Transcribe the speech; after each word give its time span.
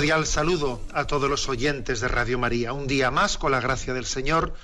Cordial 0.00 0.26
saludo 0.26 0.80
a 0.94 1.06
todos 1.06 1.28
los 1.28 1.46
oyentes 1.50 2.00
de 2.00 2.08
Radio 2.08 2.38
María. 2.38 2.72
Un 2.72 2.86
día 2.86 3.10
más, 3.10 3.36
con 3.36 3.52
la 3.52 3.60
gracia 3.60 3.92
del 3.92 4.06
Señor, 4.06 4.54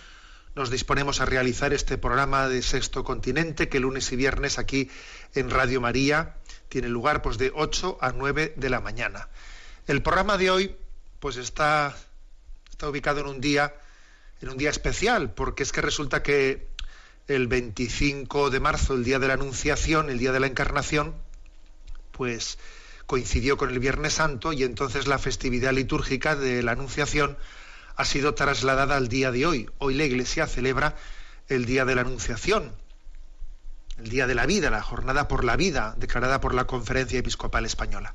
nos 0.55 0.70
disponemos 0.70 1.20
a 1.20 1.27
realizar 1.27 1.75
este 1.75 1.98
programa 1.98 2.48
de 2.48 2.62
Sexto 2.62 3.05
Continente 3.05 3.69
que 3.69 3.79
lunes 3.79 4.11
y 4.12 4.17
viernes 4.17 4.59
aquí 4.59 4.89
en 5.34 5.51
Radio 5.51 5.83
María 5.83 6.37
tiene 6.70 6.89
lugar 6.89 7.20
pues 7.20 7.37
de 7.37 7.53
8 7.55 7.98
a 8.01 8.12
9 8.12 8.55
de 8.57 8.70
la 8.70 8.81
mañana. 8.81 9.29
El 9.87 10.01
programa 10.01 10.39
de 10.39 10.51
hoy 10.51 10.75
pues 11.20 11.37
está, 11.37 11.95
está 12.70 12.89
ubicado 12.89 13.20
en 13.20 13.27
un 13.27 13.42
día 13.42 13.75
en 14.41 14.48
un 14.48 14.57
día 14.57 14.70
especial 14.70 15.34
porque 15.34 15.64
es 15.64 15.73
que 15.73 15.83
resulta 15.83 16.23
que 16.23 16.67
el 17.29 17.47
25 17.47 18.48
de 18.48 18.61
marzo, 18.61 18.95
el 18.95 19.05
día 19.05 19.19
de 19.19 19.29
la 19.29 19.34
Anunciación, 19.34 20.09
el 20.09 20.19
día 20.19 20.33
de 20.33 20.41
la 20.41 20.47
Encarnación, 20.47 21.14
pues 22.12 22.57
coincidió 23.06 23.56
con 23.56 23.70
el 23.70 23.78
Viernes 23.78 24.14
Santo 24.14 24.52
y 24.52 24.62
entonces 24.64 25.06
la 25.06 25.18
festividad 25.18 25.72
litúrgica 25.72 26.36
de 26.36 26.62
la 26.62 26.72
Anunciación 26.72 27.36
ha 27.96 28.04
sido 28.04 28.34
trasladada 28.34 28.96
al 28.96 29.08
día 29.08 29.30
de 29.30 29.46
hoy. 29.46 29.70
Hoy 29.78 29.94
la 29.94 30.04
Iglesia 30.04 30.46
celebra 30.46 30.96
el 31.48 31.64
Día 31.64 31.84
de 31.84 31.94
la 31.94 32.02
Anunciación, 32.02 32.72
el 33.98 34.08
Día 34.08 34.27
de 34.27 34.34
la 34.34 34.46
Vida, 34.46 34.70
la 34.70 34.82
Jornada 34.82 35.28
por 35.28 35.44
la 35.44 35.56
Vida, 35.56 35.94
declarada 35.96 36.40
por 36.40 36.54
la 36.54 36.66
Conferencia 36.66 37.18
Episcopal 37.18 37.64
Española. 37.64 38.14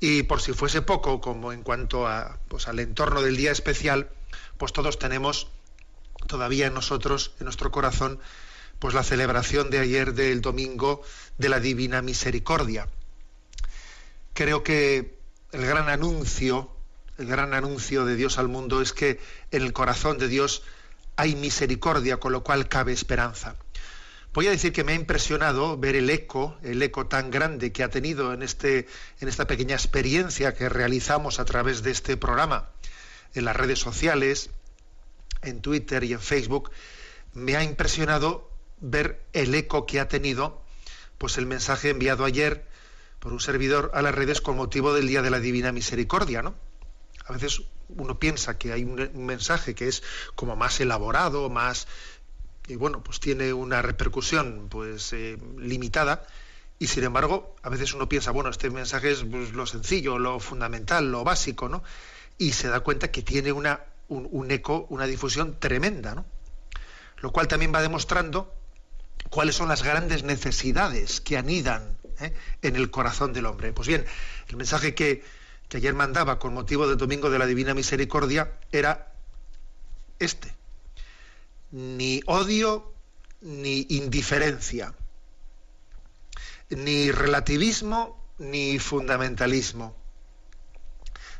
Y 0.00 0.24
por 0.24 0.40
si 0.40 0.52
fuese 0.52 0.82
poco, 0.82 1.20
como 1.20 1.52
en 1.52 1.62
cuanto 1.62 2.06
a, 2.06 2.38
pues, 2.48 2.68
al 2.68 2.78
entorno 2.78 3.22
del 3.22 3.36
día 3.36 3.52
especial, 3.52 4.10
pues 4.58 4.72
todos 4.72 4.98
tenemos 4.98 5.48
todavía 6.26 6.66
en 6.66 6.74
nosotros, 6.74 7.32
en 7.38 7.44
nuestro 7.44 7.70
corazón, 7.70 8.20
pues 8.78 8.94
la 8.94 9.02
celebración 9.02 9.70
de 9.70 9.78
ayer 9.78 10.14
del 10.14 10.40
domingo 10.40 11.02
de 11.38 11.48
la 11.48 11.58
Divina 11.58 12.02
Misericordia. 12.02 12.88
Creo 14.34 14.64
que 14.64 15.16
el 15.52 15.64
gran 15.64 15.88
anuncio, 15.88 16.68
el 17.18 17.28
gran 17.28 17.54
anuncio 17.54 18.04
de 18.04 18.16
Dios 18.16 18.36
al 18.38 18.48
mundo 18.48 18.82
es 18.82 18.92
que 18.92 19.20
en 19.52 19.62
el 19.62 19.72
corazón 19.72 20.18
de 20.18 20.26
Dios 20.26 20.64
hay 21.14 21.36
misericordia, 21.36 22.18
con 22.18 22.32
lo 22.32 22.42
cual 22.42 22.68
cabe 22.68 22.92
esperanza. 22.92 23.54
Voy 24.32 24.48
a 24.48 24.50
decir 24.50 24.72
que 24.72 24.82
me 24.82 24.90
ha 24.90 24.96
impresionado 24.96 25.78
ver 25.78 25.94
el 25.94 26.10
eco, 26.10 26.58
el 26.64 26.82
eco 26.82 27.06
tan 27.06 27.30
grande 27.30 27.70
que 27.70 27.84
ha 27.84 27.90
tenido 27.90 28.32
en, 28.32 28.42
este, 28.42 28.88
en 29.20 29.28
esta 29.28 29.46
pequeña 29.46 29.76
experiencia 29.76 30.54
que 30.54 30.68
realizamos 30.68 31.38
a 31.38 31.44
través 31.44 31.84
de 31.84 31.92
este 31.92 32.16
programa 32.16 32.68
en 33.34 33.44
las 33.44 33.54
redes 33.54 33.78
sociales, 33.78 34.50
en 35.42 35.60
Twitter 35.60 36.02
y 36.02 36.14
en 36.14 36.20
Facebook. 36.20 36.72
Me 37.34 37.54
ha 37.54 37.62
impresionado 37.62 38.50
ver 38.80 39.22
el 39.32 39.54
eco 39.54 39.86
que 39.86 40.00
ha 40.00 40.08
tenido 40.08 40.60
pues 41.18 41.38
el 41.38 41.46
mensaje 41.46 41.90
enviado 41.90 42.24
ayer 42.24 42.73
por 43.24 43.32
un 43.32 43.40
servidor 43.40 43.90
a 43.94 44.02
las 44.02 44.14
redes 44.14 44.42
con 44.42 44.54
motivo 44.54 44.92
del 44.92 45.08
Día 45.08 45.22
de 45.22 45.30
la 45.30 45.40
Divina 45.40 45.72
Misericordia, 45.72 46.42
¿no? 46.42 46.54
A 47.24 47.32
veces 47.32 47.62
uno 47.88 48.18
piensa 48.18 48.58
que 48.58 48.70
hay 48.70 48.84
un, 48.84 49.10
mensaje 49.14 49.74
que 49.74 49.88
es 49.88 50.02
como 50.34 50.56
más 50.56 50.78
elaborado, 50.80 51.48
más 51.48 51.88
y 52.68 52.76
bueno, 52.76 53.02
pues 53.02 53.20
tiene 53.20 53.54
una 53.54 53.80
repercusión 53.80 54.66
pues 54.68 55.14
eh, 55.14 55.38
limitada 55.56 56.26
y 56.78 56.88
sin 56.88 57.04
embargo 57.04 57.56
a 57.62 57.70
veces 57.70 57.94
uno 57.94 58.10
piensa 58.10 58.30
bueno 58.30 58.50
este 58.50 58.68
mensaje 58.68 59.12
es 59.12 59.24
pues, 59.24 59.54
lo 59.54 59.64
sencillo, 59.64 60.18
lo 60.18 60.38
fundamental, 60.38 61.10
lo 61.10 61.24
básico, 61.24 61.70
¿no? 61.70 61.82
Y 62.36 62.52
se 62.52 62.68
da 62.68 62.80
cuenta 62.80 63.10
que 63.10 63.22
tiene 63.22 63.52
una 63.52 63.80
un, 64.08 64.28
un 64.32 64.50
eco, 64.50 64.86
una 64.90 65.06
difusión 65.06 65.58
tremenda, 65.58 66.14
¿no? 66.14 66.26
Lo 67.22 67.32
cual 67.32 67.48
también 67.48 67.74
va 67.74 67.80
demostrando 67.80 68.52
cuáles 69.30 69.54
son 69.54 69.70
las 69.70 69.82
grandes 69.82 70.24
necesidades 70.24 71.22
que 71.22 71.38
anidan 71.38 71.96
¿eh? 72.20 72.34
en 72.62 72.76
el 72.76 72.90
corazón 72.90 73.32
del 73.32 73.46
hombre. 73.46 73.72
Pues 73.72 73.88
bien, 73.88 74.04
el 74.48 74.56
mensaje 74.56 74.94
que, 74.94 75.24
que 75.68 75.76
ayer 75.78 75.94
mandaba 75.94 76.38
con 76.38 76.54
motivo 76.54 76.88
del 76.88 76.96
Domingo 76.96 77.30
de 77.30 77.38
la 77.38 77.46
Divina 77.46 77.74
Misericordia 77.74 78.58
era 78.72 79.12
este. 80.18 80.54
Ni 81.70 82.20
odio 82.26 82.94
ni 83.40 83.86
indiferencia, 83.90 84.94
ni 86.70 87.10
relativismo 87.10 88.24
ni 88.38 88.78
fundamentalismo, 88.78 89.96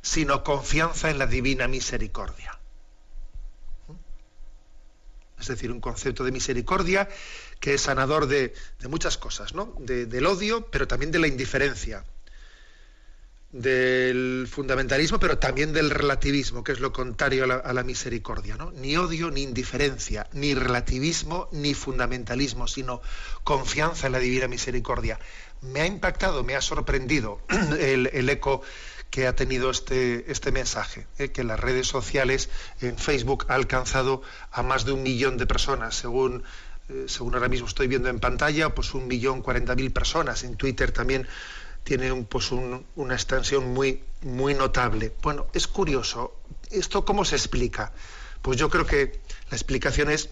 sino 0.02 0.44
confianza 0.44 1.10
en 1.10 1.18
la 1.18 1.26
divina 1.26 1.66
misericordia. 1.66 2.58
Es 5.41 5.48
decir, 5.48 5.72
un 5.72 5.80
concepto 5.80 6.24
de 6.24 6.32
misericordia 6.32 7.08
que 7.64 7.72
es 7.72 7.80
sanador 7.80 8.26
de, 8.26 8.52
muchas 8.91 9.16
cosas, 9.16 9.54
¿no? 9.54 9.75
De- 9.78 10.04
del 10.04 10.26
odio, 10.26 10.66
pero 10.70 10.86
también 10.86 11.10
de 11.10 11.19
la 11.19 11.28
indiferencia, 11.28 12.04
del 13.52 14.47
fundamentalismo, 14.50 15.19
pero 15.19 15.38
también 15.38 15.72
del 15.72 15.88
relativismo, 15.88 16.62
que 16.62 16.72
es 16.72 16.80
lo 16.80 16.92
contrario 16.92 17.44
a 17.44 17.72
la, 17.72 17.82
misericordia, 17.82 18.58
¿no? 18.58 18.70
Ni 18.72 18.98
odio, 18.98 19.30
ni 19.30 19.41
indiferencia, 19.41 20.28
ni 20.34 20.53
relativismo, 20.53 21.48
ni 21.53 21.72
fundamentalismo, 21.72 22.69
sino 22.69 23.00
confianza 23.44 24.08
en 24.08 24.12
la 24.12 24.19
divina 24.19 24.47
misericordia. 24.47 25.19
Me 25.62 25.80
ha 25.80 25.86
impactado, 25.86 26.44
me 26.44 26.56
ha 26.56 26.60
sorprendido 26.60 27.41
el, 27.80 28.28
eco 28.28 28.60
que 29.08 29.26
ha 29.26 29.34
tenido 29.34 29.70
este, 29.70 30.30
este 30.30 30.53
mensaje, 30.53 31.06
¿eh? 31.16 31.32
que 31.32 31.44
las 31.44 31.58
redes 31.58 31.86
sociales, 31.86 32.50
en 32.82 32.98
Facebook, 32.98 33.47
ha 33.48 33.54
alcanzado 33.54 34.20
a 34.53 34.62
más 34.62 34.84
de 34.84 34.92
un 34.92 35.03
millón 35.03 35.38
de 35.38 35.47
personas, 35.47 35.94
según, 35.94 36.44
eh, 36.89 37.05
según 37.09 37.34
ahora 37.34 37.49
mismo 37.49 37.67
estoy 37.69 37.87
viendo 37.87 38.09
en 38.09 38.21
pantalla, 38.21 38.75
pues 38.75 38.95
un 38.95 39.06
millón 39.06 39.43
cuarenta 39.43 39.75
mil 39.75 39.93
personas. 39.93 40.45
En 40.45 40.56
Twitter 40.56 40.93
también 40.93 41.27
tiene 41.83 42.11
un, 42.12 42.25
pues 42.25 42.50
un- 42.53 42.84
una 42.97 43.15
extensión 43.15 43.72
muy, 43.72 44.03
muy 44.22 44.55
notable. 44.55 45.12
Bueno, 45.22 45.47
es 45.53 45.67
curioso. 45.67 46.41
¿Esto 46.71 47.05
cómo 47.05 47.25
se 47.25 47.37
explica? 47.37 47.93
Pues 48.43 48.59
yo 48.59 48.69
creo 48.71 48.87
que 48.87 49.21
la 49.50 49.56
explicación 49.56 50.11
es 50.11 50.31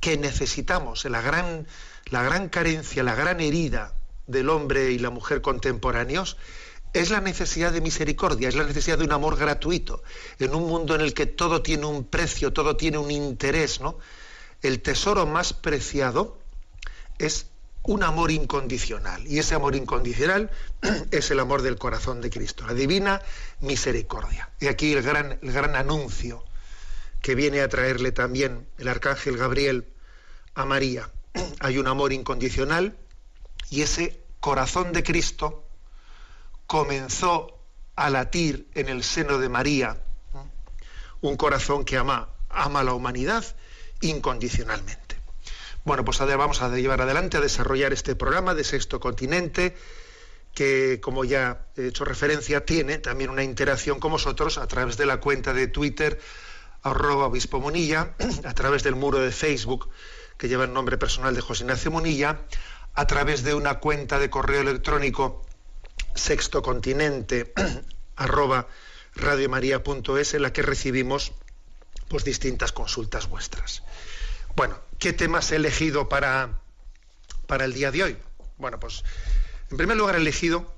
que 0.00 0.16
necesitamos 0.16 1.04
la 1.06 1.20
gran, 1.20 1.66
la 2.06 2.22
gran 2.22 2.48
carencia, 2.48 3.02
la 3.02 3.14
gran 3.14 3.40
herida 3.40 3.94
del 4.26 4.48
hombre 4.50 4.92
y 4.92 4.98
la 4.98 5.10
mujer 5.10 5.40
contemporáneos 5.40 6.36
es 6.92 7.10
la 7.10 7.20
necesidad 7.20 7.72
de 7.72 7.80
misericordia, 7.80 8.48
es 8.48 8.54
la 8.54 8.64
necesidad 8.64 8.98
de 8.98 9.04
un 9.04 9.12
amor 9.12 9.36
gratuito, 9.36 10.02
en 10.38 10.54
un 10.54 10.66
mundo 10.66 10.94
en 10.94 11.02
el 11.02 11.12
que 11.14 11.26
todo 11.26 11.60
tiene 11.62 11.84
un 11.86 12.04
precio, 12.04 12.52
todo 12.52 12.76
tiene 12.76 12.96
un 12.98 13.10
interés, 13.10 13.80
¿no? 13.80 13.98
El 14.62 14.80
tesoro 14.80 15.26
más 15.26 15.52
preciado 15.52 16.38
es 17.18 17.46
un 17.84 18.02
amor 18.02 18.30
incondicional, 18.30 19.26
y 19.26 19.38
ese 19.38 19.54
amor 19.54 19.74
incondicional 19.74 20.50
es 21.10 21.30
el 21.30 21.40
amor 21.40 21.62
del 21.62 21.78
corazón 21.78 22.20
de 22.20 22.28
Cristo, 22.28 22.66
la 22.66 22.74
divina 22.74 23.22
misericordia. 23.60 24.50
Y 24.60 24.66
aquí 24.66 24.92
el 24.92 25.02
gran, 25.02 25.38
el 25.40 25.52
gran 25.52 25.76
anuncio 25.76 26.44
que 27.22 27.34
viene 27.34 27.60
a 27.60 27.68
traerle 27.68 28.12
también 28.12 28.66
el 28.78 28.88
arcángel 28.88 29.36
Gabriel 29.36 29.86
a 30.54 30.64
María. 30.64 31.08
Hay 31.60 31.78
un 31.78 31.86
amor 31.86 32.12
incondicional 32.12 32.96
y 33.70 33.82
ese 33.82 34.20
corazón 34.40 34.92
de 34.92 35.02
Cristo 35.02 35.64
comenzó 36.66 37.58
a 37.96 38.10
latir 38.10 38.68
en 38.74 38.88
el 38.88 39.02
seno 39.02 39.38
de 39.38 39.48
María, 39.48 40.00
un 41.20 41.36
corazón 41.36 41.84
que 41.84 41.96
ama, 41.96 42.28
ama 42.48 42.80
a 42.80 42.84
la 42.84 42.92
humanidad 42.92 43.44
incondicionalmente. 44.00 45.16
Bueno, 45.84 46.04
pues 46.04 46.20
ahora 46.20 46.36
vamos 46.36 46.60
a 46.62 46.68
llevar 46.76 47.00
adelante 47.00 47.36
a 47.36 47.40
desarrollar 47.40 47.92
este 47.92 48.14
programa 48.14 48.54
de 48.54 48.64
Sexto 48.64 49.00
Continente, 49.00 49.76
que 50.54 51.00
como 51.00 51.24
ya 51.24 51.66
he 51.76 51.86
hecho 51.86 52.04
referencia, 52.04 52.64
tiene 52.64 52.98
también 52.98 53.30
una 53.30 53.42
interacción 53.42 54.00
con 54.00 54.12
vosotros 54.12 54.58
a 54.58 54.66
través 54.66 54.96
de 54.96 55.06
la 55.06 55.18
cuenta 55.18 55.52
de 55.52 55.66
Twitter 55.68 56.20
arroba 56.82 57.26
obispo 57.26 57.60
Munilla, 57.60 58.14
a 58.44 58.54
través 58.54 58.82
del 58.82 58.94
muro 58.94 59.18
de 59.18 59.32
Facebook 59.32 59.88
que 60.36 60.48
lleva 60.48 60.64
el 60.64 60.72
nombre 60.72 60.96
personal 60.98 61.34
de 61.34 61.40
José 61.40 61.64
Ignacio 61.64 61.90
Munilla, 61.90 62.42
a 62.94 63.06
través 63.06 63.42
de 63.42 63.54
una 63.54 63.80
cuenta 63.80 64.18
de 64.18 64.30
correo 64.30 64.60
electrónico 64.60 65.44
sextocontinente 66.14 67.52
arroba 68.16 68.68
radiomaria.es 69.14 70.34
en 70.34 70.42
la 70.42 70.52
que 70.52 70.62
recibimos 70.62 71.32
pues 72.08 72.24
distintas 72.24 72.72
consultas 72.72 73.28
vuestras. 73.28 73.82
Bueno, 74.56 74.78
¿qué 74.98 75.12
temas 75.12 75.52
he 75.52 75.56
elegido 75.56 76.08
para, 76.08 76.60
para 77.46 77.64
el 77.64 77.72
día 77.72 77.90
de 77.90 78.02
hoy? 78.02 78.18
Bueno, 78.56 78.80
pues 78.80 79.04
en 79.70 79.76
primer 79.76 79.96
lugar 79.96 80.16
he 80.16 80.18
elegido 80.18 80.74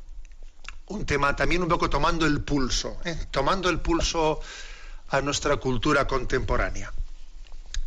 un 0.87 1.06
tema 1.06 1.37
también 1.37 1.62
un 1.62 1.69
poco 1.69 1.88
tomando 1.88 2.27
el 2.27 2.43
pulso, 2.43 3.00
¿eh? 3.05 3.17
tomando 3.31 3.71
el 3.71 3.81
pulso 3.81 4.41
a 5.09 5.21
nuestra 5.21 5.56
cultura 5.56 6.06
contemporánea. 6.06 6.93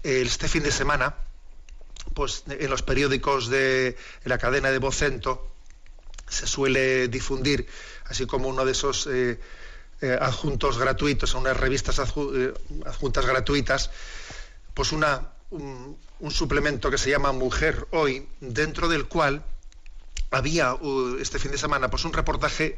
Este 0.04 0.48
fin 0.48 0.64
de 0.64 0.72
semana, 0.72 1.16
pues 2.14 2.44
en 2.48 2.70
los 2.70 2.82
periódicos 2.82 3.50
de 3.50 3.98
la 4.24 4.38
cadena 4.38 4.72
de 4.72 4.78
Vocento 4.78 5.52
se 6.28 6.48
suele 6.48 7.08
difundir, 7.10 7.68
así 8.06 8.26
como 8.26 8.48
uno 8.48 8.66
de 8.66 8.72
esos 8.72 9.08
eh, 9.08 9.40
eh, 10.04 10.18
adjuntos 10.20 10.78
gratuitos, 10.78 11.34
a 11.34 11.38
unas 11.38 11.56
revistas 11.56 11.98
adjuntas 11.98 13.26
gratuitas, 13.26 13.90
pues 14.74 14.92
una, 14.92 15.32
un, 15.50 15.98
suplemento 16.30 16.92
que 16.92 16.98
se 16.98 17.10
llama 17.10 17.32
Mujer 17.32 17.88
Hoy, 17.92 18.28
dentro 18.42 18.90
del 18.90 19.06
cual 19.06 19.46
había 20.30 20.76
este 21.22 21.40
fin 21.40 21.52
de 21.52 21.58
semana 21.58 21.90
pues 21.90 22.04
un 22.04 22.12
reportaje 22.12 22.78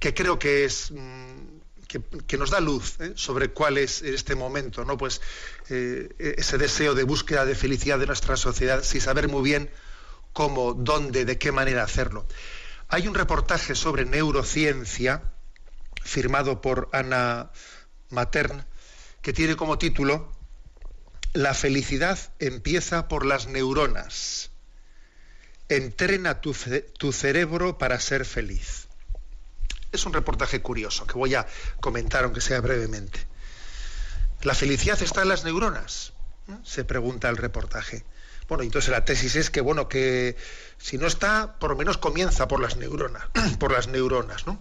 que 0.00 0.14
creo 0.14 0.40
que 0.40 0.64
es 0.64 0.90
mm, 0.90 1.58
que, 2.26 2.36
nos 2.36 2.50
da 2.50 2.58
luz 2.58 2.98
¿eh? 2.98 3.12
sobre 3.14 3.50
cuál 3.50 3.78
es 3.78 4.02
este 4.02 4.34
momento, 4.34 4.84
¿no? 4.84 4.98
Pues 4.98 5.20
eh, 5.70 6.08
ese 6.18 6.58
deseo 6.58 6.96
de 6.96 7.04
búsqueda 7.04 7.44
de 7.44 7.54
felicidad 7.54 8.00
de 8.00 8.06
nuestra 8.06 8.36
sociedad 8.36 8.82
sin 8.82 9.00
saber 9.00 9.28
muy 9.28 9.42
bien 9.42 9.70
cómo, 10.32 10.74
dónde, 10.74 11.24
de 11.24 11.38
qué 11.38 11.52
manera 11.52 11.84
hacerlo. 11.84 12.26
Hay 12.88 13.06
un 13.06 13.14
reportaje 13.14 13.76
sobre 13.76 14.04
neurociencia 14.04 15.22
firmado 16.02 16.60
por 16.60 16.88
Ana 16.92 17.50
Matern 18.10 18.64
que 19.22 19.32
tiene 19.32 19.56
como 19.56 19.78
título 19.78 20.32
La 21.32 21.54
felicidad 21.54 22.18
empieza 22.38 23.08
por 23.08 23.26
las 23.26 23.46
neuronas. 23.46 24.50
Entrena 25.68 26.40
tu, 26.40 26.54
cerebro 26.54 27.76
para 27.76 28.00
ser 28.00 28.24
feliz. 28.24 28.88
Es 29.92 30.06
un 30.06 30.14
reportaje 30.14 30.62
curioso 30.62 31.06
que 31.06 31.14
voy 31.14 31.34
a 31.34 31.46
comentar, 31.80 32.24
aunque 32.24 32.40
sea 32.40 32.60
brevemente. 32.60 33.20
¿La 34.42 34.54
felicidad 34.54 35.02
está 35.02 35.22
en 35.22 35.28
las 35.28 35.44
neuronas? 35.44 36.14
Se 36.64 36.84
pregunta 36.84 37.28
el 37.28 37.36
reportaje. 37.36 38.04
Bueno, 38.48 38.64
entonces 38.64 38.90
la 38.90 39.04
tesis 39.04 39.36
es 39.36 39.50
que, 39.50 39.60
bueno, 39.60 39.88
que 39.88 40.36
si 40.78 40.96
no 40.96 41.06
está, 41.06 41.58
por 41.58 41.70
lo 41.70 41.76
menos 41.76 41.98
comienza 41.98 42.48
por 42.48 42.60
las 42.60 42.78
neuronas, 42.78 43.24
por 43.58 43.72
las 43.72 43.88
neuronas, 43.88 44.46
¿no? 44.46 44.58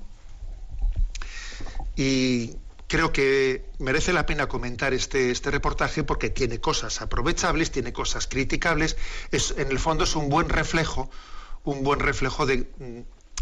Y 1.98 2.56
creo 2.88 3.12
que 3.12 3.66
merece 3.80 4.14
la 4.14 4.26
pena 4.26 4.48
comentar 4.48 4.94
este, 4.94 5.32
este 5.32 5.52
reportaje 5.52 6.04
porque 6.04 6.30
tiene 6.30 6.62
cosas 6.62 7.02
aprovechables, 7.02 7.72
tiene 7.72 7.92
cosas 7.92 8.28
criticables, 8.28 8.96
es, 9.32 9.54
en 9.58 9.72
el 9.72 9.80
fondo 9.80 10.06
es 10.06 10.16
un 10.16 10.30
buen 10.30 10.48
reflejo, 10.48 11.10
un 11.64 11.84
buen 11.84 12.00
reflejo 12.00 12.46
de, 12.46 12.70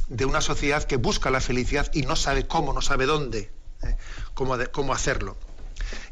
de 0.08 0.26
una 0.26 0.42
sociedad 0.42 0.84
que 0.84 0.98
busca 0.98 1.30
la 1.30 1.42
felicidad 1.42 1.92
y 1.94 2.04
no 2.04 2.16
sabe 2.16 2.48
cómo, 2.48 2.74
no 2.74 2.82
sabe 2.82 3.06
dónde, 3.06 3.52
¿eh? 3.84 3.98
cómo, 4.34 4.58
cómo, 4.72 4.94
hacerlo. 4.94 5.38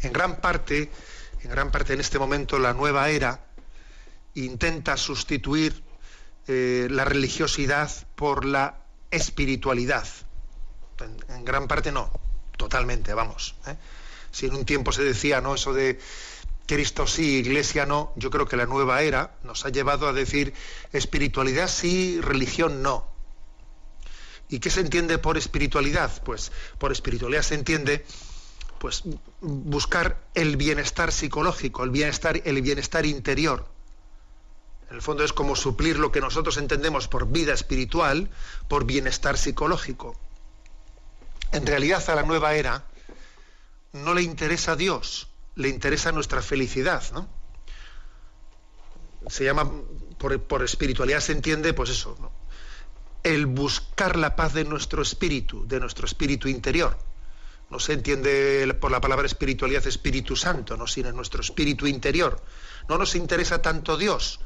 En 0.02 0.14
gran 0.14 0.42
parte, 0.42 0.92
en 1.42 1.50
gran 1.50 1.72
parte 1.72 1.94
en 1.94 2.00
este 2.00 2.20
momento, 2.20 2.60
la 2.60 2.74
nueva 2.74 3.10
era 3.10 3.46
intenta 4.36 4.98
sustituir 4.98 5.84
eh, 6.48 6.88
la 6.90 7.06
religiosidad 7.06 7.90
por 8.16 8.46
la 8.46 8.82
espiritualidad. 9.12 10.08
En, 11.30 11.46
gran 11.46 11.68
parte 11.68 11.92
no, 11.92 12.12
totalmente, 12.64 13.14
vamos. 13.14 13.56
¿eh? 13.68 13.76
Si 14.32 14.46
en 14.46 14.56
un 14.56 14.64
tiempo 14.64 14.94
se 14.94 15.04
decía, 15.04 15.42
¿no? 15.42 15.56
Eso 15.56 15.74
de 15.74 16.00
Cristo 16.66 17.06
sí, 17.08 17.40
Iglesia 17.40 17.86
no, 17.86 18.14
yo 18.16 18.30
creo 18.30 18.48
que 18.48 18.56
la 18.56 18.66
nueva 18.66 19.02
era 19.02 19.36
nos 19.44 19.66
ha 19.66 19.70
llevado 19.70 20.08
a 20.08 20.14
decir 20.14 20.54
espiritualidad 20.94 21.68
sí, 21.68 22.22
religión 22.22 22.82
no. 22.82 23.06
¿Y 24.48 24.60
qué 24.60 24.70
se 24.70 24.80
entiende 24.80 25.18
por 25.18 25.38
espiritualidad? 25.38 26.24
Pues 26.24 26.54
por 26.78 26.94
espiritualidad 26.94 27.42
se 27.42 27.56
entiende 27.56 28.06
pues 28.80 29.04
buscar 29.42 30.22
el 30.36 30.56
bienestar 30.56 31.12
psicológico, 31.12 31.84
el 31.84 31.90
bienestar, 31.90 32.42
el 32.46 32.62
bienestar 32.62 33.06
interior. 33.06 33.68
En 34.90 34.96
el 34.96 35.02
fondo 35.02 35.26
es 35.26 35.34
como 35.34 35.58
suplir 35.58 36.00
lo 36.00 36.14
que 36.14 36.22
nosotros 36.22 36.56
entendemos 36.56 37.10
por 37.10 37.28
vida 37.28 37.54
espiritual, 37.54 38.30
por 38.70 38.86
bienestar 38.86 39.38
psicológico. 39.38 40.18
En 41.54 41.66
realidad 41.66 42.04
a 42.10 42.16
la 42.16 42.24
nueva 42.24 42.56
era 42.56 42.84
no 43.94 44.14
le 44.14 44.24
interesa 44.24 44.74
a 44.74 44.76
Dios, 44.76 45.30
le 45.56 45.70
interesa 45.70 46.12
nuestra 46.12 46.42
felicidad, 46.42 47.04
¿no? 47.14 47.30
Se 49.28 49.46
llama, 49.46 49.72
por, 50.18 50.42
por 50.42 50.64
espiritualidad 50.64 51.22
se 51.22 51.32
entiende, 51.32 51.74
pues 51.74 51.92
eso, 51.92 52.18
¿no? 52.20 52.32
el 53.24 53.46
buscar 53.46 54.18
la 54.18 54.36
paz 54.36 54.54
de 54.54 54.66
nuestro 54.66 55.02
espíritu, 55.02 55.66
de 55.66 55.80
nuestro 55.80 56.06
espíritu 56.06 56.50
interior. 56.50 56.98
No 57.70 57.80
se 57.80 57.94
entiende 57.94 58.76
por 58.80 58.92
la 58.92 59.02
palabra 59.02 59.26
espiritualidad 59.26 59.88
Espíritu 59.88 60.36
Santo, 60.36 60.78
no 60.78 60.86
sino 60.86 61.12
nuestro 61.12 61.42
espíritu 61.42 61.88
interior. 61.88 62.44
No 62.90 62.98
nos 62.98 63.16
interesa 63.16 63.62
tanto 63.62 63.98
Dios, 63.98 64.42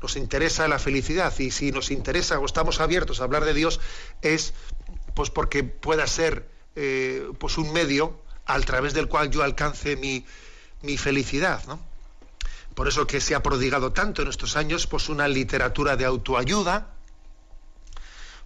nos 0.00 0.16
interesa 0.16 0.68
la 0.68 0.78
felicidad 0.78 1.36
y 1.38 1.50
si 1.50 1.72
nos 1.72 1.90
interesa 1.90 2.38
o 2.38 2.44
estamos 2.44 2.80
abiertos 2.80 3.20
a 3.20 3.24
hablar 3.24 3.44
de 3.44 3.54
Dios 3.54 3.80
es 4.20 4.52
pues 5.14 5.30
porque 5.30 5.64
pueda 5.64 6.06
ser 6.06 6.48
eh, 6.76 7.28
pues 7.38 7.58
un 7.58 7.72
medio 7.72 8.20
a 8.46 8.58
través 8.60 8.94
del 8.94 9.08
cual 9.08 9.30
yo 9.30 9.42
alcance 9.42 9.96
mi, 9.96 10.24
mi 10.82 10.96
felicidad, 10.96 11.64
¿no? 11.66 11.80
Por 12.74 12.88
eso 12.88 13.06
que 13.06 13.20
se 13.20 13.34
ha 13.34 13.42
prodigado 13.42 13.92
tanto 13.92 14.22
en 14.22 14.28
estos 14.28 14.56
años 14.56 14.86
pues 14.86 15.08
una 15.08 15.28
literatura 15.28 15.96
de 15.96 16.06
autoayuda, 16.06 16.94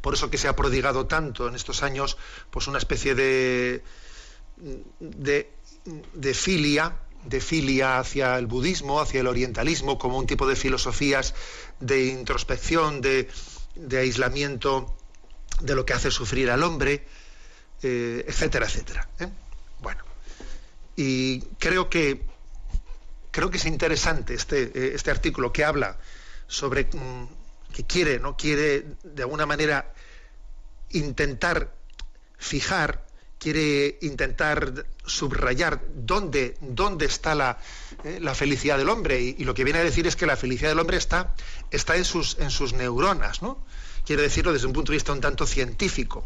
por 0.00 0.14
eso 0.14 0.30
que 0.30 0.38
se 0.38 0.49
ha 0.49 0.56
prodigado 0.56 1.06
tanto 1.06 1.49
en 1.49 1.54
estos 1.54 1.82
años 1.82 2.16
pues 2.50 2.66
una 2.66 2.78
especie 2.78 3.14
de, 3.14 3.82
de, 5.00 6.35
filia, 6.35 6.96
de 7.25 7.40
filia 7.40 7.99
hacia 7.99 8.38
el 8.38 8.46
budismo, 8.46 9.00
hacia 9.00 9.20
el 9.20 9.26
orientalismo, 9.26 9.99
como 9.99 10.18
un 10.18 10.26
tipo 10.26 10.46
de 10.46 10.56
filosofías 10.56 11.35
de 11.80 12.06
introspección, 12.06 13.00
de, 13.00 13.28
aislamiento 13.92 14.95
de 15.60 15.75
lo 15.75 15.84
que 15.86 15.94
hace 15.94 16.10
sufrir 16.10 16.50
al 16.50 16.62
hombre, 16.62 17.06
eh, 17.82 18.25
etcétera, 18.26 18.66
etcétera. 18.66 19.08
¿eh? 19.20 19.28
Bueno, 19.80 20.04
y 20.96 21.40
creo 21.58 21.88
que 21.88 22.22
creo 23.30 23.50
que 23.50 23.58
es 23.58 23.66
interesante 23.66 24.34
este, 24.34 24.62
eh, 24.62 24.92
este 24.94 25.10
artículo 25.10 25.52
que 25.52 25.64
habla 25.64 25.98
sobre 26.46 26.84
mm, 26.84 27.26
que 27.75 27.84
quiere, 27.84 28.18
¿no? 28.18 28.36
Quiere 28.36 28.86
de 29.02 29.22
alguna 29.22 29.44
manera 29.44 29.92
intentar 30.90 31.75
fijar, 32.38 33.04
quiere 33.38 33.98
intentar 34.00 34.86
subrayar 35.04 35.82
dónde, 35.94 36.56
dónde 36.60 37.04
está 37.04 37.34
la, 37.34 37.58
la 38.20 38.34
felicidad 38.34 38.78
del 38.78 38.88
hombre. 38.88 39.20
Y, 39.20 39.44
lo 39.44 39.52
que 39.52 39.64
viene 39.64 39.80
a 39.80 39.84
decir 39.84 40.06
es 40.06 40.16
que 40.16 40.25
la 40.25 40.36
felicidad 40.36 40.70
del 40.70 40.78
hombre 40.78 40.96
está, 40.96 41.34
está 41.70 41.96
en, 41.96 42.04
sus, 42.06 42.38
en 42.38 42.50
sus 42.50 42.72
neuronas, 42.72 43.42
¿no? 43.42 43.64
Quiere 44.06 44.22
decirlo 44.22 44.52
desde 44.52 44.66
un 44.66 44.72
punto 44.72 44.92
de 44.92 44.96
vista 44.96 45.12
un 45.12 45.20
tanto 45.20 45.46
científico. 45.46 46.25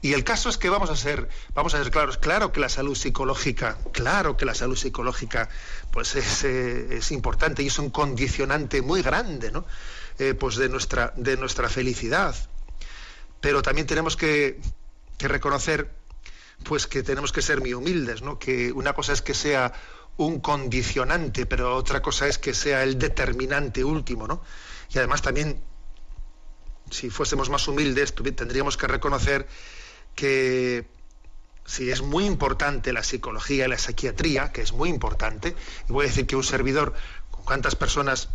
Y 0.00 0.12
el 0.12 0.22
caso 0.22 0.48
es 0.48 0.56
que 0.56 0.68
vamos 0.68 0.90
a 0.90 0.96
ser, 0.96 1.28
vamos 1.54 1.74
a 1.74 1.82
ser 1.82 1.90
claros, 1.90 2.18
claro 2.18 2.52
que 2.52 2.60
la 2.60 2.68
salud 2.68 2.94
psicológica, 2.94 3.78
claro 3.92 4.36
que 4.36 4.44
la 4.44 4.54
salud 4.54 4.76
psicológica 4.76 5.48
pues 5.90 6.14
es, 6.14 6.44
eh, 6.44 6.98
es 6.98 7.10
importante 7.10 7.64
y 7.64 7.66
es 7.66 7.78
un 7.80 7.90
condicionante 7.90 8.80
muy 8.80 9.02
grande, 9.02 9.50
¿no? 9.50 9.66
Eh, 10.20 10.34
pues 10.34 10.56
de 10.56 10.68
nuestra, 10.68 11.12
de 11.16 11.36
nuestra 11.36 11.68
felicidad. 11.68 12.34
Pero 13.40 13.62
también 13.62 13.86
tenemos 13.86 14.16
que, 14.16 14.60
reconocer 15.18 15.90
pues 16.64 16.86
que 16.86 17.02
tenemos 17.02 17.32
que 17.32 17.42
ser 17.42 17.60
muy 17.60 17.74
humildes, 17.74 18.22
¿no? 18.22 18.38
Que 18.38 18.72
una 18.72 18.92
cosa 18.92 19.12
es 19.12 19.22
que 19.22 19.34
sea 19.34 19.72
un 20.16 20.40
condicionante, 20.40 21.46
pero 21.46 21.74
otra 21.76 22.02
cosa 22.02 22.26
es 22.26 22.38
que 22.38 22.54
sea 22.54 22.82
el 22.82 22.98
determinante 22.98 23.84
último, 23.84 24.26
¿no? 24.26 24.42
Y 24.92 24.98
además 24.98 25.22
también, 25.22 25.60
si 26.90 27.10
fuésemos 27.10 27.50
más 27.50 27.66
humildes, 27.68 28.14
tendríamos 28.14 28.76
que 28.76 28.86
reconocer 28.86 29.48
que 30.14 30.86
si 31.64 31.90
es 31.90 32.00
muy 32.02 32.24
importante 32.24 32.92
la 32.92 33.02
psicología 33.02 33.66
y 33.66 33.68
la 33.68 33.78
psiquiatría, 33.78 34.52
que 34.52 34.62
es 34.62 34.72
muy 34.72 34.88
importante, 34.88 35.54
y 35.88 35.92
voy 35.92 36.06
a 36.06 36.08
decir 36.08 36.26
que 36.26 36.34
un 36.34 36.44
servidor, 36.44 36.94
con 37.30 37.44
cuántas 37.44 37.76
personas 37.76 38.30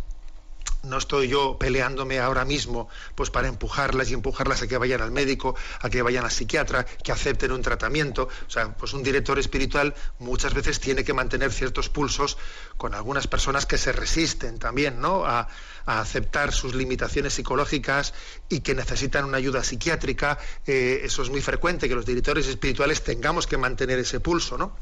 no 0.84 0.98
estoy 0.98 1.28
yo 1.28 1.58
peleándome 1.58 2.18
ahora 2.18 2.44
mismo 2.44 2.88
pues 3.14 3.30
para 3.30 3.48
empujarlas 3.48 4.10
y 4.10 4.14
empujarlas 4.14 4.62
a 4.62 4.66
que 4.66 4.78
vayan 4.78 5.00
al 5.00 5.10
médico, 5.10 5.56
a 5.80 5.90
que 5.90 6.02
vayan 6.02 6.24
al 6.24 6.30
psiquiatra, 6.30 6.84
que 6.84 7.12
acepten 7.12 7.52
un 7.52 7.62
tratamiento. 7.62 8.28
O 8.46 8.50
sea, 8.50 8.74
pues 8.74 8.92
un 8.92 9.02
director 9.02 9.38
espiritual 9.38 9.94
muchas 10.18 10.54
veces 10.54 10.80
tiene 10.80 11.04
que 11.04 11.12
mantener 11.12 11.52
ciertos 11.52 11.88
pulsos 11.88 12.36
con 12.76 12.94
algunas 12.94 13.26
personas 13.26 13.66
que 13.66 13.78
se 13.78 13.92
resisten 13.92 14.58
también, 14.58 15.00
¿no? 15.00 15.24
A, 15.24 15.48
aceptar 15.86 16.50
sus 16.50 16.74
limitaciones 16.74 17.34
psicológicas 17.34 18.14
y 18.48 18.60
que 18.60 18.74
necesitan 18.74 19.26
una 19.26 19.36
ayuda 19.36 19.62
psiquiátrica. 19.62 20.38
Eh, 20.66 21.02
eso 21.04 21.22
es 21.22 21.28
muy 21.28 21.42
frecuente, 21.42 21.90
que 21.90 21.94
los 21.94 22.06
directores 22.06 22.46
espirituales 22.46 23.02
tengamos 23.02 23.46
que 23.46 23.58
mantener 23.58 23.98
ese 23.98 24.18
pulso, 24.18 24.56
¿no? 24.56 24.74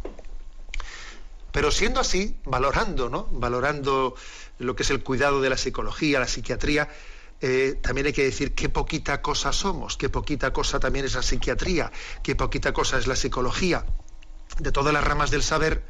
Pero 1.53 1.71
siendo 1.71 2.01
así, 2.01 2.41
valorando, 2.45 3.09
¿no? 3.09 3.29
Valorando 3.31 4.15
lo 4.59 4.75
que 4.75 4.83
es 4.83 4.91
el 4.91 5.03
cuidado 5.03 5.41
de 5.41 5.51
la 5.51 5.57
psicología, 5.57 6.19
la 6.19 6.27
psiquiatría, 6.27 6.89
eh, 7.41 7.79
también 7.83 8.07
hay 8.07 8.13
que 8.13 8.25
decir 8.25 8.55
qué 8.55 8.69
poquita 8.69 9.21
cosa 9.21 9.53
somos, 9.53 9.97
qué 9.97 10.09
poquita 10.09 10.53
cosa 10.53 10.81
también 10.81 11.05
es 11.05 11.15
la 11.15 11.23
psiquiatría, 11.23 11.93
qué 12.23 12.35
poquita 12.37 12.73
cosa 12.73 12.99
es 12.99 13.07
la 13.07 13.17
psicología. 13.17 13.85
De 14.59 14.73
todas 14.73 14.95
las 14.95 15.05
ramas 15.05 15.31
del 15.31 15.43
saber, 15.43 15.83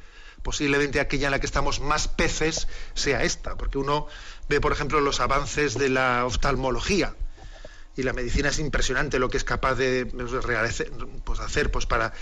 posiblemente 0.43 0.99
aquella 0.99 1.29
en 1.29 1.33
la 1.33 1.41
que 1.41 1.47
estamos 1.47 1.81
más 1.81 2.09
peces 2.09 2.69
sea 2.95 3.23
esta, 3.23 3.57
porque 3.57 3.79
uno 3.79 4.07
ve, 4.49 4.61
por 4.61 4.73
ejemplo, 4.73 5.01
los 5.01 5.21
avances 5.21 5.79
de 5.79 5.89
la 5.89 6.25
oftalmología 6.25 7.15
y 7.97 8.03
la 8.03 8.13
medicina 8.13 8.49
es 8.49 8.59
impresionante 8.59 9.19
lo 9.19 9.29
que 9.29 9.37
es 9.37 9.45
capaz 9.45 9.75
de 9.75 10.07
pues, 11.25 11.41
hacer 11.41 11.71
pues, 11.71 11.87
para 11.87 12.13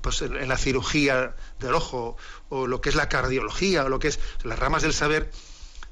pues, 0.00 0.22
en 0.22 0.48
la 0.48 0.56
cirugía 0.56 1.34
del 1.58 1.74
ojo 1.74 2.16
o 2.48 2.66
lo 2.66 2.80
que 2.80 2.90
es 2.90 2.94
la 2.94 3.08
cardiología 3.08 3.84
o 3.84 3.88
lo 3.88 3.98
que 3.98 4.08
es 4.08 4.20
las 4.44 4.58
ramas 4.58 4.82
del 4.82 4.92
saber 4.92 5.30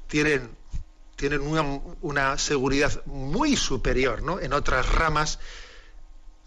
tienen 0.07 0.49
tienen 1.15 1.41
una, 2.01 2.37
seguridad 2.39 3.05
muy 3.05 3.55
superior 3.55 4.23
¿no? 4.23 4.39
en 4.39 4.53
otras 4.53 4.89
ramas 4.89 5.39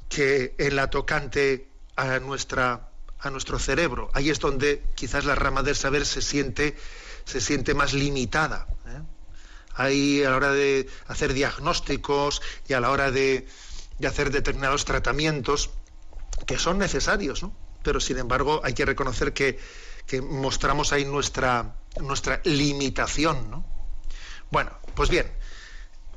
que 0.08 0.54
en 0.58 0.74
la 0.74 0.90
tocante 0.90 1.68
a 1.96 2.18
nuestra 2.18 2.88
a 3.20 3.30
nuestro 3.30 3.58
cerebro 3.58 4.10
ahí 4.14 4.30
es 4.30 4.40
donde 4.40 4.82
quizás 4.94 5.24
la 5.24 5.34
rama 5.34 5.62
del 5.62 5.76
saber 5.76 6.06
se 6.06 6.22
siente 6.22 6.76
se 7.24 7.40
siente 7.40 7.74
más 7.74 7.92
limitada 7.92 8.66
¿eh? 8.86 9.02
ahí 9.74 10.24
a 10.24 10.30
la 10.30 10.36
hora 10.36 10.52
de 10.52 10.88
hacer 11.08 11.34
diagnósticos 11.34 12.42
y 12.66 12.72
a 12.72 12.80
la 12.80 12.90
hora 12.90 13.10
de, 13.10 13.46
de 13.98 14.08
hacer 14.08 14.30
determinados 14.30 14.84
tratamientos 14.84 15.70
que 16.46 16.58
son 16.58 16.78
necesarios, 16.78 17.42
¿no? 17.42 17.54
pero 17.82 18.00
sin 18.00 18.18
embargo 18.18 18.60
hay 18.64 18.72
que 18.72 18.84
reconocer 18.84 19.32
que, 19.32 19.58
mostramos 20.22 20.92
ahí 20.92 21.04
nuestra, 21.04 21.76
nuestra 22.00 22.40
limitación. 22.44 23.50
¿no? 23.50 23.64
Bueno, 24.50 24.70
pues 24.94 25.08
bien, 25.08 25.30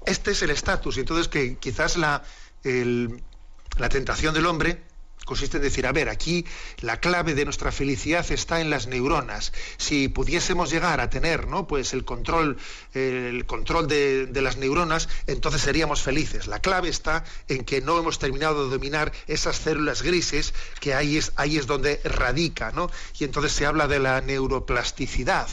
este 0.06 0.32
es 0.32 0.42
el 0.42 0.50
estatus, 0.50 0.98
y 0.98 1.02
entonces 1.02 1.28
que 1.28 1.58
quizás 1.58 1.98
la, 1.98 2.24
la 2.64 3.90
tentación 3.90 4.34
del 4.34 4.46
hombre 4.46 4.87
consiste 5.28 5.58
en 5.58 5.64
decir, 5.64 5.86
a 5.86 5.92
ver, 5.92 6.10
aquí 6.10 6.46
la 6.80 7.00
clave 7.00 7.36
de 7.36 7.44
nuestra 7.44 7.72
felicidad 7.72 8.26
está 8.32 8.62
en 8.62 8.70
las 8.72 8.88
neuronas. 8.88 9.52
Si 9.78 10.08
pudiésemos 10.08 10.72
llegar 10.72 11.02
a 11.02 11.10
tener 11.10 11.48
¿no? 11.48 11.68
pues 11.68 11.94
el 11.94 12.06
control, 12.06 12.58
el 12.94 13.46
control 13.46 13.88
de, 13.88 14.30
las 14.42 14.58
neuronas, 14.58 15.10
entonces 15.28 15.62
seríamos 15.62 16.02
felices. 16.02 16.48
La 16.48 16.60
clave 16.60 16.88
está 16.90 17.26
en 17.50 17.66
que 17.66 17.82
no 17.82 18.00
hemos 18.00 18.20
terminado 18.20 18.64
de 18.66 18.72
dominar 18.72 19.12
esas 19.28 19.58
células 19.58 20.02
grises, 20.02 20.54
que 20.80 20.96
ahí 20.96 21.18
es, 21.18 21.34
ahí 21.36 21.58
es 21.58 21.68
donde 21.68 22.00
radica, 22.06 22.72
¿no? 22.72 22.90
Y 23.20 23.26
entonces 23.26 23.52
se 23.52 23.66
habla 23.66 23.88
de 23.88 24.00
la 24.00 24.22
neuroplasticidad, 24.22 25.50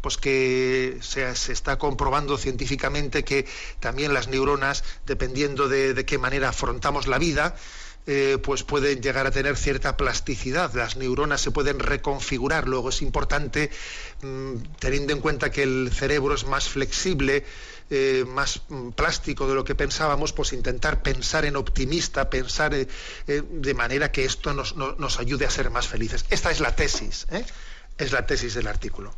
pues 0.00 0.16
que 0.16 0.98
se, 1.02 1.28
está 1.28 1.76
comprobando 1.76 2.38
científicamente 2.38 3.24
que 3.24 3.46
también 3.78 4.14
las 4.14 4.28
neuronas, 4.28 4.84
dependiendo 5.06 5.68
de 5.68 6.06
qué 6.06 6.16
manera 6.16 6.48
afrontamos 6.48 7.06
la 7.06 7.18
vida, 7.18 7.56
eh, 8.10 8.38
pues 8.42 8.62
pueden 8.62 9.02
llegar 9.02 9.26
a 9.26 9.30
tener 9.30 9.54
cierta 9.58 9.98
plasticidad, 9.98 10.72
las 10.72 10.96
neuronas 10.96 11.42
se 11.42 11.50
pueden 11.50 11.78
reconfigurar. 11.78 12.66
Luego 12.66 12.88
es 12.88 13.02
importante, 13.02 13.70
mm, 14.22 14.54
teniendo 14.78 15.12
en 15.12 15.20
cuenta 15.20 15.50
que 15.50 15.62
el 15.62 15.90
cerebro 15.92 16.34
es 16.34 16.46
más 16.46 16.70
flexible, 16.70 17.44
eh, 17.90 18.24
más 18.26 18.62
mm, 18.70 18.92
plástico 18.92 19.46
de 19.46 19.54
lo 19.54 19.62
que 19.62 19.74
pensábamos, 19.74 20.32
pues 20.32 20.54
intentar 20.54 21.02
pensar 21.02 21.44
en 21.44 21.56
optimista, 21.56 22.30
pensar 22.30 22.72
eh, 22.72 22.86
de 23.26 23.74
manera 23.74 24.10
que 24.10 24.24
esto 24.24 24.54
nos, 24.54 24.74
nos, 24.74 25.18
ayude 25.18 25.44
a 25.44 25.50
ser 25.50 25.68
más 25.68 25.86
felices. 25.86 26.24
Esta 26.30 26.50
es 26.50 26.60
la 26.60 26.74
tesis, 26.74 27.26
es 27.98 28.12
la 28.12 28.24
tesis 28.24 28.54
del 28.54 28.68
artículo. 28.68 29.14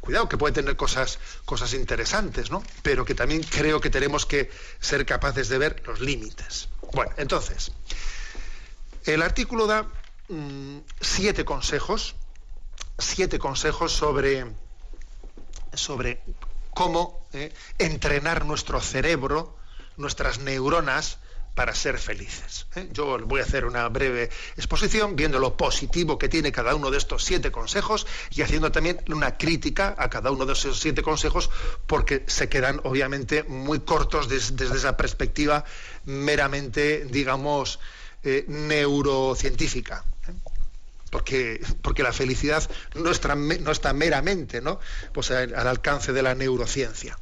Cuidado, 0.00 0.28
que 0.28 0.36
puede 0.36 0.52
tener 0.52 0.74
cosas, 0.74 1.20
cosas 1.44 1.74
interesantes, 1.74 2.50
¿no? 2.50 2.64
Pero 2.82 3.04
que 3.04 3.14
también 3.14 3.44
creo 3.44 3.80
que 3.80 3.88
tenemos 3.88 4.26
que 4.26 4.50
ser 4.80 5.06
capaces 5.06 5.48
de 5.48 5.58
ver 5.58 5.80
los 5.86 6.00
límites. 6.00 6.68
Bueno, 6.92 7.12
entonces, 7.16 7.70
el 9.04 9.22
artículo 9.22 9.66
da 9.66 9.86
mm, 10.28 10.78
siete 11.00 11.44
consejos, 11.44 12.14
siete 12.98 13.38
consejos 13.38 13.92
sobre, 13.92 14.46
sobre 15.72 16.22
cómo 16.74 17.26
eh, 17.32 17.52
entrenar 17.78 18.44
nuestro 18.44 18.80
cerebro, 18.80 19.56
nuestras 19.96 20.38
neuronas, 20.38 21.18
para 21.54 21.74
ser 21.74 21.98
felices. 21.98 22.66
¿eh? 22.76 22.88
Yo 22.92 23.18
voy 23.26 23.40
a 23.40 23.44
hacer 23.44 23.66
una 23.66 23.86
breve 23.88 24.30
exposición 24.56 25.16
viendo 25.16 25.38
lo 25.38 25.56
positivo 25.56 26.18
que 26.18 26.28
tiene 26.28 26.50
cada 26.50 26.74
uno 26.74 26.90
de 26.90 26.96
estos 26.96 27.24
siete 27.24 27.52
consejos 27.52 28.06
y 28.30 28.42
haciendo 28.42 28.72
también 28.72 29.02
una 29.08 29.36
crítica 29.36 29.94
a 29.98 30.08
cada 30.08 30.30
uno 30.30 30.46
de 30.46 30.54
esos 30.54 30.80
siete 30.80 31.02
consejos 31.02 31.50
porque 31.86 32.24
se 32.26 32.48
quedan 32.48 32.80
obviamente 32.84 33.42
muy 33.44 33.80
cortos 33.80 34.28
desde 34.28 34.64
esa 34.64 34.96
perspectiva 34.96 35.64
meramente, 36.04 37.04
digamos, 37.04 37.80
eh, 38.24 38.44
neurocientífica. 38.48 40.04
¿eh? 40.28 40.32
Porque, 41.10 41.60
porque, 41.82 42.02
la 42.02 42.12
felicidad 42.12 42.68
no 42.94 43.10
está, 43.10 43.34
no 43.34 43.70
está 43.70 43.92
meramente 43.92 44.60
¿no? 44.62 44.80
Pues 45.12 45.30
al, 45.30 45.54
alcance 45.54 46.12
de 46.12 46.22
la 46.22 46.34
neurociencia. 46.34 47.18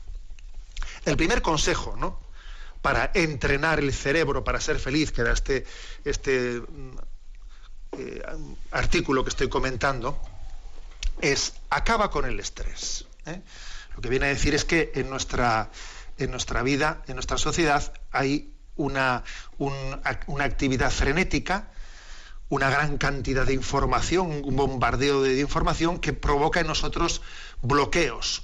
El 1.05 1.17
primer 1.17 1.43
consejo 1.43 1.97
¿no? 1.97 2.21
para 2.83 3.11
entrenar 3.15 3.81
el 3.81 3.93
cerebro 3.93 4.45
para 4.45 4.61
ser 4.61 4.79
feliz, 4.79 5.11
que 5.11 5.23
era 5.23 5.33
este, 5.33 5.65
este 6.05 6.61
mm, 6.61 6.99
eh, 7.93 8.23
artículo 8.71 9.25
que 9.25 9.31
estoy 9.31 9.49
comentando, 9.49 10.21
es 11.21 11.55
acaba 11.71 12.11
con 12.11 12.25
el 12.27 12.39
estrés. 12.41 13.07
Lo 13.95 14.03
que 14.03 14.09
viene 14.09 14.27
a 14.27 14.29
decir 14.29 14.55
es 14.55 14.65
que 14.65 14.93
en 14.95 15.11
nuestra, 15.11 15.71
en 16.19 16.31
nuestra 16.31 16.63
vida, 16.63 17.03
en 17.07 17.15
nuestra 17.15 17.39
sociedad, 17.39 17.93
hay 18.13 18.53
una, 18.81 19.23
una 19.59 20.45
actividad 20.45 20.91
frenética, 20.91 21.69
una 22.49 22.69
gran 22.69 22.99
cantidad 22.99 23.47
de 23.47 23.55
información, 23.55 24.43
un 24.45 24.57
bombardeo 24.57 25.23
de 25.23 25.39
información 25.41 26.01
que 26.01 26.13
provoca 26.13 26.61
en 26.61 26.67
nosotros 26.67 27.23
bloqueos, 27.63 28.43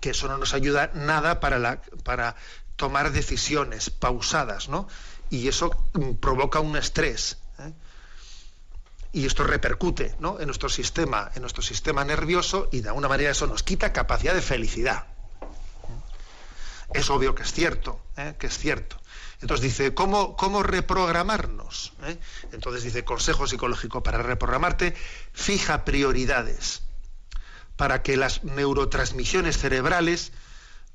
que 0.00 0.10
eso 0.10 0.28
no 0.28 0.38
nos 0.38 0.54
ayuda 0.54 0.90
nada 0.94 1.40
para, 1.40 1.58
la, 1.58 1.80
para 2.04 2.36
tomar 2.76 3.12
decisiones 3.12 3.90
pausadas, 3.90 4.68
¿no? 4.68 4.88
Y 5.30 5.48
eso 5.48 5.70
mm, 5.94 6.14
provoca 6.14 6.60
un 6.60 6.76
estrés. 6.76 7.38
¿eh? 7.58 7.72
Y 9.12 9.26
esto 9.26 9.44
repercute 9.44 10.14
en 10.18 10.46
nuestro 10.46 10.68
sistema, 10.68 11.30
en 11.34 11.42
nuestro 11.42 11.62
sistema 11.62 12.04
nervioso, 12.04 12.68
y 12.70 12.80
de 12.80 12.88
alguna 12.88 13.08
manera 13.08 13.30
eso 13.30 13.46
nos 13.46 13.62
quita 13.62 13.92
capacidad 13.92 14.34
de 14.34 14.42
felicidad. 14.42 15.06
Es 16.92 17.08
obvio 17.08 17.34
que 17.34 17.44
es 17.44 17.52
cierto, 17.52 18.00
¿eh? 18.16 18.34
que 18.38 18.46
es 18.48 18.58
cierto. 18.58 18.99
Entonces 19.42 19.62
dice, 19.62 19.94
¿cómo, 19.94 20.36
cómo 20.36 20.62
reprogramarnos? 20.62 21.92
¿Eh? 22.04 22.18
Entonces 22.52 22.82
dice, 22.82 23.04
consejo 23.04 23.46
psicológico 23.46 24.02
para 24.02 24.18
reprogramarte, 24.22 24.94
fija 25.32 25.84
prioridades 25.84 26.82
para 27.76 28.02
que 28.02 28.18
las 28.18 28.44
neurotransmisiones 28.44 29.56
cerebrales 29.56 30.32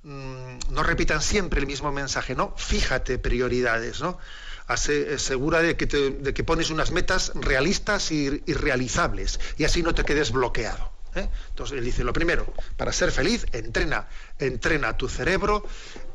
mm, 0.03 0.57
no 0.69 0.83
repitan 0.83 1.21
siempre 1.21 1.59
el 1.59 1.65
mismo 1.65 1.91
mensaje, 1.91 2.35
¿no? 2.35 2.53
Fíjate 2.57 3.17
prioridades, 3.17 4.01
¿no? 4.01 4.19
asegura 4.67 5.61
de 5.61 5.77
que, 5.77 5.85
de 5.85 6.33
que 6.33 6.43
pones 6.43 6.69
unas 6.69 6.91
metas 6.91 7.31
realistas 7.35 8.11
y, 8.11 8.41
realizables 8.51 9.39
y 9.57 9.63
así 9.63 9.83
no 9.83 9.93
te 9.93 10.03
quedes 10.03 10.31
bloqueado. 10.31 10.91
¿eh? 11.13 11.29
Entonces 11.49 11.77
él 11.77 11.85
dice, 11.85 12.03
lo 12.03 12.13
primero, 12.13 12.51
para 12.77 12.91
ser 12.91 13.11
feliz, 13.11 13.45
entrena, 13.51 14.07
entrena 14.39 14.97
tu 14.97 15.07
cerebro 15.07 15.65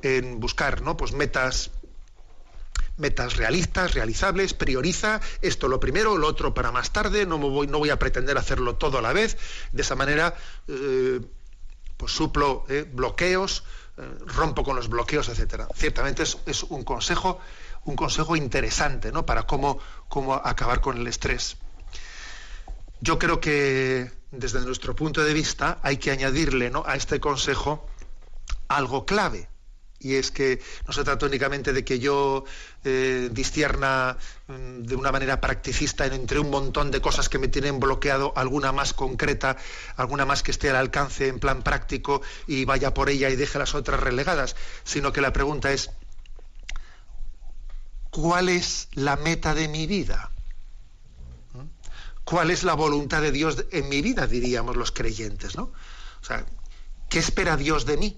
en 0.02 0.40
buscar 0.40 0.82
¿no? 0.82 0.96
pues 0.96 1.12
metas 1.12 1.70
metas 3.00 3.36
realistas, 3.36 3.94
realizables, 3.94 4.54
prioriza 4.54 5.20
esto 5.42 5.66
lo 5.66 5.80
primero, 5.80 6.16
lo 6.16 6.28
otro 6.28 6.54
para 6.54 6.70
más 6.70 6.92
tarde, 6.92 7.26
no, 7.26 7.38
voy, 7.38 7.90
a 7.90 7.98
pretender 7.98 8.38
hacerlo 8.38 8.76
todo 8.76 8.98
a 8.98 9.02
la 9.02 9.12
vez, 9.12 9.36
de 9.72 9.82
esa 9.82 9.96
manera 9.96 10.34
eh, 10.68 11.20
pues 11.96 12.12
suplo 12.12 12.64
eh, 12.68 12.86
bloqueos, 12.90 13.64
eh, 13.96 14.02
rompo 14.26 14.62
con 14.62 14.76
los 14.76 14.88
bloqueos, 14.88 15.28
etcétera. 15.28 15.68
Ciertamente 15.74 16.22
es, 16.22 16.62
un 16.62 16.84
consejo, 16.84 17.40
un 17.84 17.96
consejo 17.96 18.36
interesante, 18.36 19.12
¿no? 19.12 19.26
Para 19.26 19.42
cómo, 19.42 19.78
cómo 20.08 20.34
acabar 20.34 20.80
con 20.80 20.96
el 20.98 21.06
estrés. 21.06 21.56
Yo 23.00 23.18
creo 23.18 23.40
que 23.40 24.10
desde 24.30 24.60
nuestro 24.60 24.94
punto 24.94 25.24
de 25.24 25.34
vista 25.34 25.78
hay 25.82 25.96
que 25.96 26.10
añadirle 26.10 26.70
a 26.84 26.94
este 26.94 27.18
consejo 27.18 27.86
algo 28.68 29.04
clave. 29.04 29.48
Y 30.02 30.14
es 30.14 30.30
que 30.30 30.60
no 30.86 30.94
se 30.94 31.04
trata 31.04 31.26
únicamente 31.26 31.74
de 31.74 31.84
que 31.84 31.98
yo 31.98 32.44
eh, 32.84 33.28
distierna 33.30 34.16
mm, 34.48 34.82
de 34.84 34.96
una 34.96 35.12
manera 35.12 35.42
practicista 35.42 36.06
entre 36.06 36.38
un 36.38 36.48
montón 36.48 36.90
de 36.90 37.02
cosas 37.02 37.28
que 37.28 37.38
me 37.38 37.48
tienen 37.48 37.78
bloqueado, 37.78 38.32
alguna 38.34 38.72
más 38.72 38.94
concreta, 38.94 39.58
alguna 39.96 40.24
más 40.24 40.42
que 40.42 40.52
esté 40.52 40.70
al 40.70 40.76
alcance 40.76 41.28
en 41.28 41.38
plan 41.38 41.62
práctico 41.62 42.22
y 42.46 42.64
vaya 42.64 42.94
por 42.94 43.10
ella 43.10 43.28
y 43.28 43.36
deje 43.36 43.58
las 43.58 43.74
otras 43.74 44.00
relegadas, 44.00 44.56
sino 44.84 45.12
que 45.12 45.20
la 45.20 45.34
pregunta 45.34 45.70
es, 45.70 45.90
¿cuál 48.10 48.48
es 48.48 48.88
la 48.94 49.16
meta 49.16 49.54
de 49.54 49.68
mi 49.68 49.86
vida? 49.86 50.30
¿Mm? 51.52 51.66
¿Cuál 52.24 52.50
es 52.50 52.64
la 52.64 52.72
voluntad 52.72 53.20
de 53.20 53.32
Dios 53.32 53.66
en 53.70 53.86
mi 53.90 54.00
vida, 54.00 54.26
diríamos 54.26 54.76
los 54.76 54.92
creyentes, 54.92 55.56
¿no? 55.56 55.72
O 56.22 56.24
sea, 56.24 56.46
¿qué 57.10 57.18
espera 57.18 57.58
Dios 57.58 57.84
de 57.84 57.98
mí? 57.98 58.16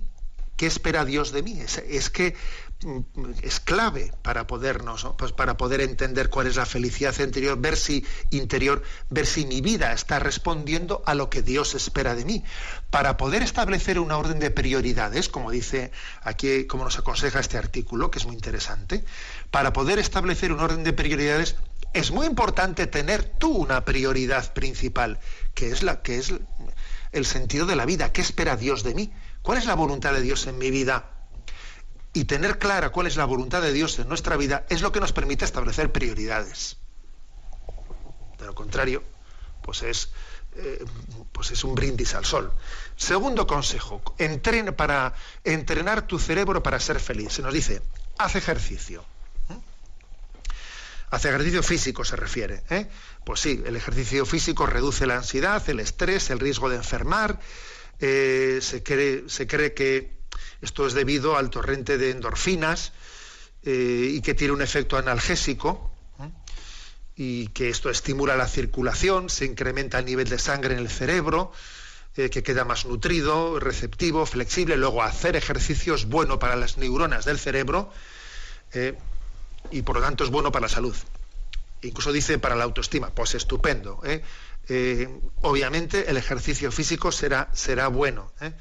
¿Qué 0.62 0.68
espera 0.68 1.04
Dios 1.04 1.32
de 1.32 1.42
mí? 1.42 1.60
Es, 1.60 2.08
que 2.08 2.36
mm, 2.84 3.00
es 3.42 3.58
clave 3.58 4.12
para 4.22 4.46
podernos, 4.46 5.08
pues 5.18 5.32
para 5.32 5.56
poder 5.56 5.80
entender 5.80 6.28
cuál 6.30 6.46
es 6.46 6.54
la 6.54 6.66
felicidad 6.66 7.18
interior, 7.18 7.60
ver 7.60 7.76
si 7.76 8.06
interior, 8.30 8.80
ver 9.10 9.26
si 9.26 9.44
mi 9.44 9.60
vida 9.60 9.92
está 9.92 10.20
respondiendo 10.20 11.02
a 11.04 11.16
lo 11.16 11.28
que 11.28 11.42
Dios 11.42 11.74
espera 11.74 12.14
de 12.14 12.24
mí. 12.24 12.44
Para 12.90 13.16
poder 13.16 13.42
establecer 13.42 13.98
una 13.98 14.16
orden 14.16 14.38
de 14.38 14.52
prioridades, 14.52 15.28
como 15.28 15.50
dice 15.50 15.90
aquí, 16.22 16.64
como 16.68 16.84
nos 16.84 16.96
aconseja 16.96 17.40
este 17.40 17.58
artículo, 17.58 18.12
que 18.12 18.20
es 18.20 18.26
muy 18.26 18.36
interesante, 18.36 19.04
para 19.50 19.72
poder 19.72 19.98
establecer 19.98 20.52
un 20.52 20.60
orden 20.60 20.84
de 20.84 20.92
prioridades 20.92 21.56
es 21.92 22.12
muy 22.12 22.26
importante 22.28 22.86
tener 22.86 23.24
tú 23.24 23.50
una 23.50 23.84
prioridad 23.84 24.52
principal, 24.54 25.18
que 25.54 25.72
es 25.72 25.82
la 25.82 26.02
que 26.02 26.18
es 26.18 26.32
el 27.10 27.26
sentido 27.26 27.66
de 27.66 27.74
la 27.74 27.84
vida. 27.84 28.12
¿Qué 28.12 28.20
espera 28.20 28.56
Dios 28.56 28.84
de 28.84 28.94
mí? 28.94 29.12
¿Cuál 29.42 29.58
es 29.58 29.66
la 29.66 29.74
voluntad 29.74 30.12
de 30.12 30.22
Dios 30.22 30.46
en 30.46 30.58
mi 30.58 30.70
vida? 30.70 31.10
Y 32.14 32.24
tener 32.24 32.58
clara 32.58 32.90
cuál 32.90 33.06
es 33.06 33.16
la 33.16 33.24
voluntad 33.24 33.62
de 33.62 33.72
Dios 33.72 33.98
en 33.98 34.08
nuestra 34.08 34.36
vida 34.36 34.64
es 34.68 34.82
lo 34.82 34.92
que 34.92 35.00
nos 35.00 35.12
permite 35.12 35.44
establecer 35.44 35.90
prioridades. 35.90 36.76
De 38.38 38.46
lo 38.46 38.54
contrario, 38.54 39.02
pues 39.62 39.82
es, 39.82 40.10
eh, 40.56 40.84
pues 41.32 41.50
es 41.50 41.64
un 41.64 41.74
brindis 41.74 42.14
al 42.14 42.24
sol. 42.24 42.52
Segundo 42.96 43.46
consejo, 43.46 44.02
para 44.76 45.14
entrenar 45.42 46.06
tu 46.06 46.18
cerebro 46.18 46.62
para 46.62 46.78
ser 46.78 47.00
feliz. 47.00 47.32
Se 47.32 47.42
nos 47.42 47.54
dice, 47.54 47.82
haz 48.18 48.36
ejercicio. 48.36 49.04
¿Mm? 49.48 49.54
Haz 51.10 51.24
ejercicio 51.24 51.62
físico 51.62 52.04
se 52.04 52.16
refiere. 52.16 52.62
¿eh? 52.68 52.88
Pues 53.24 53.40
sí, 53.40 53.62
el 53.64 53.74
ejercicio 53.74 54.26
físico 54.26 54.66
reduce 54.66 55.06
la 55.06 55.16
ansiedad, 55.16 55.62
el 55.68 55.80
estrés, 55.80 56.30
el 56.30 56.40
riesgo 56.40 56.68
de 56.68 56.76
enfermar, 56.76 57.40
eh, 58.02 58.58
se, 58.60 58.82
cree, 58.82 59.24
se, 59.28 59.46
cree, 59.46 59.74
que 59.74 60.10
esto 60.60 60.86
es 60.86 60.92
debido 60.92 61.36
al 61.36 61.50
torrente 61.50 61.98
de 61.98 62.10
endorfinas 62.10 62.92
eh, 63.62 64.08
y 64.10 64.20
que 64.20 64.34
tiene 64.34 64.52
un 64.52 64.62
efecto 64.62 64.96
analgésico 64.96 65.90
y 67.14 67.48
que 67.48 67.68
esto 67.68 67.90
estimula 67.90 68.36
la 68.36 68.48
circulación, 68.48 69.30
se 69.30 69.44
incrementa 69.44 69.98
el 69.98 70.06
nivel 70.06 70.28
de 70.28 70.38
sangre 70.38 70.74
en 70.74 70.80
el 70.80 70.88
cerebro, 70.88 71.52
eh, 72.16 72.30
que 72.30 72.42
queda 72.42 72.64
más 72.64 72.86
nutrido, 72.86 73.60
receptivo, 73.60 74.26
flexible. 74.26 74.76
Luego 74.76 75.02
hacer 75.02 75.36
ejercicio 75.36 75.94
es 75.94 76.06
bueno 76.06 76.38
para 76.38 76.56
las 76.56 76.78
neuronas 76.78 77.24
del 77.24 77.38
cerebro 77.38 77.92
y 79.70 79.82
por 79.82 79.96
lo 79.96 80.02
tanto 80.02 80.24
es 80.24 80.30
bueno 80.30 80.50
para 80.50 80.66
la 80.66 80.68
salud. 80.68 80.96
Incluso 81.82 82.12
dice 82.12 82.38
para 82.38 82.54
la 82.54 82.64
autoestima, 82.64 83.10
pues 83.10 83.34
estupendo. 83.34 84.00
Eh, 84.04 84.22
obviamente 85.42 86.10
el 86.10 86.16
ejercicio 86.16 86.70
físico 86.72 87.12
será, 87.12 87.50
será 87.52 87.88
bueno. 87.88 88.32
¿eh? 88.40 88.52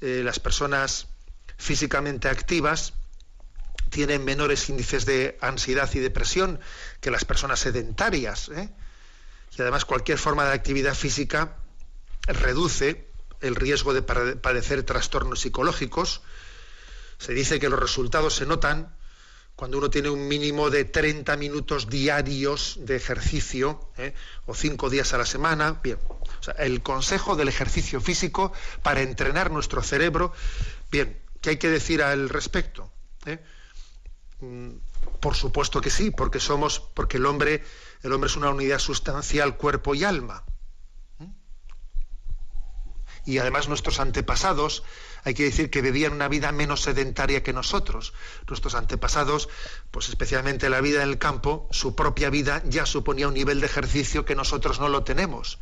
Eh, 0.00 0.22
las 0.24 0.38
personas 0.38 1.08
físicamente 1.56 2.28
activas 2.28 2.94
tienen 3.90 4.24
menores 4.24 4.68
índices 4.68 5.06
de 5.06 5.38
ansiedad 5.40 5.90
y 5.94 5.98
depresión 5.98 6.60
que 7.00 7.10
las 7.10 7.24
personas 7.24 7.60
sedentarias. 7.60 8.50
Y 9.56 9.62
además 9.62 9.84
cualquier 9.84 10.18
forma 10.18 10.44
de 10.44 10.52
actividad 10.52 10.94
física 10.94 11.56
reduce 12.26 13.06
el 13.40 13.54
riesgo 13.54 13.94
de 13.94 14.02
padecer 14.02 14.82
trastornos 14.82 15.40
psicológicos. 15.40 16.22
Se 17.18 17.34
dice 17.34 17.60
que 17.60 17.68
los 17.68 17.78
resultados 17.78 18.34
se 18.34 18.46
notan 18.46 18.94
cuando 19.56 19.78
uno 19.78 19.88
tiene 19.88 20.10
un 20.10 20.26
mínimo 20.26 20.70
de 20.70 20.84
30 20.84 21.36
minutos 21.36 21.88
diarios 21.88 22.76
de 22.80 22.96
ejercicio, 22.96 23.88
¿eh? 23.96 24.14
o 24.46 24.54
cinco 24.54 24.90
días 24.90 25.12
a 25.14 25.18
la 25.18 25.26
semana, 25.26 25.80
bien. 25.82 25.98
el 26.58 26.82
consejo 26.82 27.36
del 27.36 27.48
ejercicio 27.48 28.00
físico 28.00 28.52
para 28.82 29.02
entrenar 29.02 29.50
nuestro 29.50 29.82
cerebro, 29.82 30.32
bien, 30.90 31.18
¿qué 31.40 31.50
hay 31.50 31.56
que 31.58 31.70
decir 31.70 32.02
al 32.02 32.28
respecto? 32.28 32.90
¿Eh? 33.26 33.38
Mm, 34.40 34.70
por 35.20 35.36
supuesto 35.36 35.80
que 35.80 35.90
sí, 35.90 36.10
porque 36.10 36.40
somos, 36.40 36.80
porque 36.80 37.18
el 37.18 37.26
hombre, 37.26 37.62
el 38.02 38.12
hombre 38.12 38.28
es 38.28 38.36
una 38.36 38.50
unidad 38.50 38.80
sustancial, 38.80 39.56
cuerpo 39.56 39.94
y 39.94 40.04
alma. 40.04 40.44
Y 43.26 43.38
además 43.38 43.68
nuestros 43.68 44.00
antepasados 44.00 44.82
hay 45.24 45.34
que 45.34 45.44
decir 45.44 45.70
que 45.70 45.80
vivían 45.80 46.12
una 46.12 46.28
vida 46.28 46.52
menos 46.52 46.82
sedentaria 46.82 47.42
que 47.42 47.52
nosotros. 47.52 48.12
Nuestros 48.46 48.74
antepasados, 48.74 49.48
pues 49.90 50.08
especialmente 50.08 50.68
la 50.68 50.80
vida 50.80 51.02
en 51.02 51.08
el 51.08 51.18
campo, 51.18 51.66
su 51.70 51.94
propia 51.94 52.28
vida 52.28 52.62
ya 52.66 52.84
suponía 52.84 53.28
un 53.28 53.34
nivel 53.34 53.60
de 53.60 53.66
ejercicio 53.66 54.24
que 54.24 54.34
nosotros 54.34 54.80
no 54.80 54.88
lo 54.88 55.04
tenemos. 55.04 55.58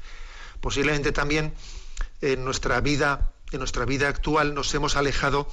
Posiblemente 0.60 1.12
también 1.12 1.54
en 2.20 2.44
nuestra 2.44 2.80
vida, 2.80 3.32
en 3.52 3.60
nuestra 3.60 3.84
vida 3.84 4.08
actual 4.08 4.54
nos 4.54 4.74
hemos 4.74 4.96
alejado 4.96 5.48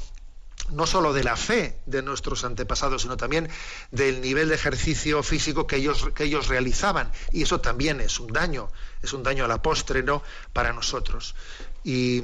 no 0.72 0.86
solo 0.86 1.14
de 1.14 1.24
la 1.24 1.36
fe 1.36 1.80
de 1.86 2.02
nuestros 2.02 2.44
antepasados, 2.44 3.04
sino 3.04 3.18
también 3.18 3.50
del 3.92 4.22
nivel 4.22 4.50
de 4.50 4.56
ejercicio 4.56 5.24
físico 5.24 5.68
que 5.68 5.78
ellos, 5.78 6.10
que 6.16 6.26
ellos 6.26 6.48
realizaban. 6.48 7.12
Y 7.32 7.44
eso 7.44 7.62
también 7.62 8.02
es 8.02 8.20
un 8.20 8.32
daño, 8.32 8.70
es 9.02 9.14
un 9.14 9.24
daño 9.24 9.46
a 9.46 9.48
la 9.48 9.62
postre, 9.62 10.04
¿no? 10.04 10.24
Para 10.54 10.74
nosotros. 10.74 11.36
Y, 11.84 12.24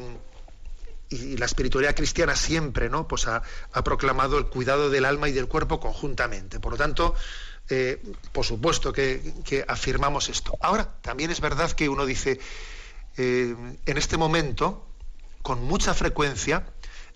la 1.11 1.45
espiritualidad 1.45 1.95
cristiana 1.95 2.35
siempre 2.35 2.89
¿no? 2.89 3.07
pues 3.07 3.27
ha, 3.27 3.43
proclamado 3.83 4.39
el 4.39 4.47
cuidado 4.47 4.89
del 4.89 5.05
alma 5.05 5.29
y 5.29 5.33
del 5.33 5.47
cuerpo 5.47 5.79
conjuntamente. 5.79 6.59
Por 6.59 6.73
lo 6.73 6.77
tanto, 6.77 7.13
eh, 7.69 8.01
por 8.31 8.43
supuesto 8.43 8.91
que, 8.91 9.63
afirmamos 9.67 10.29
esto. 10.29 10.57
Ahora, 10.61 10.99
también 11.01 11.29
es 11.29 11.41
verdad 11.41 11.71
que 11.71 11.89
uno 11.89 12.07
dice, 12.07 12.39
eh, 13.17 13.55
en 13.85 13.97
este 13.97 14.17
momento, 14.17 14.87
con 15.41 15.63
mucha 15.63 15.93
frecuencia, 15.93 16.65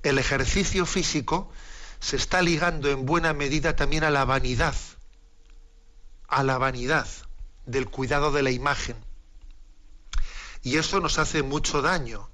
el 0.04 0.18
ejercicio 0.18 0.86
físico 0.86 1.52
se 2.00 2.16
está 2.16 2.42
ligando 2.42 2.90
en 2.90 3.06
buena 3.06 3.34
medida 3.34 3.76
también 3.76 4.04
a 4.04 4.10
la 4.10 4.26
vanidad, 4.26 4.76
a 6.28 6.44
la 6.44 6.58
vanidad 6.58 7.08
del 7.66 7.90
cuidado 7.90 8.32
de 8.32 8.44
la 8.44 8.52
imagen. 8.52 8.96
Y 10.62 10.78
eso 10.78 11.00
nos 11.00 11.20
hace 11.20 11.44
mucho 11.44 11.82
daño 11.82 12.30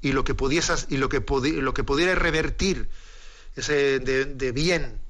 y 0.00 0.12
lo 0.12 0.24
que 0.24 0.34
pudiesas 0.34 0.86
y 0.88 0.96
lo 0.96 1.08
que, 1.08 1.22
lo 1.52 1.74
que 1.74 1.84
pudiera 1.84 2.14
revertir 2.14 2.88
ese 3.56 3.98
de, 3.98 4.52
bien 4.52 5.00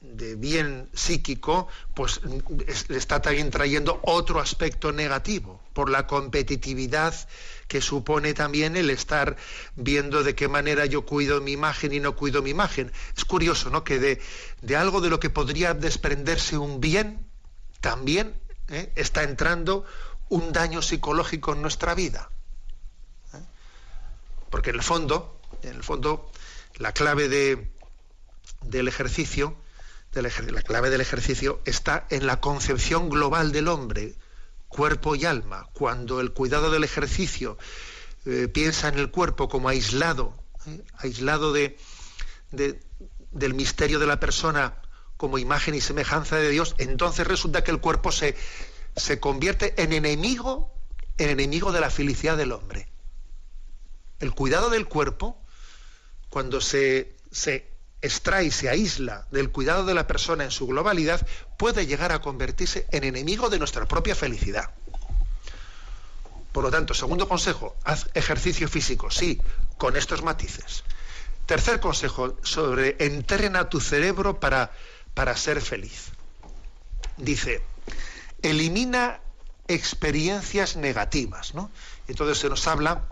de 0.00 0.36
bien 0.36 0.88
psíquico, 0.92 1.68
pues 1.94 2.20
le 2.88 2.98
está 2.98 3.22
también 3.22 3.50
trayendo 3.50 4.00
otro 4.02 4.40
aspecto 4.40 4.92
negativo 4.92 5.60
por 5.72 5.90
la 5.90 6.06
competitividad 6.06 7.14
que 7.66 7.80
supone 7.80 8.34
también 8.34 8.76
el 8.76 8.90
estar 8.90 9.36
viendo 9.74 10.22
de 10.22 10.34
qué 10.34 10.48
manera 10.48 10.86
yo 10.86 11.04
cuido 11.04 11.40
mi 11.40 11.52
imagen 11.52 11.92
y 11.92 12.00
no 12.00 12.14
cuido 12.14 12.42
mi 12.42 12.50
imagen. 12.50 12.92
Es 13.16 13.24
curioso, 13.24 13.70
¿no? 13.70 13.84
Que 13.84 13.98
de, 13.98 14.76
algo 14.76 15.00
de 15.00 15.10
lo 15.10 15.18
que 15.18 15.30
podría 15.30 15.74
desprenderse 15.74 16.58
un 16.58 16.80
bien, 16.80 17.26
también 17.80 18.34
¿eh? 18.68 18.92
está 18.94 19.22
entrando 19.22 19.84
un 20.28 20.52
daño 20.52 20.82
psicológico 20.82 21.54
en 21.54 21.62
nuestra 21.62 21.94
vida. 21.94 22.30
Porque 24.50 24.70
en 24.70 24.76
el 24.76 24.82
fondo, 24.82 25.40
en 25.62 25.74
el 25.74 25.82
fondo, 25.82 26.30
la 26.76 26.92
clave 26.92 27.28
de, 27.28 27.70
del 28.62 28.86
ejercicio, 28.88 29.56
la 30.22 30.62
clave 30.62 30.90
del 30.90 31.00
ejercicio 31.00 31.60
está 31.64 32.06
en 32.10 32.26
la 32.26 32.40
concepción 32.40 33.08
global 33.08 33.52
del 33.52 33.68
hombre, 33.68 34.14
cuerpo 34.68 35.14
y 35.14 35.24
alma. 35.24 35.68
Cuando 35.72 36.20
el 36.20 36.32
cuidado 36.32 36.70
del 36.70 36.84
ejercicio 36.84 37.58
eh, 38.24 38.48
piensa 38.48 38.88
en 38.88 38.98
el 38.98 39.10
cuerpo 39.10 39.48
como 39.48 39.68
aislado, 39.68 40.36
¿eh? 40.66 40.82
aislado 40.98 41.52
de, 41.52 41.78
del 42.50 43.54
misterio 43.54 43.98
de 43.98 44.06
la 44.06 44.20
persona 44.20 44.80
como 45.16 45.38
imagen 45.38 45.74
y 45.74 45.80
semejanza 45.80 46.36
de 46.36 46.50
Dios, 46.50 46.74
entonces 46.78 47.26
resulta 47.26 47.64
que 47.64 47.70
el 47.70 47.80
cuerpo 47.80 48.12
se, 48.12 48.36
se 48.96 49.20
convierte 49.20 49.80
en 49.82 49.92
enemigo, 49.92 50.72
en 51.18 51.30
enemigo 51.30 51.72
de 51.72 51.80
la 51.80 51.90
felicidad 51.90 52.36
del 52.36 52.52
hombre 52.52 52.88
el 54.20 54.32
cuidado 54.32 54.70
del 54.70 54.86
cuerpo, 54.86 55.36
cuando 56.28 56.60
se, 56.60 57.16
se 57.30 57.70
extrae 58.06 58.50
se 58.50 58.68
aísla 58.68 59.26
del 59.30 59.50
cuidado 59.50 59.84
de 59.84 59.94
la 59.94 60.06
persona 60.06 60.44
en 60.44 60.50
su 60.50 60.66
globalidad, 60.66 61.26
puede 61.56 61.86
llegar 61.86 62.12
a 62.12 62.20
convertirse 62.20 62.86
en 62.90 63.04
enemigo 63.04 63.50
de 63.50 63.58
nuestra 63.58 63.86
propia 63.86 64.14
felicidad. 64.14 64.70
Por 66.52 66.64
lo 66.64 66.70
tanto, 66.70 66.94
segundo 66.94 67.28
consejo, 67.28 67.76
haz 67.84 68.08
ejercicio 68.14 68.68
físico, 68.68 69.10
sí, 69.10 69.40
con 69.76 69.96
estos 69.96 70.22
matices. 70.22 70.84
Tercer 71.44 71.80
consejo 71.80 72.38
sobre 72.42 72.96
entrena 72.98 73.68
tu 73.68 73.80
cerebro 73.80 74.40
para, 74.40 74.72
para 75.12 75.36
ser 75.36 75.60
feliz. 75.60 76.12
Dice, 77.18 77.62
elimina 78.42 79.20
experiencias 79.68 80.76
negativas, 80.76 81.54
¿no? 81.54 81.70
Entonces 82.08 82.38
se 82.38 82.48
nos 82.48 82.66
habla 82.66 83.04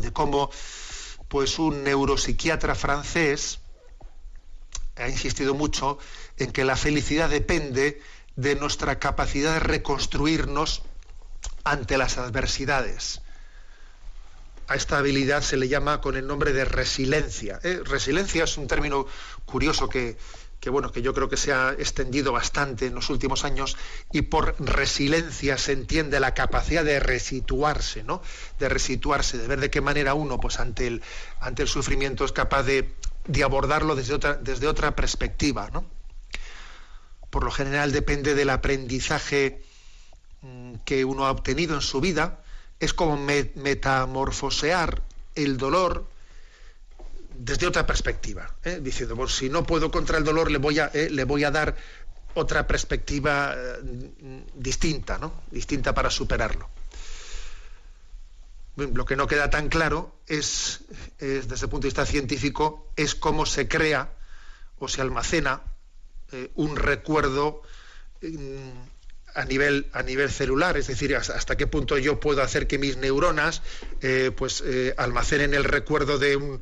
de 0.00 0.12
cómo 0.12 0.50
pues 1.28 1.58
un 1.58 1.84
neuropsiquiatra 1.84 2.74
francés 2.74 3.60
ha 4.96 5.08
insistido 5.08 5.54
mucho 5.54 5.98
en 6.38 6.52
que 6.52 6.64
la 6.64 6.76
felicidad 6.76 7.28
depende 7.28 8.00
de 8.36 8.54
nuestra 8.56 8.98
capacidad 8.98 9.54
de 9.54 9.60
reconstruirnos 9.60 10.82
ante 11.64 11.98
las 11.98 12.18
adversidades. 12.18 13.20
A 14.68 14.74
esta 14.74 14.98
habilidad 14.98 15.42
se 15.42 15.56
le 15.56 15.68
llama 15.68 16.00
con 16.00 16.16
el 16.16 16.26
nombre 16.26 16.52
de 16.52 16.64
resiliencia. 16.64 17.60
¿eh? 17.62 17.80
Resiliencia 17.84 18.44
es 18.44 18.56
un 18.58 18.66
término 18.66 19.06
curioso 19.44 19.88
que, 19.88 20.16
bueno, 20.66 20.90
que 20.90 21.02
yo 21.02 21.14
creo 21.14 21.28
que 21.28 21.36
se 21.36 21.52
ha 21.52 21.72
extendido 21.78 22.32
bastante 22.32 22.86
en 22.86 22.94
los 22.94 23.08
últimos 23.08 23.44
años 23.44 23.76
y 24.12 24.22
por 24.22 24.56
resiliencia 24.58 25.56
se 25.56 25.72
entiende 25.72 26.18
la 26.18 26.34
capacidad 26.34 26.84
de 26.84 26.98
resituarse, 26.98 28.02
¿no? 28.02 28.20
De 28.58 28.68
resituarse, 28.68 29.38
de 29.38 29.46
ver 29.46 29.60
de 29.60 29.70
qué 29.70 29.80
manera 29.80 30.14
uno, 30.14 30.40
pues 30.40 30.58
ante 30.58 30.88
el 30.88 31.68
sufrimiento 31.68 32.24
es 32.24 32.32
capaz 32.32 32.64
de, 32.64 32.96
abordarlo 33.44 33.94
desde 33.94 34.14
otra, 34.14 34.34
desde 34.34 34.66
otra 34.66 34.94
perspectiva, 34.96 35.70
¿no? 35.72 35.84
Por 37.30 37.44
lo 37.44 37.50
general 37.50 37.92
depende 37.92 38.34
del 38.34 38.50
aprendizaje 38.50 39.62
mm, 40.42 40.74
que 40.84 41.04
uno 41.04 41.26
ha 41.26 41.30
obtenido 41.30 41.74
en 41.74 41.82
su 41.82 42.00
vida, 42.00 42.42
es 42.80 42.94
como 42.94 43.16
metamorfosear 43.16 45.02
el 45.34 45.56
dolor 45.56 46.06
desde 47.38 47.66
otra 47.66 47.86
perspectiva, 47.86 48.54
¿eh? 48.64 48.80
diciendo, 48.82 49.16
pues, 49.16 49.32
si 49.32 49.48
no 49.48 49.64
puedo 49.64 49.90
contra 49.90 50.18
el 50.18 50.24
dolor, 50.24 50.50
le 50.50 50.58
voy 50.58 50.78
a, 50.78 50.90
eh, 50.94 51.10
le 51.10 51.24
voy 51.24 51.44
a 51.44 51.50
dar 51.50 51.76
otra 52.34 52.66
perspectiva 52.66 53.54
eh, 53.56 54.44
distinta, 54.54 55.18
¿no? 55.18 55.42
distinta 55.50 55.94
para 55.94 56.10
superarlo. 56.10 56.68
Lo 58.76 59.04
que 59.06 59.16
no 59.16 59.26
queda 59.26 59.48
tan 59.48 59.68
claro 59.68 60.20
es, 60.26 60.80
desde 61.18 61.64
el 61.64 61.70
punto 61.70 61.84
de 61.84 61.88
vista 61.88 62.04
científico, 62.04 62.92
es 62.96 63.14
cómo 63.14 63.46
se 63.46 63.68
crea 63.68 64.12
o 64.78 64.86
se 64.88 65.00
almacena 65.00 65.62
un 66.54 66.76
recuerdo 66.76 67.62
a 69.34 69.44
nivel, 69.46 69.88
a 69.92 70.02
nivel 70.02 70.30
celular, 70.30 70.76
es 70.76 70.88
decir, 70.88 71.16
hasta, 71.16 71.56
qué 71.56 71.66
punto 71.66 71.96
yo 71.96 72.20
puedo 72.20 72.42
hacer 72.42 72.66
que 72.66 72.78
mis 72.78 72.98
neuronas 72.98 73.62
pues, 74.36 74.62
almacenen 74.98 75.54
el 75.54 75.64
recuerdo 75.64 76.18
de 76.18 76.36
un, 76.36 76.60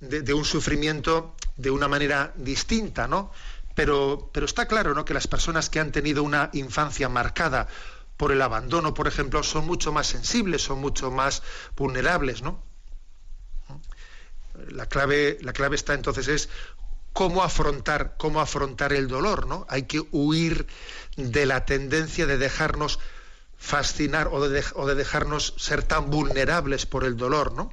de, 0.00 0.34
un 0.34 0.44
sufrimiento 0.44 1.34
de 1.56 1.70
una 1.70 1.88
manera 1.88 2.32
distinta, 2.36 3.08
¿no? 3.08 3.32
Pero, 3.74 4.30
pero 4.32 4.46
está 4.46 4.66
claro 4.66 4.94
¿no? 4.94 5.04
que 5.04 5.14
las 5.14 5.26
personas 5.26 5.68
que 5.68 5.80
han 5.80 5.90
tenido 5.90 6.22
una 6.22 6.50
infancia 6.52 7.08
marcada 7.08 7.66
por 8.16 8.32
el 8.32 8.42
abandono, 8.42 8.94
por 8.94 9.08
ejemplo, 9.08 9.42
son 9.42 9.66
mucho 9.66 9.92
más 9.92 10.06
sensibles, 10.06 10.62
son 10.62 10.80
mucho 10.80 11.10
más 11.10 11.42
vulnerables, 11.76 12.42
¿no? 12.42 12.62
La 14.68 14.86
clave, 14.86 15.38
la 15.40 15.52
clave 15.52 15.76
está 15.76 15.94
entonces 15.94 16.28
es 16.28 16.48
cómo 17.12 17.42
afrontar, 17.42 18.14
cómo 18.16 18.40
afrontar 18.40 18.92
el 18.92 19.08
dolor, 19.08 19.46
¿no? 19.46 19.66
Hay 19.68 19.84
que 19.84 20.06
huir 20.12 20.66
de 21.16 21.46
la 21.46 21.64
tendencia 21.64 22.26
de 22.26 22.38
dejarnos 22.38 23.00
fascinar 23.58 24.28
o 24.30 24.48
de, 24.48 24.64
o 24.74 24.86
de 24.86 24.94
dejarnos 24.94 25.54
ser 25.56 25.82
tan 25.82 26.10
vulnerables 26.10 26.86
por 26.86 27.04
el 27.04 27.16
dolor, 27.16 27.52
¿no? 27.52 27.72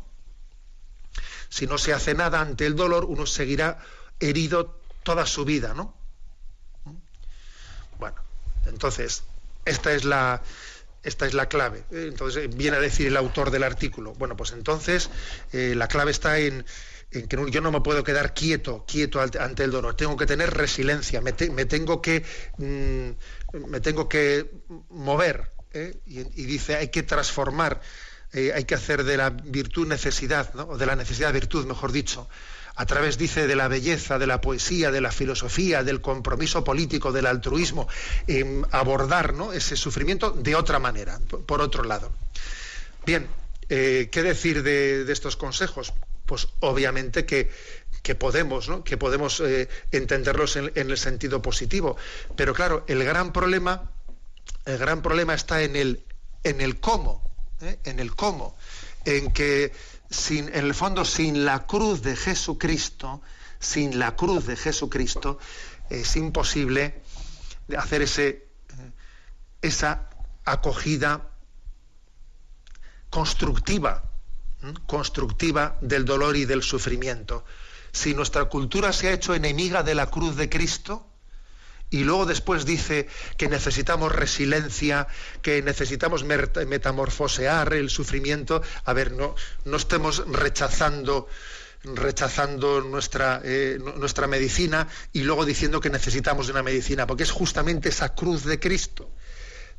si 1.51 1.67
no 1.67 1.77
se 1.77 1.93
hace 1.93 2.15
nada 2.15 2.39
ante 2.39 2.65
el 2.65 2.75
dolor, 2.75 3.03
uno 3.05 3.25
seguirá 3.25 3.77
herido 4.21 4.79
toda 5.03 5.25
su 5.25 5.43
vida, 5.43 5.73
¿no? 5.73 5.93
Bueno, 7.99 8.15
entonces, 8.65 9.23
esta 9.65 9.93
es 9.93 10.03
la, 10.03 10.41
esta 11.03 11.25
es 11.25 11.33
la 11.33 11.47
clave. 11.47 11.83
Entonces, 11.91 12.55
viene 12.55 12.77
a 12.77 12.79
decir 12.79 13.07
el 13.07 13.17
autor 13.17 13.51
del 13.51 13.63
artículo. 13.63 14.13
Bueno, 14.13 14.35
pues 14.35 14.51
entonces, 14.51 15.09
eh, 15.51 15.73
la 15.75 15.87
clave 15.87 16.11
está 16.11 16.39
en, 16.39 16.65
que 17.09 17.37
yo 17.49 17.61
no 17.61 17.71
me 17.71 17.81
puedo 17.81 18.03
quedar 18.03 18.33
quieto, 18.33 18.85
quieto 18.87 19.19
ante 19.19 19.63
el 19.63 19.71
dolor. 19.71 19.95
Tengo 19.95 20.15
que 20.15 20.25
tener 20.25 20.53
resiliencia, 20.53 21.21
me, 21.21 21.33
tengo 21.33 22.01
que 22.01 22.23
mm, 22.57 23.67
me 23.67 23.79
tengo 23.81 24.07
que 24.07 24.49
mover. 24.89 25.51
¿eh? 25.73 25.99
Y, 26.05 26.45
dice, 26.45 26.75
hay 26.75 26.89
que 26.89 27.03
transformar 27.03 27.81
eh, 28.33 28.53
hay 28.55 28.63
que 28.63 28.75
hacer 28.75 29.03
de 29.03 29.17
la 29.17 29.29
virtud 29.29 29.87
necesidad, 29.87 30.55
o 30.57 30.77
de 30.77 30.85
la 30.85 30.95
necesidad 30.95 31.33
virtud, 31.33 31.65
mejor 31.65 31.91
dicho, 31.91 32.29
a 32.75 32.85
través, 32.85 33.17
dice, 33.17 33.47
de 33.47 33.55
la 33.55 33.67
belleza, 33.67 34.17
de 34.17 34.27
la 34.27 34.41
poesía, 34.41 34.91
de 34.91 35.01
la 35.01 35.11
filosofía, 35.11 35.83
del 35.83 36.01
compromiso 36.01 36.63
político, 36.63 37.11
del 37.11 37.25
altruismo, 37.25 37.87
abordar 38.71 39.33
ese 39.53 39.75
sufrimiento 39.75 40.31
de 40.31 40.55
otra 40.55 40.79
manera, 40.79 41.19
por 41.45 41.61
otro 41.61 41.83
lado. 41.83 42.11
Bien, 43.05 43.27
eh, 43.69 44.09
¿qué 44.11 44.23
decir 44.23 44.63
de, 44.63 45.11
estos 45.11 45.35
consejos? 45.35 45.93
Pues 46.25 46.47
obviamente 46.59 47.25
que, 47.25 47.49
podemos, 48.15 48.69
que 48.85 48.97
podemos 48.97 49.39
eh, 49.41 49.67
entenderlos 49.91 50.55
en, 50.55 50.71
en, 50.75 50.89
el 50.89 50.97
sentido 50.97 51.41
positivo. 51.41 51.97
Pero 52.35 52.53
claro, 52.53 52.85
el 52.87 53.03
gran 53.03 53.33
problema, 53.33 53.91
el 54.65 54.77
gran 54.77 55.01
problema 55.01 55.33
está 55.33 55.61
en 55.61 55.75
el, 55.75 56.03
en 56.43 56.61
el 56.61 56.79
cómo. 56.79 57.31
¿eh? 57.61 57.77
en 57.85 57.99
el 57.99 58.15
cómo, 58.15 58.55
en 59.05 59.31
que 59.31 59.71
sin, 60.11 60.49
en 60.49 60.65
el 60.65 60.75
fondo 60.75 61.05
sin 61.05 61.45
la 61.45 61.65
cruz 61.65 62.01
de 62.01 62.15
Jesucristo, 62.15 63.21
sin 63.59 63.97
la 63.97 64.15
cruz 64.15 64.45
de 64.45 64.55
Jesucristo, 64.55 65.39
es 65.89 66.15
imposible 66.15 67.01
hacer 67.77 68.03
ese, 68.03 68.27
eh, 68.27 68.47
esa 69.61 70.09
acogida 70.45 71.29
constructiva, 73.09 74.03
constructiva 74.85 75.77
del 75.81 76.05
dolor 76.05 76.35
y 76.35 76.45
del 76.45 76.63
sufrimiento. 76.63 77.43
Si 77.91 78.13
nuestra 78.13 78.45
cultura 78.45 78.93
se 78.93 79.09
ha 79.09 79.13
hecho 79.13 79.33
enemiga 79.33 79.83
de 79.83 79.95
la 79.95 80.07
cruz 80.07 80.35
de 80.35 80.49
Cristo, 80.49 81.10
y 81.91 82.05
luego 82.05 82.25
después 82.25 82.65
dice 82.65 83.07
que 83.37 83.49
necesitamos 83.49 84.13
resiliencia, 84.13 85.07
que 85.41 85.61
necesitamos 85.61 86.23
metamorfosear 86.23 87.73
el 87.73 87.89
sufrimiento. 87.89 88.63
A 88.85 88.93
ver, 88.93 89.11
no, 89.11 89.35
no 89.65 89.77
estemos 89.77 90.23
rechazando 90.25 91.27
rechazando 91.83 92.81
nuestra, 92.81 93.41
eh, 93.43 93.79
nuestra 93.97 94.27
medicina 94.27 94.87
y 95.13 95.21
luego 95.23 95.45
diciendo 95.45 95.81
que 95.81 95.89
necesitamos 95.89 96.47
una 96.47 96.61
medicina, 96.61 97.07
porque 97.07 97.23
es 97.23 97.31
justamente 97.31 97.89
esa 97.89 98.13
cruz 98.13 98.45
de 98.45 98.59
Cristo, 98.59 99.09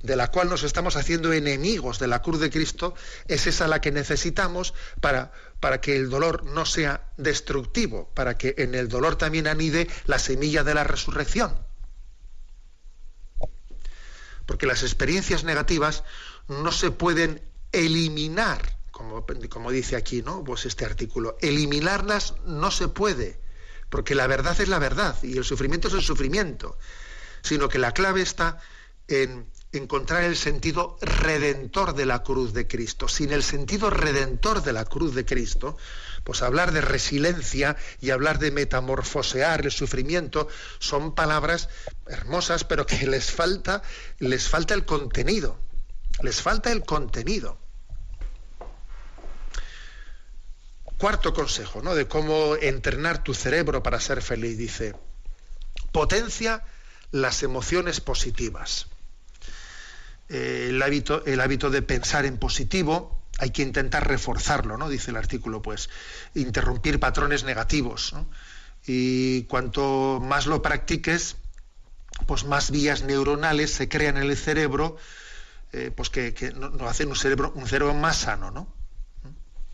de 0.02 0.16
la 0.16 0.28
cual 0.32 0.48
nos 0.48 0.64
estamos 0.64 0.96
haciendo 0.96 1.32
enemigos 1.32 2.00
de 2.00 2.08
la 2.08 2.20
cruz 2.20 2.40
de 2.40 2.50
Cristo, 2.50 2.96
es 3.28 3.46
esa 3.46 3.68
la 3.68 3.80
que 3.80 3.92
necesitamos 3.92 4.74
para, 5.00 5.30
para 5.60 5.80
que 5.80 5.94
el 5.94 6.10
dolor 6.10 6.44
no 6.44 6.66
sea 6.66 7.12
destructivo, 7.18 8.10
para 8.14 8.36
que 8.36 8.56
en 8.58 8.74
el 8.74 8.88
dolor 8.88 9.14
también 9.14 9.46
anide 9.46 9.88
la 10.06 10.18
semilla 10.18 10.64
de 10.64 10.74
la 10.74 10.82
resurrección 10.82 11.71
porque 14.46 14.66
las 14.66 14.82
experiencias 14.82 15.44
negativas 15.44 16.04
no 16.48 16.72
se 16.72 16.90
pueden 16.90 17.42
eliminar, 17.72 18.76
como, 18.90 19.70
dice 19.70 19.96
aquí, 19.96 20.22
¿no? 20.22 20.44
Pues 20.44 20.66
este 20.66 20.84
artículo. 20.84 21.36
Eliminarlas 21.40 22.34
no 22.44 22.70
se 22.70 22.88
puede, 22.88 23.40
porque 23.88 24.14
la 24.14 24.26
verdad 24.26 24.60
es 24.60 24.68
la 24.68 24.78
verdad 24.78 25.16
y 25.22 25.36
el 25.36 25.44
sufrimiento 25.44 25.88
es 25.88 25.94
el 25.94 26.02
sufrimiento, 26.02 26.78
sino 27.42 27.68
que 27.68 27.78
la 27.78 27.92
clave 27.92 28.22
está 28.22 28.58
en 29.08 29.51
encontrar 29.72 30.24
el 30.24 30.36
sentido 30.36 30.98
redentor 31.00 31.94
de 31.94 32.04
la 32.06 32.22
cruz 32.22 32.52
de 32.52 32.66
Cristo. 32.66 33.08
Sin 33.08 33.32
el 33.32 33.42
sentido 33.42 33.88
redentor 33.88 34.62
de 34.62 34.72
la 34.72 34.84
cruz 34.84 35.14
de 35.14 35.24
Cristo, 35.24 35.76
pues 36.24 36.42
hablar 36.42 36.72
de 36.72 36.82
resiliencia 36.82 37.76
y 38.00 38.10
hablar 38.10 38.38
de 38.38 38.50
metamorfosear 38.50 39.64
el 39.64 39.72
sufrimiento 39.72 40.48
son 40.78 41.14
palabras 41.14 41.68
hermosas, 42.06 42.64
pero 42.64 42.86
que 42.86 43.06
les 43.06 43.30
falta, 43.30 43.82
les 44.18 44.48
falta 44.48 44.74
el 44.74 44.84
contenido. 44.84 45.58
Les 46.20 46.42
falta 46.42 46.70
el 46.70 46.84
contenido. 46.84 47.58
Cuarto 50.98 51.32
consejo, 51.32 51.82
¿no? 51.82 51.94
De 51.94 52.06
cómo 52.06 52.54
entrenar 52.56 53.24
tu 53.24 53.34
cerebro 53.34 53.82
para 53.82 53.98
ser 53.98 54.22
feliz, 54.22 54.56
dice. 54.58 54.94
Potencia 55.90 56.62
las 57.10 57.42
emociones 57.42 58.00
positivas. 58.00 58.86
Eh, 60.32 60.68
el, 60.70 60.80
hábito, 60.80 61.22
el 61.26 61.42
hábito 61.42 61.68
de 61.68 61.82
pensar 61.82 62.24
en 62.24 62.38
positivo, 62.38 63.22
hay 63.38 63.50
que 63.50 63.60
intentar 63.60 64.08
reforzarlo, 64.08 64.78
¿no? 64.78 64.88
Dice 64.88 65.10
el 65.10 65.18
artículo, 65.18 65.60
pues, 65.60 65.90
interrumpir 66.34 66.98
patrones 66.98 67.44
negativos. 67.44 68.14
Y 68.86 69.42
cuanto 69.42 70.20
más 70.22 70.46
lo 70.46 70.62
practiques, 70.62 71.36
pues 72.26 72.44
más 72.44 72.70
vías 72.70 73.02
neuronales 73.02 73.72
se 73.74 73.90
crean 73.90 74.16
en 74.16 74.22
el 74.22 74.36
cerebro, 74.38 74.96
eh, 75.72 75.90
pues 75.94 76.08
que, 76.08 76.32
nos 76.56 76.80
hacen 76.90 77.08
un 77.08 77.16
cerebro, 77.16 77.52
un 77.54 77.66
cerebro 77.66 77.92
más 77.92 78.16
sano, 78.16 78.50
¿no? 78.50 78.72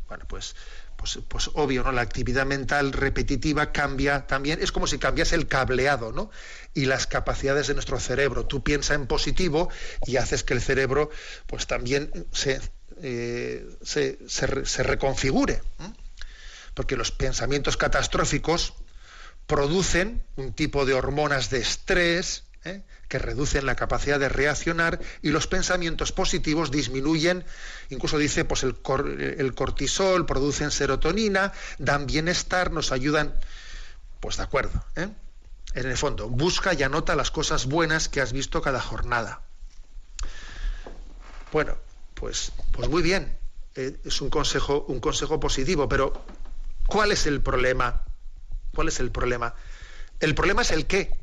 Bueno, 0.08 0.24
pues, 0.26 0.56
pues, 0.98 1.20
pues, 1.28 1.48
obvio, 1.54 1.84
¿no? 1.84 1.92
La 1.92 2.00
actividad 2.00 2.44
mental 2.44 2.92
repetitiva 2.92 3.70
cambia 3.70 4.26
también, 4.26 4.58
es 4.60 4.72
como 4.72 4.88
si 4.88 4.98
cambiase 4.98 5.36
el 5.36 5.46
cableado, 5.46 6.10
¿no? 6.10 6.28
Y 6.74 6.86
las 6.86 7.06
capacidades 7.06 7.68
de 7.68 7.74
nuestro 7.74 8.00
cerebro. 8.00 8.46
Tú 8.46 8.64
piensas 8.64 8.96
en 8.96 9.06
positivo 9.06 9.70
y 10.06 10.16
haces 10.16 10.42
que 10.42 10.54
el 10.54 10.60
cerebro, 10.60 11.10
pues 11.46 11.68
también 11.68 12.10
se, 12.32 12.60
eh, 13.00 13.64
se, 13.80 14.82
reconfigure. 14.82 15.62
Porque 16.74 16.96
los 16.96 17.12
pensamientos 17.12 17.76
catastróficos 17.76 18.74
producen 19.46 20.24
un 20.34 20.52
tipo 20.52 20.84
de 20.84 20.94
hormonas 20.94 21.48
de 21.48 21.58
estrés, 21.58 22.42
¿eh? 22.64 22.82
Que 23.08 23.18
reducen 23.18 23.66
la 23.66 23.74
capacidad 23.74 24.20
de 24.20 24.28
reaccionar 24.28 25.00
y 25.22 25.30
los 25.30 25.46
pensamientos 25.46 26.12
positivos 26.12 26.70
disminuyen, 26.70 27.44
incluso 27.88 28.18
dice, 28.18 28.44
pues 28.44 28.62
el, 28.62 28.74
cortisol, 29.54 30.26
producen 30.26 30.70
serotonina, 30.70 31.52
dan 31.78 32.06
bienestar, 32.06 32.70
nos 32.70 32.92
ayudan, 32.92 33.34
pues 34.20 34.36
de 34.36 34.42
acuerdo. 34.42 34.84
¿eh? 34.94 35.08
En 35.74 35.86
el 35.86 35.96
fondo, 35.96 36.28
busca 36.28 36.74
y 36.74 36.82
anota 36.82 37.16
las 37.16 37.30
cosas 37.30 37.66
buenas 37.66 38.08
que 38.08 38.20
has 38.20 38.32
visto 38.32 38.60
cada 38.60 38.80
jornada. 38.80 39.40
Bueno, 41.50 41.76
pues, 42.14 42.52
pues 42.72 42.88
muy 42.90 43.02
bien, 43.02 43.38
eh, 43.74 43.98
es 44.04 44.20
un 44.20 44.28
consejo, 44.28 44.84
un 44.88 45.00
consejo 45.00 45.40
positivo, 45.40 45.88
pero 45.88 46.12
¿cuál 46.86 47.12
es 47.12 47.26
el 47.26 47.40
problema? 47.40 48.02
¿Cuál 48.74 48.88
es 48.88 49.00
el 49.00 49.10
problema? 49.10 49.54
El 50.20 50.34
problema 50.34 50.62
es 50.62 50.72
el 50.72 50.86
qué. 50.86 51.17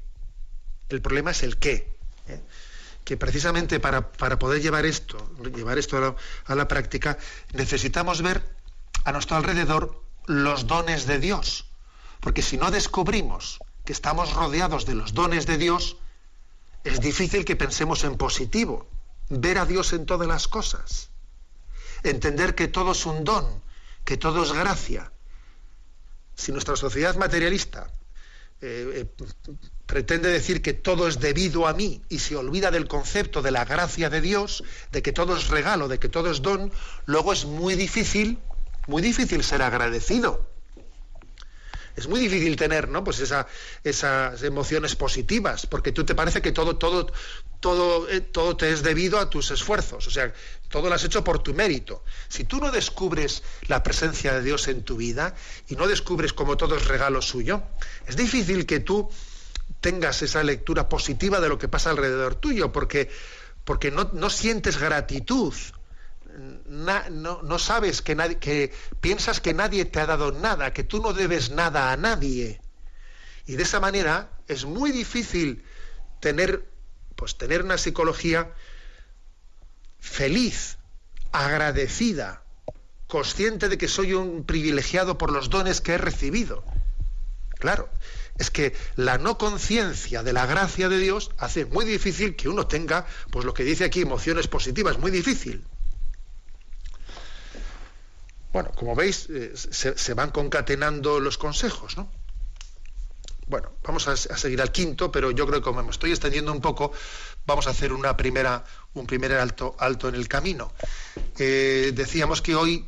El 0.90 1.02
problema 1.02 1.32
es 1.32 1.44
el 1.44 1.58
qué. 1.58 1.90
¿eh? 2.28 2.42
Que 3.04 3.18
precisamente 3.18 3.80
para, 3.80 4.12
poder 4.12 4.62
llevar 4.62 4.86
esto, 4.86 5.18
llevar 5.56 5.78
esto 5.78 6.16
a 6.46 6.56
la, 6.56 6.68
práctica, 6.68 7.18
necesitamos 7.54 8.22
ver 8.22 8.44
a 9.04 9.12
nuestro 9.12 9.38
alrededor 9.38 10.02
los 10.26 10.68
dones 10.68 11.06
de 11.06 11.20
Dios. 11.20 11.66
Porque 12.20 12.42
si 12.42 12.58
no 12.58 12.72
descubrimos 12.72 13.60
que 13.84 13.94
estamos 13.94 14.34
rodeados 14.34 14.86
de 14.86 14.96
los 14.96 15.14
dones 15.14 15.46
de 15.46 15.58
Dios, 15.58 15.98
es 16.84 17.00
difícil 17.00 17.46
que 17.46 17.56
pensemos 17.56 18.04
en 18.04 18.18
positivo, 18.18 18.88
ver 19.30 19.60
a 19.60 19.66
Dios 19.66 19.94
en 19.94 20.06
todas 20.06 20.28
las 20.28 20.48
cosas, 20.48 21.10
entender 22.04 22.56
que 22.56 22.68
todo 22.68 22.94
es 22.94 23.06
un 23.06 23.24
don, 23.24 23.62
que 24.04 24.18
todo 24.18 24.44
es 24.44 24.52
gracia. 24.52 25.12
Si 26.36 26.52
nuestra 26.52 26.76
sociedad 26.76 27.16
materialista 27.16 27.88
eh, 28.62 29.06
eh, 29.18 29.26
pretende 29.86 30.30
decir 30.30 30.62
que 30.62 30.74
todo 30.74 31.08
es 31.08 31.20
debido 31.20 31.68
a 31.68 31.74
mí 31.74 32.02
y 32.10 32.20
se 32.20 32.36
olvida 32.36 32.72
del 32.72 32.88
concepto 32.88 33.42
de 33.42 33.52
la 33.52 33.66
gracia 33.66 34.10
de 34.10 34.22
Dios, 34.22 34.64
de 34.92 35.02
que 35.02 35.12
todo 35.12 35.38
es 35.38 35.50
regalo, 35.50 35.88
de 35.88 36.00
que 36.00 36.10
todo 36.10 36.32
es 36.32 36.42
don, 36.42 36.72
luego 37.06 37.34
es 37.34 37.46
muy 37.46 37.76
difícil, 37.76 38.40
muy 38.88 39.02
difícil 39.02 39.44
ser 39.44 39.62
agradecido. 39.62 40.55
Es 41.96 42.08
muy 42.08 42.20
difícil 42.20 42.56
tener, 42.56 42.90
¿no? 42.90 43.04
Pues 43.04 43.20
esas 43.20 44.44
emociones 44.44 44.96
positivas, 44.96 45.66
porque 45.66 45.92
tú 45.92 46.04
te 46.04 46.16
parece 46.16 46.42
que 46.42 46.52
todo, 46.52 46.76
todo, 46.78 47.12
todo, 47.60 48.10
eh, 48.10 48.22
todo 48.22 48.58
te 48.58 48.72
es 48.72 48.84
debido 48.84 49.20
a 49.20 49.30
tus 49.30 49.52
esfuerzos. 49.52 50.06
O 50.08 50.12
sea, 50.12 50.34
todo 50.70 50.90
lo 50.90 50.96
has 50.96 51.04
hecho 51.04 51.24
por 51.24 51.40
tu 51.40 51.54
mérito. 51.54 52.04
Si 52.28 52.44
tú 52.44 52.60
no 52.60 52.72
descubres 52.72 53.44
la 53.68 53.82
presencia 53.82 54.34
de 54.34 54.42
Dios 54.42 54.68
en 54.68 54.84
tu 54.84 54.98
vida 54.98 55.36
y 55.70 55.76
no 55.76 55.88
descubres 55.88 56.34
como 56.34 56.58
todo 56.58 56.76
es 56.76 56.86
regalo 56.88 57.22
suyo, 57.22 57.64
es 58.08 58.16
difícil 58.18 58.66
que 58.66 58.82
tú 58.82 59.10
tengas 59.80 60.22
esa 60.22 60.44
lectura 60.44 60.90
positiva 60.90 61.40
de 61.40 61.50
lo 61.50 61.58
que 61.58 61.68
pasa 61.68 61.90
alrededor 61.90 62.36
tuyo, 62.36 62.72
porque, 62.72 63.10
porque 63.64 63.92
no, 63.92 64.30
sientes 64.30 64.78
gratitud, 64.78 65.54
no, 66.36 67.60
sabes 67.60 68.02
que, 68.02 68.16
nadie, 68.16 68.38
que 68.38 68.74
piensas 69.02 69.40
que 69.40 69.54
nadie 69.54 69.86
te 69.86 70.00
ha 70.00 70.06
dado 70.06 70.32
nada, 70.32 70.74
que 70.74 70.84
tú 70.84 71.02
no 71.02 71.14
debes 71.14 71.52
nada 71.52 71.92
a 71.92 71.98
nadie. 71.98 72.62
Y 73.46 73.56
de 73.56 73.64
esa 73.64 73.80
manera 73.80 74.30
es 74.48 74.66
muy 74.66 74.92
difícil 74.92 75.64
tener, 76.20 76.68
pues, 77.16 77.38
tener 77.38 77.64
una 77.64 77.78
psicología 77.78 78.54
feliz, 80.00 80.78
agradecida, 81.32 82.44
consciente 83.08 83.70
de 83.70 83.78
que 83.78 83.88
soy 83.88 84.14
un 84.14 84.46
privilegiado 84.46 85.18
por 85.18 85.32
los 85.32 85.50
dones 85.50 85.82
que 85.82 85.94
he 85.94 85.98
recibido. 85.98 86.64
Claro, 87.60 87.90
es 88.38 88.52
que 88.52 88.76
la 88.96 89.18
no 89.18 89.38
conciencia 89.38 90.24
de 90.24 90.34
la 90.34 90.46
gracia 90.46 90.90
de 90.90 90.98
Dios 90.98 91.32
hace 91.38 91.66
muy 91.66 91.86
difícil 91.86 92.36
que 92.36 92.50
uno 92.50 92.68
tenga, 92.68 93.06
pues 93.32 93.46
lo 93.46 93.54
que 93.54 93.64
dice 93.64 93.86
aquí, 93.86 94.02
emociones 94.02 94.48
positivas, 94.48 94.98
muy 94.98 95.12
difícil. 95.12 95.66
Bueno, 98.56 98.72
como 98.74 98.96
veis, 98.96 99.28
eh, 99.32 99.52
se, 99.54 100.14
van 100.14 100.32
concatenando 100.32 101.20
los 101.20 101.38
consejos, 101.38 101.98
¿no? 101.98 102.10
Bueno, 103.48 103.74
vamos 103.84 104.08
a, 104.08 104.16
seguir 104.16 104.62
al 104.62 104.72
quinto, 104.72 105.12
pero 105.12 105.32
yo 105.32 105.46
creo 105.46 105.60
que 105.60 105.66
como 105.66 105.84
me 105.84 105.92
estoy 105.92 106.12
extendiendo 106.12 106.54
un 106.54 106.62
poco, 106.62 106.94
vamos 107.46 107.68
a 107.68 107.72
hacer 107.72 107.92
una 107.92 108.16
primera, 108.16 108.64
un 108.94 109.06
primer 109.08 109.34
alto, 109.34 109.76
alto 109.78 110.08
en 110.08 110.16
el 110.16 110.30
camino. 110.30 110.72
Eh, 111.38 111.92
decíamos 111.94 112.42
que 112.42 112.56
hoy, 112.56 112.88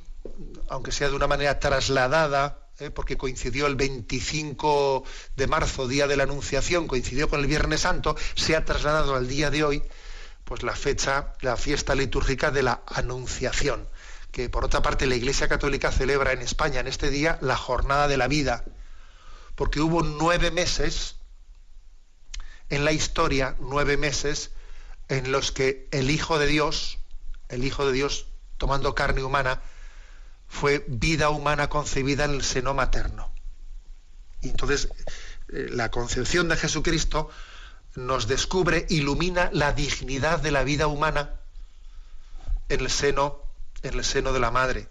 aunque 0.70 0.94
sea 0.94 1.10
de 1.10 1.18
una 1.18 1.28
manera 1.28 1.60
trasladada, 1.60 2.70
¿eh? 2.80 2.90
porque 2.90 3.18
coincidió 3.18 3.68
el 3.68 3.76
25 3.76 5.04
de 5.36 5.48
marzo, 5.48 5.86
día 5.86 6.08
de 6.08 6.16
la 6.16 6.24
Anunciación, 6.24 6.88
coincidió 6.88 7.30
con 7.30 7.42
el 7.42 7.48
Viernes 7.48 7.82
Santo, 7.82 8.16
se 8.36 8.56
ha 8.56 8.64
trasladado 8.64 9.16
al 9.16 9.28
día 9.28 9.52
de 9.52 9.66
hoy 9.66 9.84
pues 10.48 10.64
la 10.64 10.78
fecha, 10.78 11.34
la 11.42 11.58
fiesta 11.58 11.94
litúrgica 11.94 12.52
de 12.52 12.64
la 12.64 12.82
Anunciación, 12.88 13.90
que 14.38 14.50
por 14.52 14.64
otra 14.64 14.84
parte 14.84 15.08
la 15.08 15.16
Iglesia 15.16 15.48
Católica 15.48 15.92
celebra 15.92 16.32
en 16.32 16.44
España 16.44 16.80
en 16.80 16.86
este 16.86 17.10
día 17.10 17.40
la 17.42 17.58
Jornada 17.58 18.08
de 18.08 18.18
la 18.18 18.28
Vida, 18.28 18.66
porque 19.56 19.82
hubo 19.82 20.04
nueve 20.04 20.52
meses 20.52 21.16
en 22.70 22.86
la 22.86 22.92
historia, 22.92 23.56
nueve 23.60 23.98
meses 23.98 24.52
en 25.08 25.32
los 25.32 25.52
que 25.52 25.88
el 25.90 26.12
Hijo 26.12 26.38
de 26.38 26.46
Dios, 26.46 27.00
el 27.50 27.64
Hijo 27.64 27.88
de 27.88 27.94
Dios 27.94 28.28
tomando 28.58 28.94
carne 28.94 29.24
humana, 29.24 29.60
fue 30.48 30.86
vida 30.88 31.32
humana 31.32 31.68
concebida 31.68 32.26
en 32.26 32.36
el 32.36 32.44
seno 32.44 32.76
materno. 32.76 33.34
Y 34.42 34.50
entonces 34.50 34.88
eh, 35.52 35.66
la 35.72 35.90
concepción 35.90 36.48
de 36.48 36.58
Jesucristo 36.58 37.32
nos 37.96 38.28
descubre, 38.28 38.86
ilumina 38.90 39.50
la 39.52 39.74
dignidad 39.74 40.40
de 40.40 40.52
la 40.52 40.64
vida 40.64 40.86
humana 40.86 41.40
en 42.70 42.82
el 42.82 42.92
seno, 42.92 43.47
en 43.88 43.96
el 43.96 44.04
seno 44.04 44.34
de 44.34 44.40
la 44.40 44.52
madre. 44.52 44.88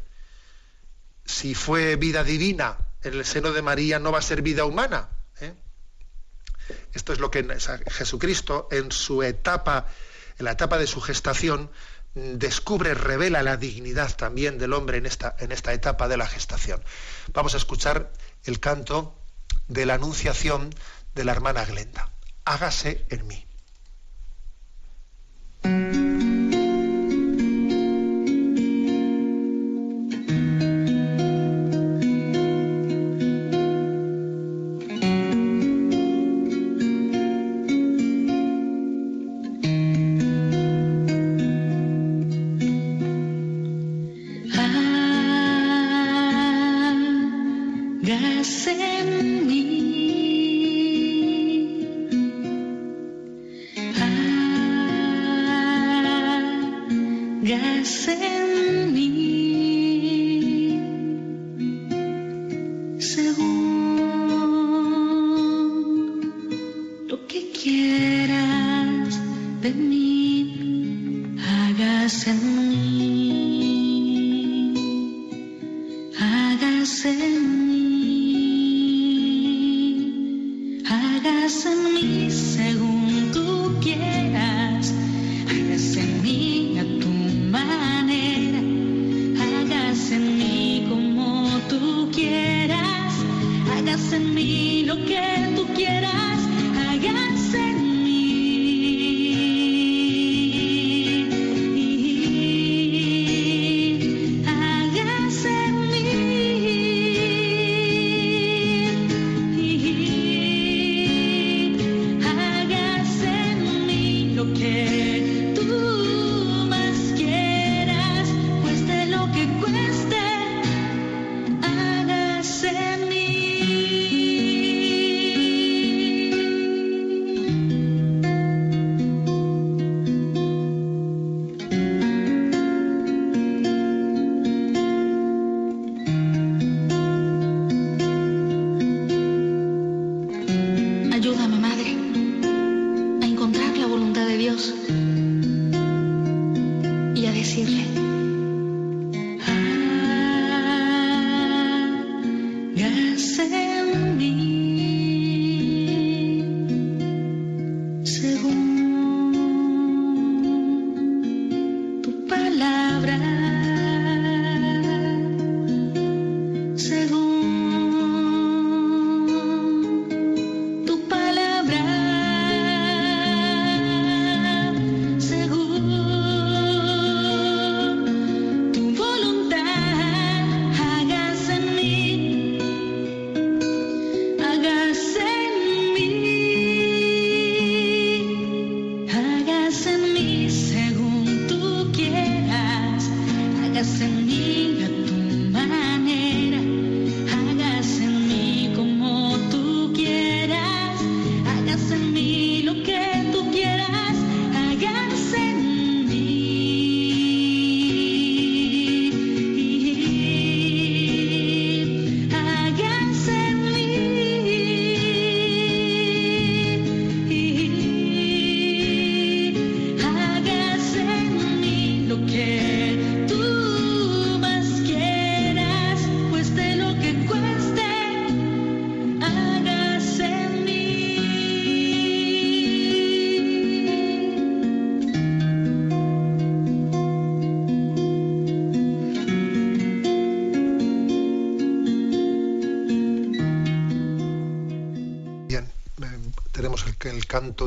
Si 1.25 1.55
fue 1.55 1.97
vida 1.97 2.25
divina 2.25 2.79
en 3.03 3.15
el 3.15 3.25
seno 3.25 3.53
de 3.53 3.63
María, 3.63 3.99
no 3.99 4.13
va 4.13 4.19
a 4.19 4.23
ser 4.23 4.43
vida 4.43 4.65
humana. 4.65 5.09
¿eh? 5.41 5.55
Esto 6.93 7.13
es 7.13 7.21
lo 7.21 7.31
que 7.31 7.47
Jesucristo 7.89 8.69
en 8.71 8.93
su 8.93 9.23
etapa, 9.23 9.87
en 10.39 10.45
la 10.45 10.53
etapa 10.53 10.79
de 10.79 10.87
su 10.87 11.01
gestación, 11.01 11.71
descubre, 12.15 12.95
revela 12.95 13.43
la 13.43 13.57
dignidad 13.57 14.17
también 14.17 14.59
del 14.59 14.73
hombre 14.73 14.99
en 14.99 15.07
esta, 15.07 15.37
en 15.39 15.53
esta 15.53 15.73
etapa 15.73 16.09
de 16.09 16.17
la 16.17 16.27
gestación. 16.27 16.83
Vamos 17.33 17.55
a 17.55 17.59
escuchar 17.59 18.13
el 18.45 18.59
canto 18.59 19.19
de 19.69 19.85
la 19.85 19.95
anunciación 19.95 20.75
de 21.15 21.25
la 21.25 21.33
hermana 21.33 21.65
Glenda. 21.65 22.11
Hágase 22.45 23.05
en 23.11 23.27
mí. 23.27 23.47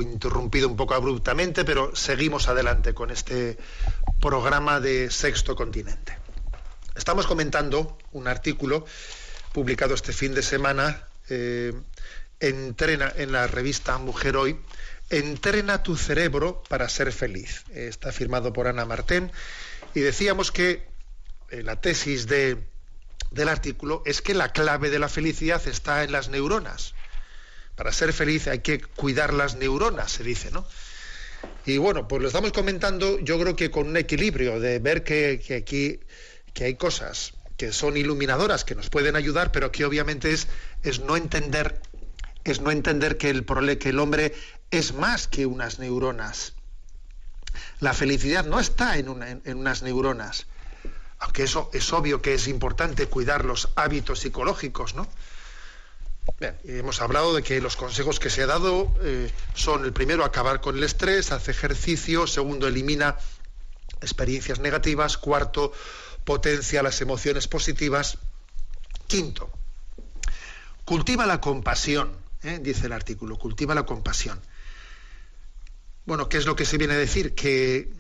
Interrumpido 0.02 0.68
un 0.68 0.76
poco 0.76 0.94
abruptamente, 0.94 1.66
pero 1.66 1.96
seguimos 1.96 2.48
adelante 2.48 2.94
con 2.94 3.12
este 3.12 3.58
programa 4.22 4.80
de 4.80 5.10
Sexto 5.12 5.56
Continente. 5.56 6.18
Estamos 6.96 7.28
comentando 7.28 7.98
un 8.12 8.28
artículo 8.28 8.86
publicado 9.54 9.94
este 9.94 10.14
fin 10.14 10.34
de 10.34 10.44
semana 10.44 11.08
eh, 11.30 11.74
entrena, 12.40 13.12
en 13.16 13.32
la 13.32 13.48
revista 13.48 13.98
Mujer 13.98 14.38
Hoy, 14.38 14.60
Entrena 15.10 15.82
tu 15.82 15.98
cerebro 15.98 16.62
para 16.70 16.88
ser 16.88 17.12
feliz. 17.12 17.64
Está 17.74 18.12
firmado 18.12 18.54
por 18.54 18.68
Ana 18.68 18.86
Martén 18.86 19.32
y 19.96 20.02
decíamos 20.02 20.52
que 20.52 20.88
eh, 21.50 21.64
la 21.64 21.78
tesis 21.78 22.28
de, 22.28 22.64
del 23.32 23.50
artículo 23.50 24.04
es 24.06 24.22
que 24.22 24.36
la 24.36 24.52
clave 24.52 24.92
de 24.92 25.00
la 25.00 25.10
felicidad 25.10 25.68
está 25.68 26.04
en 26.04 26.12
las 26.12 26.30
neuronas 26.30 26.94
para 27.80 27.94
ser 27.94 28.12
feliz 28.12 28.46
hay 28.50 28.60
que 28.60 28.82
cuidar 28.82 29.34
las 29.34 29.56
neuronas, 29.56 30.12
se 30.12 30.22
dice, 30.22 30.52
¿no? 30.52 30.68
Y 31.66 31.78
bueno, 31.78 32.10
pues 32.10 32.22
lo 32.22 32.28
estamos 32.28 32.52
comentando, 32.52 33.20
yo 33.20 33.40
creo 33.40 33.56
que 33.56 33.72
con 33.72 33.88
un 33.88 33.96
equilibrio 33.96 34.60
de 34.60 34.80
ver 34.80 35.06
que, 35.06 35.42
aquí 35.58 36.02
que 36.54 36.66
hay 36.66 36.76
cosas 36.76 37.36
que 37.56 37.72
son 37.72 37.96
iluminadoras, 37.96 38.66
que 38.66 38.76
nos 38.76 38.90
pueden 38.90 39.16
ayudar, 39.16 39.54
pero 39.54 39.72
que 39.72 39.86
obviamente 39.86 40.34
es, 40.34 40.50
es 40.84 41.00
no 41.00 41.16
entender, 41.16 41.82
es 42.44 42.60
no 42.60 42.70
entender 42.70 43.18
que 43.18 43.30
el, 43.30 43.46
que 43.78 43.90
el 43.90 44.00
hombre 44.00 44.34
es 44.72 44.94
más 44.94 45.30
que 45.30 45.46
unas 45.46 45.80
neuronas. 45.80 46.56
La 47.80 47.94
felicidad 47.94 48.44
no 48.44 48.60
está 48.60 48.98
en, 48.98 49.42
en 49.46 49.58
unas 49.58 49.84
neuronas, 49.84 50.48
aunque 51.18 51.44
eso 51.44 51.70
es 51.72 51.94
obvio 51.94 52.22
que 52.22 52.34
es 52.34 52.50
importante 52.50 53.06
cuidar 53.06 53.46
los 53.46 53.70
hábitos 53.78 54.20
psicológicos, 54.20 54.96
¿no? 54.96 55.08
Hemos 56.64 57.02
hablado 57.02 57.34
de 57.34 57.44
que 57.44 57.60
los 57.60 57.76
consejos 57.76 58.20
que 58.20 58.30
se 58.30 58.44
ha 58.44 58.48
dado 58.48 58.94
eh, 59.02 59.32
son 59.54 59.84
el 59.86 59.94
primero, 59.94 60.24
acabar 60.24 60.62
con 60.62 60.78
el 60.78 60.84
estrés, 60.84 61.32
hace 61.32 61.52
ejercicio, 61.52 62.28
segundo, 62.28 62.68
elimina 62.68 63.18
experiencias 64.02 64.60
negativas, 64.60 65.18
cuarto, 65.18 65.74
potencia 66.24 66.84
las 66.84 67.02
emociones 67.02 67.48
positivas, 67.48 68.18
quinto, 69.08 69.50
cultiva 70.86 71.26
la 71.26 71.42
compasión, 71.42 72.16
¿eh? 72.44 72.60
dice 72.62 72.86
el 72.86 72.94
artículo, 72.94 73.38
cultiva 73.38 73.76
la 73.76 73.86
compasión. 73.86 74.40
Bueno, 76.06 76.30
¿qué 76.30 76.38
es 76.38 76.46
lo 76.46 76.56
que 76.56 76.66
se 76.66 76.78
viene 76.78 76.96
a 76.96 76.98
decir? 76.98 77.36
Que, 77.36 77.92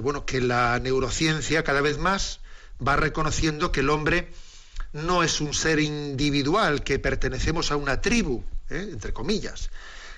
bueno, 0.00 0.24
que 0.24 0.40
la 0.40 0.78
neurociencia 0.78 1.64
cada 1.64 1.80
vez 1.80 1.98
más 1.98 2.40
va 2.86 2.96
reconociendo 2.96 3.72
que 3.72 3.80
el 3.80 3.90
hombre 3.90 4.32
no 4.92 5.22
es 5.22 5.40
un 5.40 5.54
ser 5.54 5.78
individual, 5.78 6.82
que 6.82 6.98
pertenecemos 6.98 7.70
a 7.70 7.76
una 7.76 8.00
tribu, 8.00 8.42
¿eh? 8.68 8.88
entre 8.92 9.12
comillas, 9.12 9.70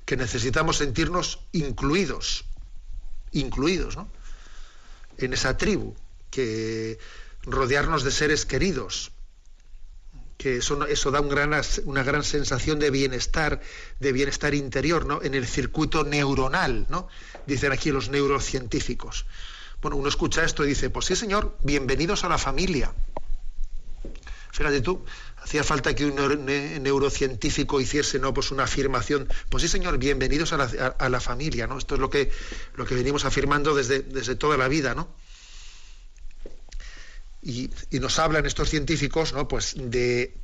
que 0.04 0.16
necesitamos 0.16 0.78
sentirnos 0.78 1.40
incluidos, 1.52 2.44
incluidos, 3.32 3.96
¿no? 3.96 4.08
En 5.18 5.32
esa 5.32 5.56
tribu, 5.56 5.94
que 6.30 6.98
rodearnos 7.42 8.02
de 8.02 8.10
seres 8.10 8.46
queridos, 8.46 9.12
que 10.38 10.56
eso, 10.56 10.86
eso 10.86 11.10
da 11.10 11.20
una 11.20 12.02
gran 12.02 12.24
sensación 12.24 12.78
de 12.78 12.90
bienestar, 12.90 13.60
de 14.00 14.12
bienestar 14.12 14.54
interior, 14.54 15.06
¿no? 15.06 15.22
En 15.22 15.34
el 15.34 15.46
circuito 15.46 16.02
neuronal, 16.02 16.86
¿no? 16.88 17.08
Dicen 17.46 17.72
aquí 17.72 17.92
los 17.92 18.08
neurocientíficos. 18.08 19.26
Bueno, 19.82 19.96
uno 19.96 20.08
escucha 20.08 20.44
esto 20.44 20.64
y 20.64 20.68
dice, 20.68 20.90
pues 20.90 21.06
sí, 21.06 21.16
señor, 21.16 21.56
bienvenidos 21.62 22.24
a 22.24 22.28
la 22.28 22.38
familia. 22.38 22.92
Fíjate 24.52 24.82
tú, 24.82 25.02
hacía 25.38 25.64
falta 25.64 25.94
que 25.94 26.04
un 26.04 26.44
neurocientífico 26.82 27.80
hiciese 27.80 28.18
¿no? 28.18 28.34
pues 28.34 28.50
una 28.50 28.64
afirmación. 28.64 29.26
Pues 29.48 29.62
sí, 29.62 29.68
señor, 29.68 29.96
bienvenidos 29.96 30.52
a 30.52 31.08
la, 31.08 31.20
familia, 31.20 31.66
¿no? 31.66 31.78
Esto 31.78 31.94
es 31.94 32.00
lo 32.00 32.10
que, 32.10 32.30
lo 32.76 32.84
que 32.84 32.94
venimos 32.94 33.24
afirmando 33.24 33.74
desde, 33.74 34.00
desde 34.00 34.36
toda 34.36 34.58
la 34.58 34.68
vida, 34.68 34.94
¿no? 34.94 35.08
Y, 37.40 37.70
nos 37.92 38.18
hablan 38.18 38.44
estos 38.44 38.68
científicos 38.68 39.32
¿no? 39.32 39.48
pues 39.48 39.74
de, 39.76 40.36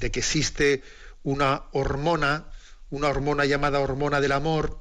que 0.00 0.20
existe 0.20 0.82
una 1.24 1.64
hormona, 1.72 2.46
una 2.90 3.08
hormona 3.08 3.46
llamada 3.46 3.80
hormona 3.80 4.20
del 4.20 4.32
amor, 4.32 4.78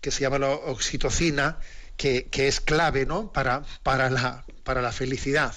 que 0.00 0.10
se 0.10 0.22
llama 0.22 0.38
la 0.38 0.48
oxitocina, 0.48 1.58
que, 1.98 2.28
es 2.32 2.60
clave 2.60 3.04
¿no? 3.04 3.32
para, 3.32 3.62
para, 3.82 4.08
la, 4.08 4.46
para 4.64 4.80
la 4.80 4.92
felicidad 4.92 5.54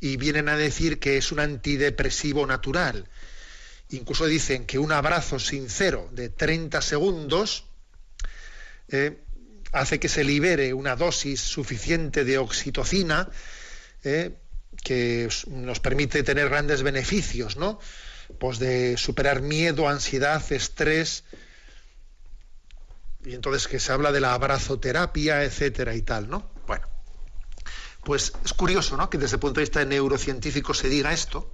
y 0.00 0.18
vienen 0.18 0.50
a 0.50 0.56
decir 0.58 0.98
que 0.98 1.16
es 1.16 1.32
un 1.32 1.40
antidepresivo 1.40 2.46
natural 2.46 3.08
incluso 3.90 4.26
dicen 4.26 4.66
que 4.66 4.78
un 4.78 4.92
abrazo 4.92 5.38
sincero 5.38 6.10
de 6.12 6.28
30 6.28 6.82
segundos 6.82 7.66
eh, 8.88 9.22
hace 9.72 9.98
que 9.98 10.08
se 10.08 10.24
libere 10.24 10.74
una 10.74 10.96
dosis 10.96 11.40
suficiente 11.40 12.24
de 12.24 12.38
oxitocina 12.38 13.28
eh, 14.04 14.36
que 14.82 15.28
nos 15.48 15.80
permite 15.80 16.22
tener 16.22 16.48
grandes 16.48 16.82
beneficios, 16.82 17.56
¿no? 17.56 17.80
Pues 18.38 18.58
de 18.58 18.96
superar 18.96 19.42
miedo, 19.42 19.88
ansiedad, 19.88 20.42
estrés, 20.52 21.24
y 23.24 23.34
entonces 23.34 23.68
que 23.68 23.80
se 23.80 23.92
habla 23.92 24.12
de 24.12 24.20
la 24.20 24.34
abrazoterapia, 24.34 25.44
etcétera 25.44 25.94
y 25.94 26.02
tal, 26.02 26.28
¿no? 26.28 26.50
Bueno, 26.66 26.86
pues 28.04 28.32
es 28.44 28.52
curioso, 28.52 28.96
¿no? 28.96 29.08
Que 29.08 29.18
desde 29.18 29.36
el 29.36 29.40
punto 29.40 29.60
de 29.60 29.64
vista 29.64 29.84
neurocientífico 29.84 30.74
se 30.74 30.88
diga 30.88 31.12
esto, 31.12 31.50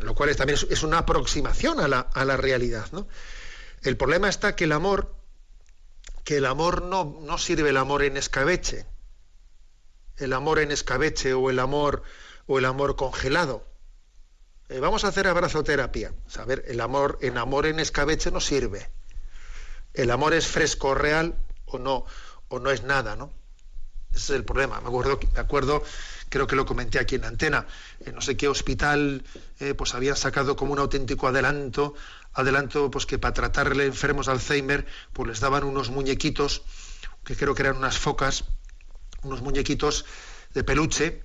lo 0.00 0.14
cual 0.14 0.34
también 0.36 0.58
es, 0.68 0.82
una 0.82 0.98
aproximación 0.98 1.80
a 1.80 1.88
la, 1.88 2.00
a 2.00 2.24
la, 2.24 2.36
realidad, 2.36 2.86
¿no? 2.92 3.06
El 3.82 3.96
problema 3.96 4.28
está 4.28 4.56
que 4.56 4.64
el 4.64 4.72
amor, 4.72 5.14
que 6.24 6.38
el 6.38 6.46
amor 6.46 6.82
no, 6.82 7.20
no 7.22 7.38
sirve 7.38 7.70
el 7.70 7.76
amor 7.76 8.02
en 8.02 8.16
escabeche, 8.16 8.86
el 10.16 10.32
amor 10.32 10.58
en 10.58 10.72
escabeche 10.72 11.32
o 11.32 11.48
el 11.48 11.60
amor 11.60 12.02
o 12.48 12.58
el 12.58 12.64
amor 12.64 12.96
congelado. 12.96 13.64
Eh, 14.68 14.80
vamos 14.80 15.04
a 15.04 15.08
hacer 15.08 15.28
abrazoterapia. 15.28 16.12
A 16.36 16.44
ver, 16.44 16.64
el 16.66 16.80
amor 16.80 17.18
en 17.22 17.38
amor 17.38 17.66
en 17.66 17.78
escabeche 17.78 18.32
no 18.32 18.40
sirve 18.40 18.90
el 19.98 20.12
amor 20.12 20.32
es 20.32 20.46
fresco 20.46 20.94
real 20.94 21.34
o 21.66 21.78
no, 21.78 22.06
o 22.48 22.60
no 22.60 22.70
es 22.70 22.84
nada, 22.84 23.16
¿no? 23.16 23.32
Ese 24.10 24.32
es 24.32 24.38
el 24.38 24.44
problema. 24.44 24.80
Me 24.80 24.88
acuerdo, 24.88 25.18
acuerdo 25.36 25.82
creo 26.28 26.46
que 26.46 26.54
lo 26.54 26.64
comenté 26.64 27.00
aquí 27.00 27.16
en 27.16 27.24
antena, 27.24 27.66
en 28.06 28.14
no 28.14 28.20
sé 28.20 28.36
qué 28.36 28.46
hospital, 28.46 29.24
eh, 29.58 29.74
pues 29.74 29.94
habían 29.94 30.16
sacado 30.16 30.54
como 30.54 30.72
un 30.72 30.78
auténtico 30.78 31.26
adelanto, 31.26 31.94
adelanto 32.32 32.90
pues 32.92 33.06
que 33.06 33.18
para 33.18 33.34
tratarle 33.34 33.86
enfermos 33.86 34.28
Alzheimer, 34.28 34.86
pues 35.12 35.28
les 35.28 35.40
daban 35.40 35.64
unos 35.64 35.90
muñequitos, 35.90 36.62
que 37.24 37.34
creo 37.36 37.54
que 37.56 37.62
eran 37.62 37.76
unas 37.76 37.98
focas, 37.98 38.44
unos 39.24 39.42
muñequitos 39.42 40.04
de 40.54 40.62
peluche, 40.62 41.22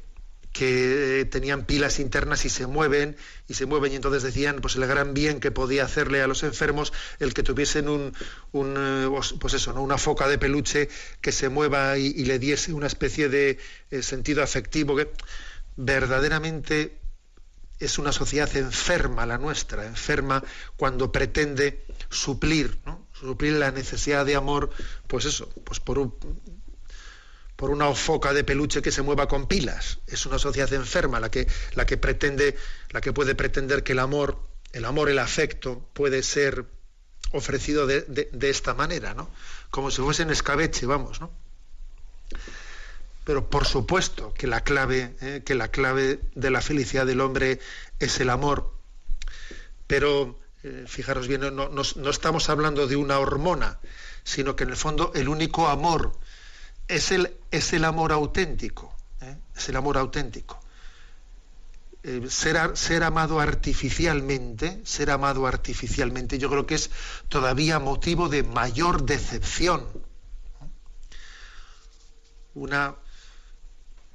que 0.54 1.28
tenían 1.32 1.66
pilas 1.66 2.00
internas 2.00 2.46
y 2.46 2.50
se 2.50 2.68
mueven 2.68 3.18
y 3.48 3.56
se 3.56 3.66
mueven 3.66 3.92
y 3.92 3.96
entonces 3.96 4.22
decían 4.22 4.62
pues 4.62 4.76
el 4.76 4.86
gran 4.86 5.16
bien 5.16 5.40
que 5.40 5.50
podía 5.50 5.84
hacerle 5.84 6.22
a 6.22 6.28
los 6.28 6.44
enfermos 6.44 6.94
el 7.20 7.34
que 7.34 7.42
tuviesen 7.42 7.90
un, 7.90 8.14
eh, 8.54 9.10
pues 9.40 9.54
eso 9.56 9.74
no 9.74 9.82
una 9.82 9.98
foca 9.98 10.28
de 10.28 10.38
peluche 10.38 10.90
que 11.22 11.32
se 11.32 11.50
mueva 11.50 11.98
y, 11.98 12.24
le 12.24 12.38
diese 12.38 12.72
una 12.72 12.86
especie 12.86 13.30
de 13.30 13.58
eh, 13.90 14.04
sentido 14.04 14.44
afectivo 14.44 14.96
que 14.96 15.10
verdaderamente 15.76 17.00
es 17.80 17.98
una 17.98 18.12
sociedad 18.12 18.56
enferma 18.56 19.26
la 19.26 19.40
nuestra 19.40 19.88
enferma 19.88 20.44
cuando 20.78 21.12
pretende 21.12 21.84
suplir 22.12 22.78
suplir 23.12 23.54
la 23.54 23.72
necesidad 23.72 24.24
de 24.24 24.36
amor 24.36 24.70
pues 25.08 25.26
eso 25.26 25.50
pues 25.66 25.80
por 25.80 25.98
un, 25.98 26.14
por 27.64 27.72
una 27.72 27.96
foca 27.96 28.34
de 28.34 28.44
peluche 28.44 28.82
que 28.82 28.92
se 28.92 29.04
mueva 29.04 29.30
con 29.30 29.48
pilas. 29.48 30.00
Es 30.06 30.26
una 30.26 30.38
sociedad 30.38 30.74
enferma 30.74 31.22
la 31.22 31.32
que, 31.32 31.48
la 31.76 31.86
que 31.86 31.96
pretende, 31.96 32.58
la 32.90 33.00
que 33.00 33.14
puede 33.14 33.36
pretender 33.36 33.84
que 33.84 33.94
el 33.94 34.00
amor, 34.00 34.38
el 34.74 34.84
amor, 34.84 35.10
el 35.10 35.18
afecto, 35.18 35.80
puede 35.94 36.24
ser 36.24 36.66
ofrecido 37.32 37.88
de, 37.88 38.28
esta 38.42 38.74
manera, 38.74 39.14
¿no? 39.14 39.30
Como 39.70 39.92
si 39.92 40.02
fuese 40.02 40.24
escabeche, 40.24 40.86
vamos, 40.86 41.22
¿no? 41.22 41.32
Pero 43.24 43.50
por 43.50 43.66
supuesto 43.66 44.34
que 44.34 44.46
la 44.46 44.60
clave, 44.60 45.16
¿eh? 45.22 45.42
que 45.46 45.56
la 45.56 45.70
clave 45.70 46.20
de 46.36 46.52
la 46.52 46.62
felicidad 46.62 47.06
del 47.06 47.22
hombre 47.22 47.62
es 47.98 48.20
el 48.20 48.30
amor. 48.30 48.74
Pero 49.88 50.38
eh, 50.64 50.84
fijaros 50.86 51.30
bien, 51.30 51.40
no, 51.40 51.70
no 51.70 52.10
estamos 52.10 52.50
hablando 52.50 52.88
de 52.88 52.98
una 52.98 53.20
hormona, 53.20 53.80
sino 54.26 54.58
que 54.58 54.66
en 54.66 54.72
el 54.72 54.76
fondo 54.76 55.14
el 55.16 55.30
único 55.30 55.70
amor 55.70 56.22
es 56.88 57.12
el, 57.12 57.36
es 57.52 57.74
el 57.74 57.86
amor 57.86 58.12
auténtico, 58.12 58.94
¿eh? 59.22 59.38
es 59.56 59.70
el 59.70 59.76
amor 59.76 59.98
auténtico. 59.98 60.60
Eh, 62.04 62.28
ser, 62.30 62.76
ser, 62.76 63.04
amado 63.04 63.40
artificialmente, 63.40 64.82
ser 64.84 65.10
amado 65.10 65.48
artificialmente, 65.48 66.38
yo 66.38 66.50
creo 66.50 66.66
que 66.66 66.76
es 66.76 66.90
todavía 67.30 67.80
motivo 67.80 68.28
de 68.28 68.44
mayor 68.44 69.06
decepción. 69.06 69.88
Una, 72.56 72.96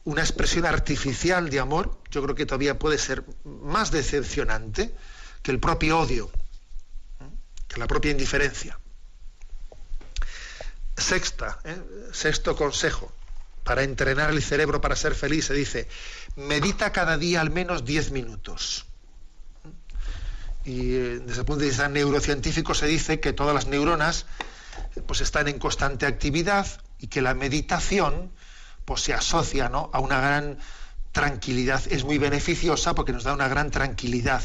una 0.05 0.21
expresión 0.21 0.67
artificial 0.67 1.49
de 1.49 1.61
amor, 1.61 1.99
yo 2.11 2.23
creo 2.23 2.35
que 2.35 2.45
todavía 2.47 2.79
puede 2.79 2.99
ser 2.99 3.25
más 3.45 3.91
decepcionante 3.91 4.95
que 5.43 5.51
el 5.51 5.59
propio 5.59 6.01
odio, 6.01 6.31
¿eh? 7.21 7.25
que 7.69 7.81
la 7.81 7.87
propia 7.87 8.11
indiferencia. 8.11 8.79
Sexta, 10.99 11.61
¿eh? 11.65 11.81
sexto 12.13 12.57
consejo 12.57 13.13
para 13.69 13.83
entrenar 13.83 14.31
el 14.31 14.43
cerebro 14.43 14.81
para 14.81 14.97
ser 14.97 15.15
feliz, 15.15 15.47
se 15.47 15.55
dice, 15.55 15.89
medita 16.37 16.91
cada 16.91 17.19
día 17.19 17.43
al 17.43 17.51
menos 17.51 17.85
10 17.85 18.13
minutos. 18.13 18.87
Y 20.65 20.95
eh, 20.95 21.21
desde 21.25 21.41
el 21.41 21.47
punto 21.47 21.61
de 21.61 21.69
vista 21.69 21.89
neurocientífico 21.89 22.75
se 22.75 22.87
dice 22.87 23.21
que 23.21 23.33
todas 23.33 23.55
las 23.55 23.67
neuronas 23.67 24.27
pues, 25.07 25.21
están 25.21 25.49
en 25.49 25.59
constante 25.59 26.07
actividad 26.07 26.67
y 26.99 27.09
que 27.09 27.21
la 27.21 27.35
meditación 27.35 28.33
pues, 28.85 29.03
se 29.03 29.15
asocia 29.15 29.67
a 29.67 30.01
una 30.01 30.21
gran 30.21 30.59
tranquilidad 31.19 31.83
es 31.91 32.05
muy 32.05 32.17
beneficiosa 32.17 32.95
porque 32.95 33.13
nos 33.13 33.25
da 33.25 33.35
una 33.35 33.49
gran 33.49 33.73
tranquilidad. 33.73 34.41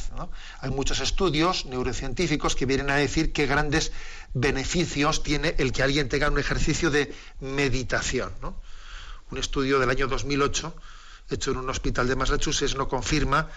Hay 0.60 0.72
muchos 0.72 1.02
estudios 1.02 1.68
neurocientíficos 1.68 2.56
que 2.56 2.66
vienen 2.66 2.90
a 2.90 2.96
decir 2.96 3.32
qué 3.32 3.46
grandes 3.46 3.92
beneficios 4.34 5.22
tiene 5.22 5.54
el 5.60 5.72
que 5.72 5.84
alguien 5.84 6.10
tenga 6.10 6.32
un 6.32 6.40
ejercicio 6.40 6.90
de 6.90 7.14
meditación. 7.40 8.32
Un 9.30 9.38
estudio 9.38 9.78
del 9.78 9.92
año 9.92 10.08
2008, 10.08 10.76
hecho 11.30 11.52
en 11.52 11.58
un 11.58 11.70
hospital 11.70 12.08
de 12.08 12.16
Massachusetts, 12.16 12.76
no 12.76 12.88
confirma 12.88 13.50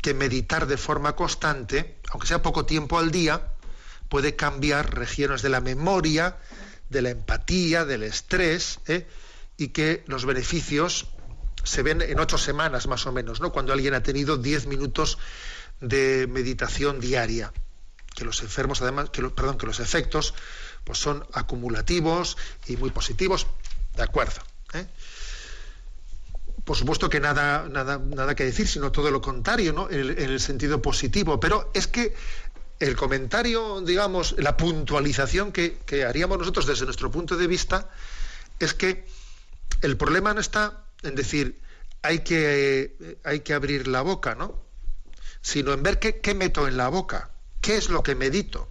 que 0.00 0.14
meditar 0.14 0.68
de 0.68 0.76
forma 0.76 1.16
constante, 1.16 1.98
aunque 2.12 2.28
sea 2.28 2.42
poco 2.42 2.64
tiempo 2.64 3.00
al 3.00 3.10
día, 3.10 3.54
puede 4.08 4.36
cambiar 4.36 4.94
regiones 4.94 5.42
de 5.42 5.48
la 5.48 5.60
memoria, 5.60 6.36
de 6.90 7.02
la 7.02 7.10
empatía, 7.10 7.84
del 7.84 8.04
estrés, 8.04 8.78
¿eh? 8.86 9.04
y 9.56 9.68
que 9.68 10.04
los 10.06 10.26
beneficios 10.26 11.08
se 11.66 11.82
ven 11.82 12.00
en 12.00 12.18
ocho 12.20 12.38
semanas 12.38 12.86
más 12.86 13.06
o 13.06 13.12
menos, 13.12 13.40
¿no? 13.40 13.52
Cuando 13.52 13.72
alguien 13.72 13.94
ha 13.94 14.02
tenido 14.02 14.36
diez 14.36 14.66
minutos 14.66 15.18
de 15.80 16.26
meditación 16.30 17.00
diaria. 17.00 17.52
Que 18.14 18.24
los 18.24 18.40
enfermos, 18.42 18.80
además, 18.80 19.10
que 19.10 19.22
perdón, 19.28 19.58
que 19.58 19.66
los 19.66 19.80
efectos 19.80 20.32
pues 20.84 20.98
son 20.98 21.26
acumulativos 21.32 22.38
y 22.66 22.76
muy 22.76 22.90
positivos. 22.90 23.46
De 23.96 24.02
acuerdo. 24.02 24.40
¿eh? 24.74 24.86
Por 26.64 26.76
supuesto 26.76 27.10
que 27.10 27.20
nada, 27.20 27.68
nada, 27.68 27.98
nada 27.98 28.34
que 28.34 28.44
decir, 28.44 28.68
sino 28.68 28.92
todo 28.92 29.10
lo 29.10 29.20
contrario, 29.20 29.72
¿no? 29.72 29.90
En 29.90 30.10
en 30.18 30.30
el 30.30 30.40
sentido 30.40 30.80
positivo. 30.80 31.40
Pero 31.40 31.70
es 31.74 31.88
que 31.88 32.14
el 32.78 32.94
comentario, 32.94 33.80
digamos, 33.80 34.36
la 34.38 34.56
puntualización 34.56 35.50
que, 35.50 35.78
que 35.84 36.04
haríamos 36.04 36.38
nosotros 36.38 36.66
desde 36.66 36.84
nuestro 36.84 37.10
punto 37.10 37.36
de 37.36 37.46
vista 37.48 37.90
es 38.60 38.72
que 38.72 39.04
el 39.82 39.96
problema 39.96 40.32
no 40.32 40.40
está 40.40 40.85
en 41.06 41.14
decir, 41.14 41.60
hay 42.02 42.20
que, 42.20 43.18
hay 43.24 43.40
que 43.40 43.54
abrir 43.54 43.88
la 43.88 44.02
boca, 44.02 44.34
¿no? 44.34 44.62
Sino 45.40 45.72
en 45.72 45.82
ver 45.82 45.98
qué, 45.98 46.20
qué 46.20 46.34
meto 46.34 46.68
en 46.68 46.76
la 46.76 46.88
boca, 46.88 47.30
qué 47.60 47.76
es 47.76 47.88
lo 47.88 48.02
que 48.02 48.14
medito. 48.14 48.68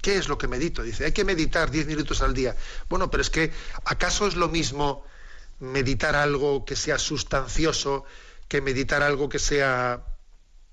¿Qué 0.00 0.16
es 0.16 0.28
lo 0.28 0.38
que 0.38 0.46
medito? 0.46 0.82
Dice, 0.82 1.04
hay 1.04 1.12
que 1.12 1.24
meditar 1.24 1.70
10 1.70 1.86
minutos 1.86 2.22
al 2.22 2.32
día. 2.32 2.56
Bueno, 2.88 3.10
pero 3.10 3.20
es 3.20 3.30
que, 3.30 3.52
¿acaso 3.84 4.26
es 4.26 4.36
lo 4.36 4.48
mismo 4.48 5.04
meditar 5.58 6.14
algo 6.14 6.64
que 6.64 6.76
sea 6.76 6.98
sustancioso 6.98 8.04
que 8.46 8.60
meditar 8.60 9.02
algo 9.02 9.28
que 9.28 9.38
sea 9.38 10.04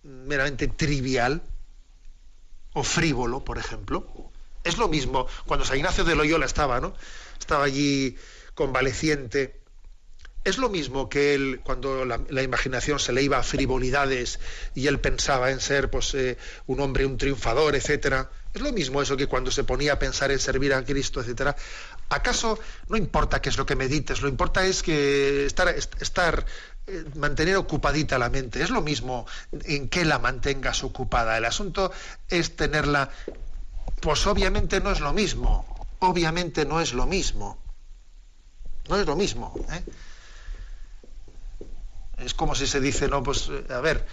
meramente 0.04 0.68
trivial 0.68 1.42
o 2.74 2.84
frívolo, 2.84 3.44
por 3.44 3.58
ejemplo? 3.58 4.32
Es 4.64 4.78
lo 4.78 4.88
mismo 4.88 5.28
cuando 5.46 5.66
San 5.66 5.78
Ignacio 5.78 6.04
de 6.04 6.16
Loyola 6.16 6.46
estaba, 6.46 6.80
¿no? 6.80 6.94
Estaba 7.40 7.66
allí 7.66 8.16
convaleciente 8.54 9.65
es 10.46 10.60
lo 10.60 10.70
mismo 10.70 11.10
que 11.10 11.34
él, 11.34 11.62
cuando 11.64 12.06
la, 12.06 12.44
imaginación 12.44 13.00
se 13.00 13.12
le 13.12 13.24
iba 13.24 13.40
a 13.40 13.44
frivolidades 13.44 14.40
y 14.76 14.86
él 14.86 15.00
pensaba 15.00 15.50
en 15.50 15.60
ser 15.60 15.90
pues, 15.90 16.14
eh, 16.14 16.38
un 16.68 16.80
hombre, 16.80 17.06
un 17.06 17.18
triunfador, 17.18 17.76
etcétera. 17.76 18.30
Es 18.54 18.62
lo 18.62 18.72
mismo 18.72 19.02
eso 19.02 19.18
que 19.18 19.26
cuando 19.26 19.50
se 19.50 19.64
ponía 19.64 19.94
a 19.94 20.00
pensar 20.00 20.32
en 20.32 20.38
servir 20.38 20.74
a 20.76 20.86
Cristo, 20.86 21.20
etcétera. 21.20 21.56
¿Acaso 22.10 22.60
no 22.90 22.96
importa 22.96 23.42
qué 23.42 23.50
es 23.50 23.58
lo 23.58 23.66
que 23.66 23.76
medites? 23.76 24.22
Lo 24.22 24.30
importa 24.30 24.64
es 24.66 24.84
que 24.84 25.48
estar, 25.48 26.46
eh, 26.86 27.06
mantener 27.16 27.58
ocupadita 27.58 28.20
la 28.20 28.30
mente. 28.30 28.62
Es 28.62 28.70
lo 28.70 28.82
mismo 28.84 29.26
en 29.52 29.90
qué 29.90 30.06
la 30.06 30.20
mantengas 30.20 30.84
ocupada. 30.84 31.38
El 31.40 31.46
asunto 31.46 31.92
es 32.30 32.56
tenerla. 32.56 33.10
Pues 34.00 34.28
obviamente 34.28 34.80
no 34.80 34.92
es 34.92 35.00
lo 35.00 35.12
mismo. 35.12 35.66
Obviamente 36.00 36.66
no 36.66 36.82
es 36.82 36.94
lo 36.94 37.08
mismo. 37.08 37.58
No 38.88 39.00
es 39.00 39.08
lo 39.08 39.16
mismo. 39.16 39.56
¿eh? 39.72 39.84
Es 42.18 42.34
como 42.34 42.56
si 42.56 42.66
se 42.66 42.80
dice, 42.80 43.08
no, 43.10 43.22
pues 43.24 43.50
a 43.70 43.82
ver, 43.82 44.06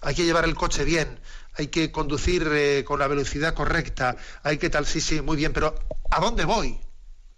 hay 0.00 0.14
que 0.14 0.24
llevar 0.24 0.44
el 0.44 0.54
coche 0.54 0.84
bien, 0.84 1.20
hay 1.56 1.68
que 1.68 1.92
conducir 1.92 2.48
eh, 2.50 2.82
con 2.84 2.98
la 2.98 3.06
velocidad 3.06 3.54
correcta, 3.54 4.16
hay 4.42 4.58
que 4.58 4.68
tal, 4.68 4.84
sí, 4.84 5.00
sí, 5.00 5.20
muy 5.20 5.36
bien, 5.36 5.52
pero 5.52 5.74
¿a 6.10 6.20
dónde 6.20 6.44
voy? 6.44 6.78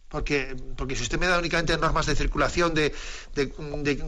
Porque, 0.08 0.56
porque 0.76 0.96
si 0.96 1.02
usted 1.02 1.18
me 1.18 1.26
da 1.26 1.38
únicamente 1.38 1.76
normas 1.76 2.06
de 2.06 2.14
circulación 2.14 2.72
de, 2.72 2.94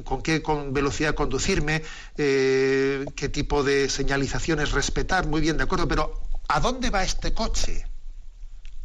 con 0.04 0.22
qué 0.22 0.40
con 0.40 0.72
velocidad 0.72 1.14
conducirme, 1.14 1.82
eh, 2.16 3.04
qué 3.14 3.28
tipo 3.28 3.62
de 3.62 3.90
señalizaciones 3.90 4.72
respetar, 4.72 5.26
muy 5.26 5.40
bien, 5.40 5.58
de 5.58 5.64
acuerdo, 5.64 5.86
pero 5.86 6.18
¿a 6.48 6.60
dónde 6.60 6.90
va 6.90 7.02
este 7.02 7.34
coche? 7.34 7.84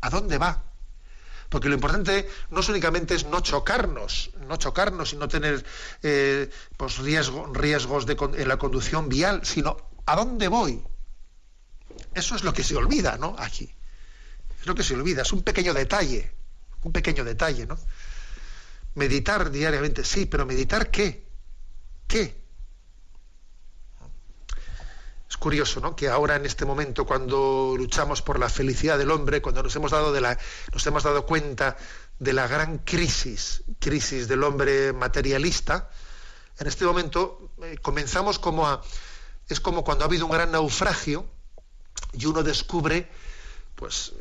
¿A 0.01 0.09
dónde 0.09 0.37
va? 0.37 0.72
Porque 1.53 1.69
lo 1.69 1.75
importante 1.75 2.27
no 2.49 2.61
únicamente 2.67 3.13
es 3.13 3.27
no 3.27 3.41
chocarnos, 3.41 4.31
no 4.47 4.57
chocarnos 4.57 5.13
y 5.13 5.17
no 5.17 5.27
tener 5.27 5.63
eh, 6.01 6.49
pues 6.75 6.97
riesgos 6.97 8.07
de, 8.07 8.17
en 8.41 8.47
la 8.47 8.57
conducción 8.57 9.07
vial, 9.07 9.41
sino 9.45 9.77
¿a 10.07 10.15
dónde 10.15 10.47
voy? 10.47 10.83
Eso 12.15 12.35
es 12.35 12.43
lo 12.43 12.53
que 12.53 12.63
se 12.63 12.75
olvida, 12.75 13.17
¿no? 13.17 13.35
Aquí. 13.37 13.71
Es 14.59 14.65
lo 14.65 14.73
que 14.73 14.81
se 14.81 14.95
olvida, 14.95 15.21
es 15.21 15.31
un 15.31 15.43
pequeño 15.43 15.75
detalle, 15.75 16.31
un 16.81 16.91
pequeño 16.91 17.23
detalle, 17.23 17.67
¿no? 17.67 17.77
Meditar 18.95 19.51
diariamente, 19.51 20.03
sí, 20.03 20.25
pero 20.25 20.47
meditar 20.47 20.89
qué? 20.89 21.27
¿Qué? 22.07 22.42
Es 25.33 25.37
curioso, 25.37 25.79
¿no? 25.79 25.95
Que 25.95 26.09
ahora 26.09 26.35
en 26.35 26.45
este 26.45 26.63
momento, 26.63 27.07
cuando 27.07 27.73
luchamos 27.75 28.21
por 28.21 28.37
la 28.37 28.49
felicidad 28.49 28.99
del 28.99 29.09
hombre, 29.09 29.41
cuando 29.41 29.63
nos 29.63 29.75
hemos 29.75 29.89
dado 29.89 30.13
de 30.13 30.21
la, 30.21 30.37
nos 30.71 30.85
hemos 30.85 31.01
dado 31.01 31.25
cuenta 31.25 31.75
de 32.19 32.33
la 32.33 32.45
gran 32.45 32.77
crisis, 32.77 33.63
crisis 33.79 34.27
del 34.27 34.43
hombre 34.43 34.93
materialista, 34.93 35.89
en 36.59 36.67
este 36.67 36.85
momento 36.85 37.49
eh, 37.63 37.79
comenzamos 37.81 38.37
como 38.37 38.67
a, 38.67 38.83
es 39.49 39.59
como 39.59 39.83
cuando 39.83 40.03
ha 40.03 40.07
habido 40.07 40.27
un 40.27 40.31
gran 40.31 40.51
naufragio 40.51 41.25
y 42.11 42.27
uno 42.27 42.43
descubre, 42.43 43.09
pues, 43.73 44.13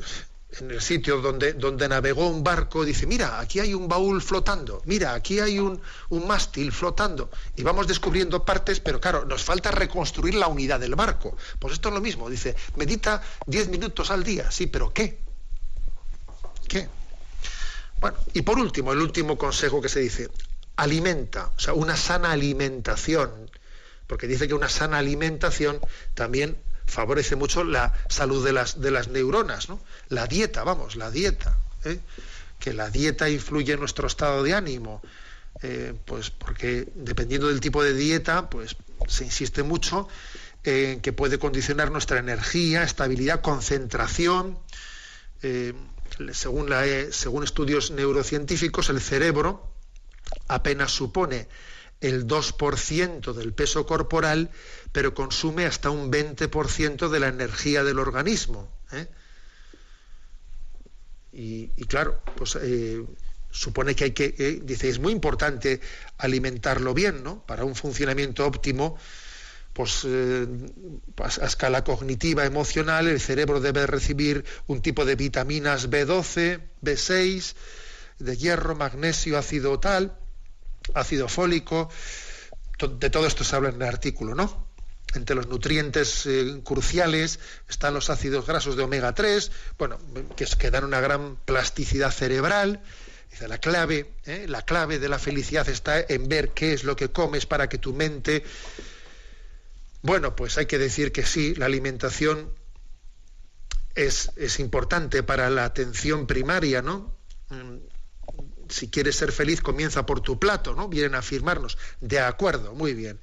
en 0.61 0.71
el 0.71 0.83
sitio 0.83 1.21
donde, 1.21 1.55
donde 1.55 1.89
navegó 1.89 2.29
un 2.29 2.45
barco, 2.45 2.85
dice, 2.85 3.07
mira, 3.07 3.41
aquí 3.41 3.61
hay 3.61 3.73
un 3.75 3.89
baúl 3.89 4.21
flotando, 4.21 4.83
mira, 4.85 5.15
aquí 5.15 5.41
hay 5.41 5.59
un, 5.59 5.81
un 6.11 6.27
mástil 6.27 6.73
flotando. 6.73 7.31
Y 7.57 7.63
vamos 7.63 7.87
descubriendo 7.87 8.45
partes, 8.45 8.81
pero 8.81 9.01
claro, 9.01 9.25
nos 9.25 9.43
falta 9.43 9.71
reconstruir 9.71 10.35
la 10.35 10.49
unidad 10.49 10.81
del 10.81 10.95
barco. 10.95 11.37
Pues 11.59 11.75
esto 11.75 11.89
es 11.89 11.95
lo 11.95 12.01
mismo, 12.01 12.29
dice, 12.29 12.55
medita 12.77 13.23
10 13.47 13.69
minutos 13.69 14.11
al 14.11 14.23
día, 14.25 14.51
sí, 14.51 14.67
pero 14.67 14.93
¿qué? 14.93 15.19
¿Qué? 16.69 16.89
Bueno, 18.01 18.19
y 18.35 18.43
por 18.43 18.59
último, 18.59 18.93
el 18.93 19.01
último 19.01 19.39
consejo 19.39 19.81
que 19.81 19.89
se 19.89 20.01
dice, 20.01 20.29
alimenta, 20.77 21.53
o 21.57 21.61
sea, 21.61 21.73
una 21.73 21.97
sana 21.97 22.33
alimentación, 22.33 23.51
porque 24.07 24.27
dice 24.27 24.49
que 24.49 24.55
una 24.55 24.69
sana 24.69 24.99
alimentación 24.99 25.81
también 26.15 26.59
favorece 26.87 27.37
mucho 27.37 27.65
la 27.65 27.93
salud 28.09 28.45
de 28.45 28.53
las, 28.53 28.81
de 28.81 28.91
las 28.91 29.09
neuronas, 29.09 29.69
¿no? 29.69 29.81
La 30.09 30.27
dieta, 30.27 30.65
vamos, 30.65 30.97
la 30.97 31.11
dieta, 31.11 31.59
¿eh? 31.85 32.01
que 32.59 32.73
la 32.73 32.91
dieta 32.91 33.29
influye 33.29 33.73
en 33.73 33.81
nuestro 33.81 34.07
estado 34.07 34.43
de 34.43 34.55
ánimo, 34.55 35.03
eh, 35.63 35.95
pues 36.05 36.31
porque 36.31 36.89
dependiendo 36.95 37.49
del 37.49 37.61
tipo 37.61 37.83
de 37.83 37.95
dieta, 37.95 38.49
pues 38.49 38.77
se 39.09 39.25
insiste 39.25 39.63
mucho 39.63 40.09
en 40.65 41.01
que 41.01 41.13
puede 41.13 41.39
condicionar 41.39 41.91
nuestra 41.91 42.19
energía, 42.19 42.85
estabilidad, 42.85 43.41
concentración. 43.41 44.59
Eh, 45.43 45.75
según, 46.33 46.71
la, 46.71 46.85
según 47.11 47.43
estudios 47.43 47.91
neurocientíficos, 47.91 48.91
el 48.91 49.01
cerebro 49.01 49.73
apenas 50.49 50.93
supone 50.93 51.49
el 52.03 52.27
2% 52.27 53.33
del 53.33 53.55
peso 53.55 53.87
corporal, 53.87 54.51
pero 54.91 55.15
consume 55.15 55.65
hasta 55.67 55.89
un 55.89 56.11
20% 56.11 57.09
de 57.09 57.21
la 57.21 57.29
energía 57.29 57.85
del 57.85 58.01
organismo. 58.01 58.69
¿eh? 58.91 59.07
Y, 61.33 61.69
claro, 61.87 62.21
pues 62.37 62.59
eh, 62.61 63.03
supone 63.51 63.95
que 63.95 64.05
hay 64.05 64.11
que, 64.11 64.35
eh, 64.37 64.61
dice, 64.63 64.89
es 64.89 64.99
muy 64.99 65.13
importante 65.13 65.81
alimentarlo 66.19 66.93
bien, 66.93 67.23
¿no? 67.23 67.47
Para 67.47 67.65
un 67.65 67.75
funcionamiento 67.75 68.45
óptimo, 68.45 68.99
pues 69.73 70.05
a 70.05 71.47
escala 71.47 71.85
cognitiva, 71.85 72.45
emocional, 72.45 73.07
el 73.09 73.21
cerebro 73.21 73.61
debe 73.61 73.87
recibir 73.87 74.45
un 74.67 74.83
tipo 74.83 75.07
de 75.07 75.15
vitaminas 75.15 75.89
B12, 75.89 76.61
B6, 76.83 77.55
de 78.19 78.37
hierro, 78.37 78.75
magnesio, 78.75 79.39
ácido 79.39 79.81
tal, 79.81 80.19
ácido 80.95 81.29
fólico, 81.29 81.89
de 82.79 83.11
todo 83.11 83.27
esto 83.27 83.45
se 83.45 83.57
habla 83.57 83.71
en 83.71 83.77
el 83.77 83.89
artículo, 83.89 84.35
¿no? 84.35 84.67
Entre 85.15 85.37
los 85.37 85.47
nutrientes 85.47 86.25
eh, 86.27 86.61
cruciales 86.65 87.39
están 87.69 87.95
los 87.95 88.09
ácidos 88.09 88.47
grasos 88.47 88.77
de 88.77 88.83
omega 88.83 89.15
3, 89.15 89.51
bueno, 89.79 89.99
que, 90.37 90.47
que 90.47 90.71
dan 90.71 90.85
una 90.85 91.01
gran 91.01 91.37
plasticidad 91.45 92.11
cerebral. 92.11 92.83
Dice, 93.31 93.47
la 93.49 93.59
clave, 93.59 94.13
¿eh? 94.25 94.47
la 94.49 94.63
clave 94.63 94.99
de 94.99 95.09
la 95.09 95.19
felicidad 95.19 95.69
está 95.69 96.01
en 96.01 96.29
ver 96.29 96.51
qué 96.51 96.73
es 96.73 96.85
lo 96.85 96.97
que 96.97 97.11
comes 97.11 97.47
para 97.47 97.69
que 97.69 97.79
tu 97.79 97.93
mente. 97.93 98.43
Bueno, 100.03 100.35
pues 100.35 100.59
hay 100.59 100.67
que 100.67 100.79
decir 100.79 101.13
que 101.13 101.25
sí, 101.25 101.55
la 101.55 101.67
alimentación 101.67 102.53
es, 103.95 104.31
es 104.37 104.61
importante 104.61 105.23
para 105.23 105.51
la 105.51 105.65
atención 105.65 106.27
primaria, 106.27 106.83
¿no? 106.83 107.15
Si 108.73 108.89
quieres 108.89 109.17
ser 109.17 109.33
feliz, 109.33 109.61
comienza 109.61 110.07
por 110.07 110.21
tu 110.21 110.39
plato, 110.39 110.75
¿no? 110.75 110.89
Vienen 110.89 111.15
a 111.15 111.19
afirmarnos. 111.19 111.77
De 112.01 112.21
acuerdo, 112.21 112.75
muy 112.75 112.95
bien. 112.95 113.21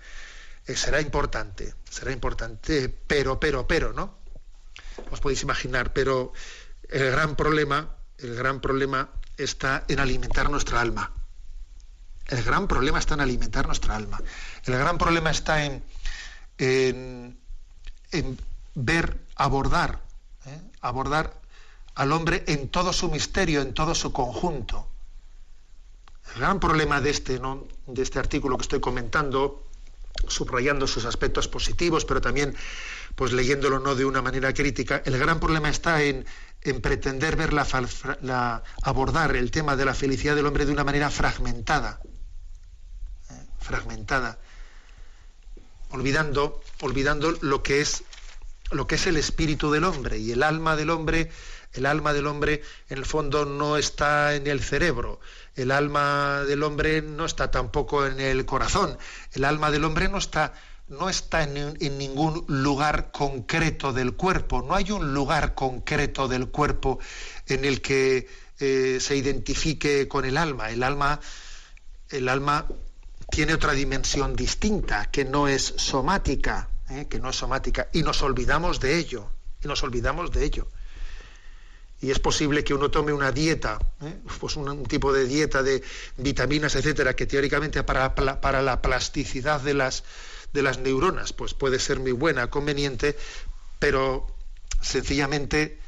Eh, 0.68 0.76
será 0.76 1.02
importante, 1.02 1.74
será 1.90 2.12
importante, 2.12 2.90
pero, 3.08 3.40
pero, 3.40 3.68
pero, 3.68 3.92
¿no? 3.92 4.20
Os 5.10 5.20
podéis 5.20 5.42
imaginar, 5.42 5.92
pero 5.94 6.34
el 6.90 7.10
gran 7.12 7.36
problema, 7.36 7.96
el 8.20 8.36
gran 8.36 8.62
problema 8.62 9.10
está 9.38 9.86
en 9.88 10.00
alimentar 10.00 10.52
nuestra 10.52 10.82
alma. 10.82 11.12
El 12.28 12.44
gran 12.44 12.68
problema 12.68 13.00
está 13.00 13.16
en 13.16 13.22
alimentar 13.22 13.66
nuestra 13.66 13.96
alma. 13.96 14.22
El 14.66 14.78
gran 14.78 15.00
problema 15.00 15.32
está 15.32 15.66
en, 15.66 15.84
en, 16.60 18.38
ver, 18.76 19.18
abordar, 19.36 20.04
¿eh? 20.46 20.62
abordar 20.82 21.42
al 21.96 22.12
hombre 22.12 22.44
en 22.48 22.70
todo 22.70 22.94
su 22.94 23.10
misterio, 23.10 23.62
en 23.62 23.74
todo 23.74 23.96
su 23.96 24.14
conjunto. 24.14 24.89
El 26.36 26.42
gran 26.42 26.60
problema 26.60 27.02
de 27.02 27.10
este, 27.10 27.40
¿no? 27.40 27.68
de 27.88 28.02
este 28.02 28.20
artículo 28.20 28.58
que 28.58 28.64
estoy 28.64 28.80
comentando, 28.80 29.66
subrayando 30.28 30.88
sus 30.88 31.06
aspectos 31.06 31.48
positivos, 31.48 32.06
pero 32.06 32.22
también 32.22 32.56
pues 33.16 33.32
leyéndolo 33.34 33.80
no 33.80 33.96
de 33.96 34.06
una 34.06 34.22
manera 34.22 34.54
crítica, 34.54 35.02
el 35.06 35.18
gran 35.18 35.40
problema 35.40 35.70
está 35.70 36.04
en, 36.04 36.26
pretender 36.82 37.36
ver 37.36 37.54
la, 37.54 38.64
abordar 38.84 39.36
el 39.36 39.52
tema 39.52 39.76
de 39.76 39.86
la 39.86 39.94
felicidad 39.94 40.36
del 40.36 40.46
hombre 40.46 40.66
de 40.66 40.72
una 40.72 40.84
manera 40.84 41.10
fragmentada, 41.10 42.00
¿eh? 43.30 43.46
fragmentada, 43.60 44.40
olvidando, 45.90 46.62
olvidando 46.82 47.38
lo 47.42 47.64
que 47.64 47.82
es 47.82 48.04
lo 48.72 48.86
que 48.88 48.96
es 48.96 49.08
el 49.08 49.18
espíritu 49.18 49.72
del 49.72 49.84
hombre 49.84 50.20
y 50.20 50.32
el 50.32 50.44
alma 50.44 50.76
del 50.76 50.92
hombre 50.92 51.32
el 51.74 51.86
alma 51.86 52.14
del 52.14 52.28
hombre 52.28 52.62
en 52.90 52.98
el 52.98 53.06
fondo 53.06 53.46
no 53.46 53.78
está 53.78 54.36
en 54.36 54.48
el 54.48 54.62
cerebro, 54.62 55.20
el 55.56 55.72
alma 55.72 56.44
del 56.48 56.64
hombre 56.64 57.02
no 57.02 57.26
está 57.26 57.52
tampoco 57.52 58.06
en 58.06 58.20
el 58.20 58.46
corazón, 58.46 58.98
el 59.34 59.46
alma 59.46 59.72
del 59.72 59.84
hombre 59.86 60.10
no 60.10 60.18
está, 60.18 60.54
no 60.88 61.10
está 61.10 61.44
en, 61.44 61.78
ningún 61.98 62.46
lugar 62.48 63.12
concreto 63.12 63.94
del 63.94 64.14
cuerpo, 64.14 64.62
no 64.62 64.74
hay 64.74 64.92
un 64.92 65.14
lugar 65.14 65.54
concreto 65.54 66.28
del 66.28 66.50
cuerpo 66.50 67.00
en 67.46 67.66
el 67.66 67.82
que 67.82 68.28
eh, 68.60 68.98
se 69.00 69.16
identifique 69.16 70.08
con 70.08 70.26
el 70.26 70.38
alma. 70.38 70.72
El 70.72 70.84
alma, 70.84 71.20
el 72.10 72.28
alma 72.28 72.68
tiene 73.30 73.54
otra 73.54 73.74
dimensión 73.74 74.36
distinta, 74.36 75.12
que 75.12 75.24
no 75.24 75.48
es 75.48 75.76
somática, 75.78 76.70
¿eh? 76.90 77.08
que 77.08 77.20
no 77.20 77.30
es 77.30 77.36
somática, 77.36 77.90
y 77.94 78.02
nos 78.02 78.24
olvidamos 78.24 78.80
de 78.80 78.98
ello, 78.98 79.30
y 79.64 79.68
nos 79.68 79.84
olvidamos 79.84 80.32
de 80.32 80.44
ello 80.44 80.68
y 82.02 82.12
es 82.12 82.20
posible 82.20 82.64
que 82.64 82.74
uno 82.74 82.90
tome 82.90 83.12
una 83.12 83.32
dieta, 83.32 83.78
¿eh? 84.02 84.20
pues 84.40 84.56
un, 84.56 84.86
tipo 84.86 85.12
de 85.12 85.26
dieta 85.26 85.64
de 85.64 85.84
vitaminas, 86.18 86.76
etcétera, 86.76 87.16
que 87.16 87.26
teóricamente 87.26 87.84
para, 87.84 88.16
para 88.16 88.62
la 88.62 88.82
plasticidad 88.82 89.60
de 89.60 89.74
las, 89.74 90.04
de 90.54 90.62
las 90.62 90.80
neuronas, 90.80 91.34
pues 91.34 91.54
puede 91.54 91.80
ser 91.80 92.00
muy 92.00 92.14
buena, 92.14 92.50
conveniente, 92.50 93.18
pero 93.80 94.28
sencillamente 94.82 95.80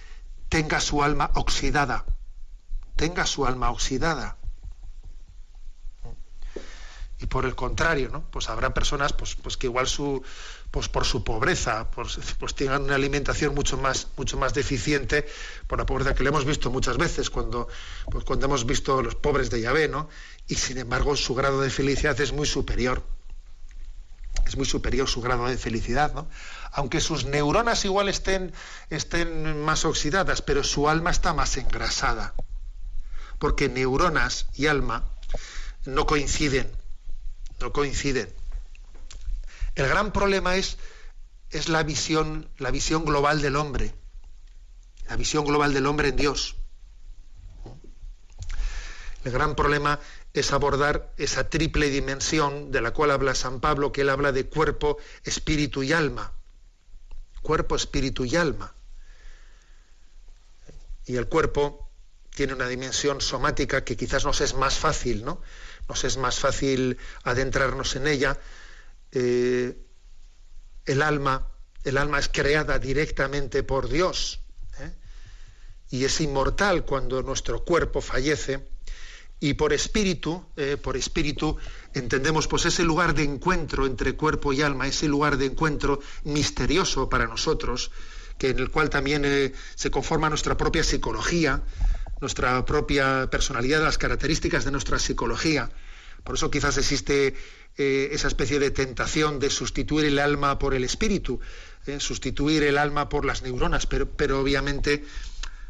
tenga 0.49 0.81
su 0.81 1.01
alma 1.01 1.31
oxidada, 1.35 2.05
tenga 2.97 3.25
su 3.25 3.45
alma 3.45 3.71
oxidada. 3.71 4.37
Y 7.19 7.27
por 7.27 7.45
el 7.45 7.55
contrario, 7.55 8.09
¿no? 8.11 8.23
Pues 8.31 8.49
habrá 8.49 8.73
personas 8.73 9.13
pues, 9.13 9.35
pues 9.35 9.55
que 9.55 9.67
igual 9.67 9.87
su, 9.87 10.23
pues 10.71 10.87
por 10.87 11.05
su 11.05 11.23
pobreza, 11.23 11.91
pues, 11.91 12.17
tengan 12.55 12.83
una 12.83 12.95
alimentación 12.95 13.53
mucho 13.53 13.77
más, 13.77 14.07
mucho 14.15 14.37
más 14.37 14.53
deficiente 14.53 15.27
por 15.67 15.77
la 15.77 15.85
pobreza 15.85 16.15
que 16.15 16.23
le 16.23 16.29
hemos 16.29 16.45
visto 16.45 16.71
muchas 16.71 16.97
veces 16.97 17.29
cuando, 17.29 17.67
pues 18.09 18.23
cuando 18.23 18.45
hemos 18.45 18.65
visto 18.65 19.01
los 19.01 19.15
pobres 19.15 19.49
de 19.49 19.59
Yahvé, 19.59 19.89
¿no? 19.89 20.07
Y 20.47 20.55
sin 20.55 20.77
embargo 20.77 21.17
su 21.17 21.35
grado 21.35 21.61
de 21.61 21.69
felicidad 21.69 22.19
es 22.21 22.31
muy 22.31 22.47
superior. 22.47 23.03
es 24.45 24.55
muy 24.55 24.65
superior 24.65 25.07
su 25.09 25.21
grado 25.21 25.45
de 25.47 25.57
felicidad, 25.57 26.13
¿no? 26.13 26.27
Aunque 26.71 27.01
sus 27.01 27.25
neuronas 27.25 27.83
igual 27.83 28.07
estén, 28.07 28.53
estén 28.89 29.61
más 29.61 29.83
oxidadas, 29.83 30.41
pero 30.41 30.63
su 30.63 30.87
alma 30.87 31.11
está 31.11 31.33
más 31.33 31.57
engrasada. 31.57 32.33
Porque 33.39 33.67
neuronas 33.67 34.47
y 34.53 34.67
alma 34.67 35.03
no 35.85 36.05
coinciden, 36.05 36.71
no 37.59 37.73
coinciden. 37.73 38.40
El 39.75 39.87
gran 39.87 40.11
problema 40.11 40.55
es, 40.57 40.77
la, 41.67 41.83
visión, 41.83 42.49
la 42.57 42.71
visión 42.71 43.05
global 43.05 43.41
del 43.41 43.55
hombre, 43.55 43.93
la 45.07 45.15
visión 45.15 45.45
global 45.45 45.73
del 45.73 45.85
hombre 45.85 46.09
en 46.09 46.15
Dios. 46.15 46.55
El 49.23 49.31
gran 49.31 49.55
problema 49.55 49.99
es 50.33 50.51
abordar 50.51 51.13
esa 51.17 51.49
triple 51.49 51.89
dimensión 51.89 52.71
de 52.71 52.81
la 52.81 52.91
cual 52.91 53.11
habla 53.11 53.35
San 53.35 53.59
Pablo, 53.59 53.91
que 53.91 54.01
él 54.01 54.09
habla 54.09 54.31
de 54.31 54.47
cuerpo, 54.47 54.97
espíritu 55.23 55.83
y 55.83 55.93
alma. 55.93 56.33
Cuerpo, 57.41 57.75
espíritu 57.75 58.25
y 58.25 58.35
alma. 58.35 58.73
Y 61.05 61.17
el 61.17 61.27
cuerpo 61.27 61.89
tiene 62.33 62.53
una 62.53 62.67
dimensión 62.67 63.21
somática 63.21 63.83
que 63.83 63.97
quizás 63.97 64.25
nos 64.25 64.41
es 64.41 64.53
más 64.53 64.75
fácil, 64.75 65.25
¿no? 65.25 65.41
Nos 65.89 66.03
es 66.03 66.17
más 66.17 66.39
fácil 66.39 66.97
adentrarnos 67.23 67.95
en 67.95 68.07
ella. 68.07 68.39
Eh, 69.11 69.77
el 70.85 71.01
alma, 71.01 71.47
el 71.83 71.97
alma 71.97 72.19
es 72.19 72.29
creada 72.29 72.79
directamente 72.79 73.63
por 73.63 73.89
Dios 73.89 74.39
¿eh? 74.79 74.91
y 75.89 76.05
es 76.05 76.21
inmortal 76.21 76.85
cuando 76.85 77.21
nuestro 77.21 77.63
cuerpo 77.63 78.01
fallece 78.01 78.67
y 79.39 79.55
por 79.55 79.73
espíritu, 79.73 80.45
eh, 80.55 80.77
por 80.77 80.95
espíritu, 80.95 81.57
entendemos 81.93 82.47
pues 82.47 82.65
ese 82.65 82.83
lugar 82.83 83.13
de 83.15 83.23
encuentro 83.23 83.85
entre 83.85 84.13
cuerpo 84.15 84.53
y 84.53 84.61
alma, 84.61 84.87
ese 84.87 85.07
lugar 85.07 85.37
de 85.37 85.47
encuentro 85.47 85.99
misterioso 86.23 87.09
para 87.09 87.25
nosotros, 87.25 87.91
que 88.37 88.49
en 88.49 88.59
el 88.59 88.69
cual 88.69 88.89
también 88.89 89.53
se 89.75 89.91
conforma 89.91 90.29
nuestra 90.29 90.57
propia 90.57 90.83
psicología, 90.83 91.63
nuestra 92.21 92.63
propia 92.65 93.27
personalidad, 93.31 93.81
las 93.81 93.97
características 93.97 94.63
de 94.63 94.71
nuestra 94.71 94.99
psicología. 94.99 95.71
Por 96.23 96.35
eso 96.35 96.51
quizás 96.51 96.77
existe 96.77 97.35
eh, 97.77 98.09
esa 98.11 98.27
especie 98.27 98.59
de 98.59 98.71
tentación 98.71 99.39
de 99.39 99.49
sustituir 99.49 100.05
el 100.05 100.19
alma 100.19 100.59
por 100.59 100.73
el 100.73 100.83
espíritu, 100.83 101.39
sustituir 101.99 102.63
el 102.63 102.77
alma 102.77 103.09
por 103.09 103.25
las 103.25 103.41
neuronas, 103.41 103.87
pero, 103.87 104.39
obviamente 104.39 105.03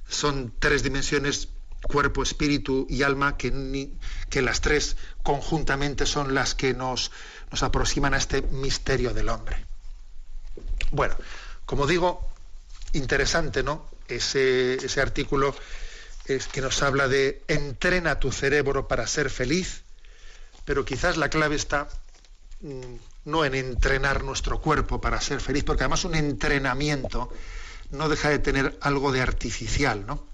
son 0.08 0.54
tres 0.60 0.84
dimensiones 0.84 1.48
cuerpo, 1.84 2.22
espíritu 2.22 2.86
y 2.90 3.04
alma, 3.04 3.38
que, 3.38 3.90
que 4.30 4.42
las 4.42 4.62
tres 4.62 4.98
conjuntamente 5.24 6.06
son 6.06 6.34
las 6.34 6.54
que 6.54 6.74
nos, 6.74 7.12
nos 7.50 7.64
aproximan 7.64 8.14
a 8.14 8.18
este 8.18 8.42
misterio 8.42 9.14
del 9.14 9.30
hombre. 9.30 9.66
Bueno, 10.92 11.16
como 11.66 11.88
digo, 11.88 12.30
interesante, 12.94 13.64
¿no? 13.64 13.90
Ese, 14.08 14.76
ese 14.76 15.02
artículo 15.02 15.56
es 16.26 16.48
que 16.48 16.62
nos 16.62 16.84
habla 16.84 17.08
de 17.08 17.42
entrena 17.48 18.20
tu 18.20 18.32
cerebro 18.32 18.88
para 18.88 19.08
ser 19.08 19.30
feliz, 19.30 19.84
pero 20.66 20.86
quizás 20.86 21.18
la 21.18 21.30
clave 21.30 21.56
está 21.56 21.88
mm, 22.62 22.96
no 23.26 23.46
en 23.46 23.56
entrenar 23.56 24.24
nuestro 24.24 24.62
cuerpo 24.62 25.02
para 25.02 25.22
ser 25.22 25.42
feliz, 25.42 25.64
porque 25.64 25.84
además 25.84 26.06
un 26.06 26.16
entrenamiento 26.16 27.32
no 27.92 28.10
deja 28.10 28.30
de 28.30 28.40
tener 28.40 28.78
algo 28.82 29.12
de 29.12 29.22
artificial, 29.22 30.06
¿no? 30.06 30.26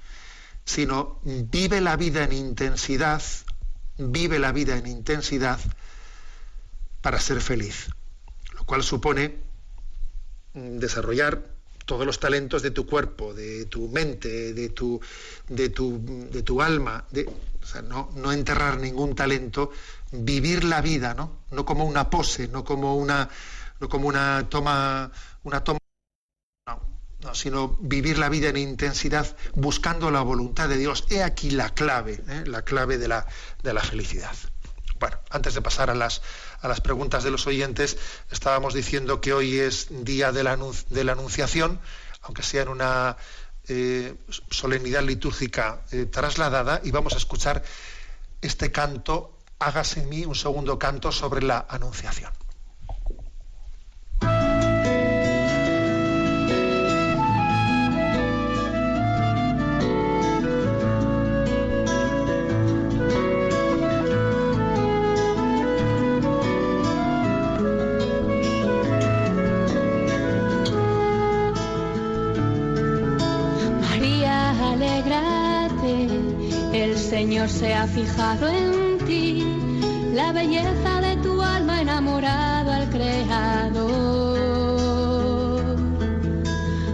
sino 0.67 1.19
vive 1.23 1.81
la 1.81 1.95
vida 1.95 2.23
en 2.23 2.33
intensidad, 2.33 3.21
vive 3.97 4.37
la 4.37 4.51
vida 4.51 4.77
en 4.77 4.85
intensidad 4.85 5.59
para 7.01 7.19
ser 7.19 7.39
feliz, 7.41 7.87
lo 8.53 8.65
cual 8.65 8.83
supone 8.83 9.35
mm, 10.53 10.77
desarrollar 10.77 11.57
todos 11.85 12.05
los 12.05 12.19
talentos 12.19 12.61
de 12.61 12.71
tu 12.71 12.85
cuerpo, 12.85 13.33
de 13.33 13.65
tu 13.65 13.87
mente, 13.87 14.53
de 14.53 14.69
tu, 14.69 14.99
de 15.47 15.69
tu, 15.69 16.27
de 16.29 16.43
tu 16.43 16.61
alma, 16.61 17.05
de, 17.11 17.29
no, 17.87 18.11
no, 18.15 18.33
enterrar 18.33 18.77
ningún 18.77 19.15
talento, 19.15 19.71
vivir 20.11 20.63
la 20.63 20.81
vida, 20.81 21.13
¿no? 21.13 21.43
No 21.51 21.65
como 21.65 21.85
una 21.85 22.09
pose, 22.09 22.47
no 22.47 22.63
como 22.63 22.95
una, 22.95 23.29
no 23.79 23.89
como 23.89 24.07
una 24.07 24.47
toma, 24.49 25.11
una 25.43 25.63
toma 25.63 25.79
sino 27.33 27.77
vivir 27.79 28.17
la 28.17 28.29
vida 28.29 28.49
en 28.49 28.57
intensidad 28.57 29.35
buscando 29.53 30.11
la 30.11 30.21
voluntad 30.21 30.69
de 30.69 30.77
Dios. 30.77 31.05
He 31.09 31.23
aquí 31.23 31.51
la 31.51 31.73
clave, 31.73 32.23
¿eh? 32.27 32.43
la 32.45 32.61
clave 32.61 32.97
de 32.97 33.07
la, 33.07 33.25
de 33.63 33.73
la, 33.73 33.81
felicidad. 33.81 34.35
Bueno, 34.99 35.19
antes 35.29 35.53
de 35.53 35.61
pasar 35.61 35.89
a 35.89 35.95
las, 35.95 36.21
a 36.61 36.67
las 36.67 36.81
preguntas 36.81 37.23
de 37.23 37.31
los 37.31 37.45
oyentes, 37.47 37.97
estábamos 38.31 38.73
diciendo 38.73 39.21
que 39.21 39.33
hoy 39.33 39.59
es 39.59 39.87
día 39.89 40.31
de 40.31 40.43
la, 40.43 40.57
de 40.89 41.03
la 41.03 41.11
Anunciación, 41.11 41.79
aunque 42.21 42.43
sea 42.43 42.63
en 42.63 42.69
una 42.69 43.17
eh, 43.67 44.15
solemnidad 44.49 45.03
litúrgica 45.03 45.81
eh, 45.91 46.05
trasladada, 46.05 46.81
y 46.83 46.91
vamos 46.91 47.13
a 47.13 47.17
escuchar 47.17 47.63
este 48.41 48.71
canto, 48.71 49.36
hágase 49.59 50.01
en 50.01 50.09
mí 50.09 50.25
un 50.25 50.35
segundo 50.35 50.77
canto 50.77 51.11
sobre 51.11 51.41
la 51.41 51.65
Anunciación. 51.69 52.31
Señor 77.09 77.49
se 77.49 77.73
ha 77.73 77.87
fijado 77.87 78.47
en 78.47 78.96
la 79.07 80.33
belleza 80.33 80.99
de 80.99 81.15
tu 81.23 81.41
alma 81.41 81.81
enamorado 81.81 82.71
al 82.73 82.89
Creador. 82.89 83.87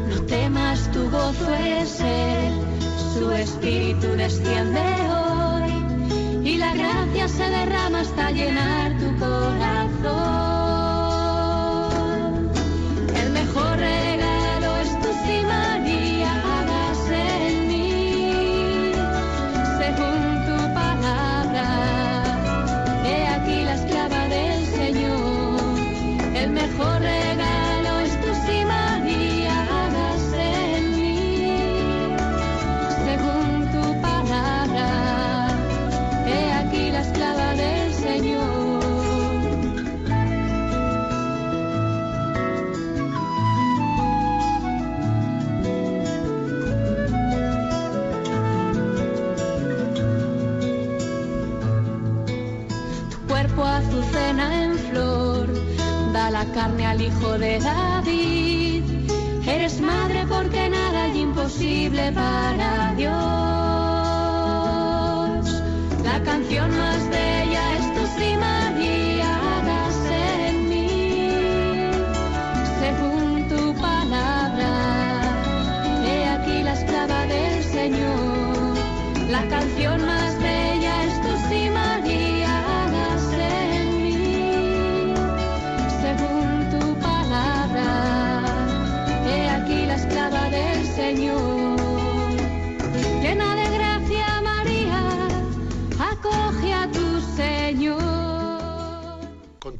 No 0.10 0.22
temas, 0.28 0.92
tu 0.92 1.10
gozo 1.10 1.54
es 1.56 2.00
Él, 2.02 2.54
su 3.14 3.32
espíritu 3.32 4.08
desciende 4.16 4.82
hoy 5.10 5.72
y 6.48 6.58
la 6.58 6.76
gracia 6.76 7.28
se 7.28 7.50
derrama 7.50 8.02
hasta 8.02 8.30
llenar 8.30 8.96
tu 9.00 9.18
corazón. 9.18 9.73
Carne 56.52 56.86
al 56.86 57.02
hijo 57.02 57.38
de 57.38 57.60
David. 57.60 58.84
Eres 59.48 59.80
madre 59.82 60.26
porque 60.28 60.70
nada 60.70 61.04
hay 61.04 61.20
imposible 61.20 62.12
para 62.12 62.94
Dios. 62.96 63.14
La 66.04 66.22
canción 66.24 66.70
más 66.78 67.10
bella 67.10 67.74
es 67.78 67.94
tu 67.96 68.06
sí, 68.18 68.36
María, 68.38 69.40
en 70.50 70.70
mí. 70.70 71.92
Según 72.80 73.48
tu 73.50 73.74
palabra, 73.82 74.72
he 76.06 76.26
aquí 76.30 76.64
la 76.64 76.74
esclava 76.74 77.26
del 77.26 77.64
Señor. 77.64 78.78
La 79.30 79.48
canción 79.48 80.03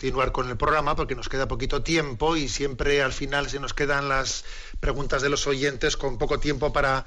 continuar 0.04 0.34
con 0.34 0.50
el 0.50 0.58
programa 0.58 0.98
porque 0.98 1.16
nos 1.16 1.30
queda 1.30 1.48
poquito 1.48 1.82
tiempo 1.82 2.36
y 2.36 2.50
siempre 2.50 3.02
al 3.02 3.14
final 3.14 3.50
se 3.50 3.62
nos 3.62 3.74
quedan 3.74 4.10
las 4.10 4.44
preguntas 4.82 5.22
de 5.22 5.30
los 5.30 5.48
oyentes 5.48 5.96
con 5.96 6.18
poco 6.18 6.42
tiempo 6.42 6.74
para 6.74 7.06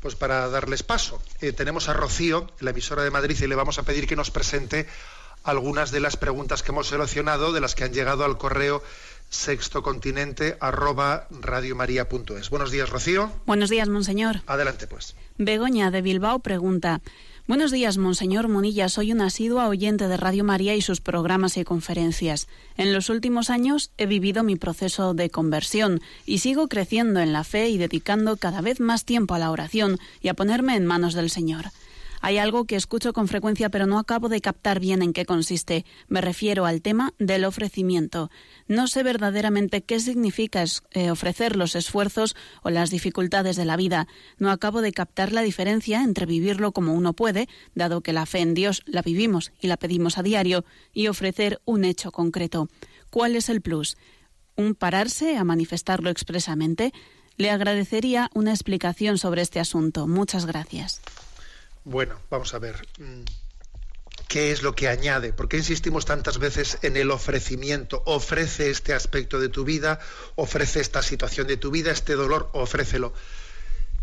pues 0.00 0.14
para 0.14 0.50
darles 0.50 0.82
paso. 0.82 1.22
Eh, 1.40 1.54
tenemos 1.54 1.88
a 1.88 1.94
Rocío, 1.94 2.46
la 2.60 2.72
emisora 2.72 3.02
de 3.02 3.10
Madrid, 3.10 3.38
y 3.40 3.46
le 3.46 3.54
vamos 3.54 3.78
a 3.78 3.84
pedir 3.84 4.06
que 4.06 4.14
nos 4.14 4.30
presente 4.30 4.86
algunas 5.42 5.90
de 5.90 6.00
las 6.00 6.18
preguntas 6.18 6.62
que 6.62 6.72
hemos 6.72 6.88
seleccionado, 6.88 7.54
de 7.54 7.62
las 7.62 7.74
que 7.74 7.84
han 7.84 7.94
llegado 7.94 8.26
al 8.26 8.36
correo 8.36 8.82
sextocontinente 9.30 10.58
arroba 10.60 11.26
radiomaria.es. 11.30 12.50
Buenos 12.50 12.70
días, 12.70 12.90
Rocío. 12.90 13.32
Buenos 13.46 13.70
días, 13.70 13.88
monseñor. 13.88 14.42
Adelante, 14.46 14.86
pues. 14.86 15.16
Begoña 15.38 15.90
de 15.90 16.02
Bilbao 16.02 16.40
pregunta. 16.40 17.00
Buenos 17.46 17.72
días, 17.72 17.98
Monseñor 17.98 18.48
Munilla. 18.48 18.88
Soy 18.88 19.12
una 19.12 19.26
asidua 19.26 19.68
oyente 19.68 20.08
de 20.08 20.16
Radio 20.16 20.44
María 20.44 20.76
y 20.76 20.80
sus 20.80 21.02
programas 21.02 21.58
y 21.58 21.64
conferencias. 21.64 22.48
En 22.78 22.94
los 22.94 23.10
últimos 23.10 23.50
años 23.50 23.90
he 23.98 24.06
vivido 24.06 24.42
mi 24.42 24.56
proceso 24.56 25.12
de 25.12 25.28
conversión 25.28 26.00
y 26.24 26.38
sigo 26.38 26.68
creciendo 26.68 27.20
en 27.20 27.34
la 27.34 27.44
fe 27.44 27.68
y 27.68 27.76
dedicando 27.76 28.38
cada 28.38 28.62
vez 28.62 28.80
más 28.80 29.04
tiempo 29.04 29.34
a 29.34 29.38
la 29.38 29.50
oración 29.50 29.98
y 30.22 30.28
a 30.28 30.34
ponerme 30.34 30.74
en 30.74 30.86
manos 30.86 31.12
del 31.12 31.28
Señor. 31.28 31.66
Hay 32.26 32.38
algo 32.38 32.64
que 32.64 32.76
escucho 32.76 33.12
con 33.12 33.28
frecuencia 33.28 33.68
pero 33.68 33.86
no 33.86 33.98
acabo 33.98 34.30
de 34.30 34.40
captar 34.40 34.80
bien 34.80 35.02
en 35.02 35.12
qué 35.12 35.26
consiste. 35.26 35.84
Me 36.08 36.22
refiero 36.22 36.64
al 36.64 36.80
tema 36.80 37.12
del 37.18 37.44
ofrecimiento. 37.44 38.30
No 38.66 38.86
sé 38.86 39.02
verdaderamente 39.02 39.82
qué 39.82 40.00
significa 40.00 40.64
eh, 40.92 41.10
ofrecer 41.10 41.54
los 41.54 41.76
esfuerzos 41.76 42.34
o 42.62 42.70
las 42.70 42.88
dificultades 42.88 43.56
de 43.56 43.66
la 43.66 43.76
vida. 43.76 44.08
No 44.38 44.50
acabo 44.50 44.80
de 44.80 44.92
captar 44.92 45.32
la 45.32 45.42
diferencia 45.42 46.02
entre 46.02 46.24
vivirlo 46.24 46.72
como 46.72 46.94
uno 46.94 47.12
puede, 47.12 47.46
dado 47.74 48.00
que 48.00 48.14
la 48.14 48.24
fe 48.24 48.38
en 48.38 48.54
Dios 48.54 48.80
la 48.86 49.02
vivimos 49.02 49.52
y 49.60 49.66
la 49.66 49.76
pedimos 49.76 50.16
a 50.16 50.22
diario, 50.22 50.64
y 50.94 51.08
ofrecer 51.08 51.60
un 51.66 51.84
hecho 51.84 52.10
concreto. 52.10 52.70
¿Cuál 53.10 53.36
es 53.36 53.50
el 53.50 53.60
plus? 53.60 53.98
¿Un 54.56 54.74
pararse 54.74 55.36
a 55.36 55.44
manifestarlo 55.44 56.08
expresamente? 56.08 56.94
Le 57.36 57.50
agradecería 57.50 58.30
una 58.32 58.52
explicación 58.52 59.18
sobre 59.18 59.42
este 59.42 59.60
asunto. 59.60 60.06
Muchas 60.06 60.46
gracias. 60.46 61.02
Bueno, 61.84 62.18
vamos 62.30 62.54
a 62.54 62.58
ver. 62.58 62.86
Mm, 62.98 63.24
¿Qué 64.26 64.52
es 64.52 64.62
lo 64.62 64.74
que 64.74 64.88
añade? 64.88 65.34
¿Por 65.34 65.48
qué 65.48 65.58
insistimos 65.58 66.06
tantas 66.06 66.38
veces 66.38 66.78
en 66.80 66.96
el 66.96 67.10
ofrecimiento? 67.10 68.02
Ofrece 68.06 68.70
este 68.70 68.94
aspecto 68.94 69.38
de 69.38 69.50
tu 69.50 69.64
vida, 69.64 70.00
ofrece 70.34 70.80
esta 70.80 71.02
situación 71.02 71.46
de 71.46 71.58
tu 71.58 71.70
vida, 71.70 71.92
este 71.92 72.14
dolor, 72.14 72.48
ofrécelo. 72.54 73.12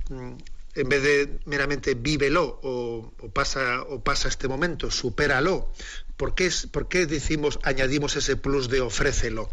Mm, 0.09 0.33
en 0.75 0.89
vez 0.89 1.03
de 1.03 1.39
meramente 1.45 1.95
vívelo 1.95 2.59
o, 2.63 3.11
pasa, 3.33 3.81
o 3.81 4.03
pasa 4.03 4.29
este 4.29 4.47
momento, 4.47 4.91
supéralo. 4.91 5.73
¿Por 6.17 6.35
qué, 6.35 6.45
es, 6.45 6.67
¿Por 6.67 6.87
qué 6.87 7.07
decimos, 7.07 7.59
añadimos 7.63 8.15
ese 8.15 8.35
plus 8.35 8.69
de 8.69 8.81
ofrécelo? 8.81 9.49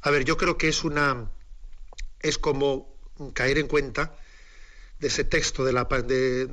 A 0.00 0.10
ver, 0.10 0.24
yo 0.24 0.38
creo 0.38 0.56
que 0.56 0.68
es 0.68 0.84
una. 0.84 1.30
es 2.20 2.38
como 2.38 2.96
caer 3.34 3.58
en 3.58 3.68
cuenta 3.68 4.16
de 4.98 5.08
ese 5.08 5.24
texto 5.24 5.64
de 5.64 5.72
la, 5.72 5.84
de, 5.84 6.48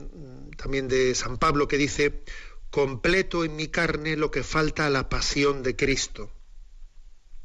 también 0.57 0.87
de 0.87 1.15
San 1.15 1.37
Pablo 1.37 1.67
que 1.67 1.77
dice, 1.77 2.23
completo 2.69 3.43
en 3.43 3.55
mi 3.55 3.67
carne 3.67 4.17
lo 4.17 4.31
que 4.31 4.43
falta 4.43 4.87
a 4.87 4.89
la 4.89 5.09
pasión 5.09 5.63
de 5.63 5.75
Cristo. 5.75 6.31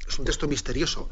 Es 0.07 0.17
un 0.17 0.25
texto 0.25 0.47
misterioso. 0.47 1.09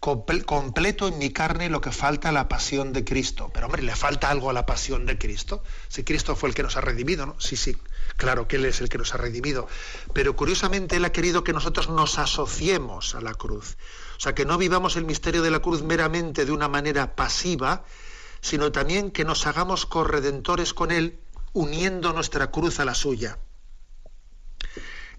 completo 0.00 1.08
en 1.08 1.18
mi 1.18 1.30
carne 1.30 1.68
lo 1.68 1.82
que 1.82 1.92
falta 1.92 2.30
a 2.30 2.32
la 2.32 2.48
pasión 2.48 2.94
de 2.94 3.04
Cristo. 3.04 3.50
Pero 3.52 3.66
hombre, 3.66 3.82
¿le 3.82 3.94
falta 3.94 4.30
algo 4.30 4.48
a 4.48 4.54
la 4.54 4.64
pasión 4.64 5.04
de 5.04 5.18
Cristo? 5.18 5.62
Si 5.88 6.04
Cristo 6.04 6.36
fue 6.36 6.48
el 6.48 6.54
que 6.54 6.62
nos 6.62 6.78
ha 6.78 6.80
redimido, 6.80 7.26
¿no? 7.26 7.38
Sí, 7.38 7.54
sí, 7.54 7.76
claro 8.16 8.48
que 8.48 8.56
Él 8.56 8.64
es 8.64 8.80
el 8.80 8.88
que 8.88 8.96
nos 8.96 9.14
ha 9.14 9.18
redimido. 9.18 9.68
Pero 10.14 10.34
curiosamente 10.36 10.96
Él 10.96 11.04
ha 11.04 11.12
querido 11.12 11.44
que 11.44 11.52
nosotros 11.52 11.90
nos 11.90 12.18
asociemos 12.18 13.14
a 13.14 13.20
la 13.20 13.34
cruz. 13.34 13.76
O 14.16 14.20
sea, 14.20 14.34
que 14.34 14.46
no 14.46 14.56
vivamos 14.56 14.96
el 14.96 15.04
misterio 15.04 15.42
de 15.42 15.50
la 15.50 15.60
cruz 15.60 15.82
meramente 15.82 16.46
de 16.46 16.52
una 16.52 16.68
manera 16.68 17.14
pasiva, 17.14 17.84
sino 18.40 18.72
también 18.72 19.10
que 19.10 19.24
nos 19.24 19.46
hagamos 19.46 19.86
corredentores 19.86 20.74
con 20.74 20.90
Él, 20.90 21.20
uniendo 21.52 22.12
nuestra 22.12 22.50
cruz 22.50 22.80
a 22.80 22.84
la 22.84 22.94
suya. 22.94 23.38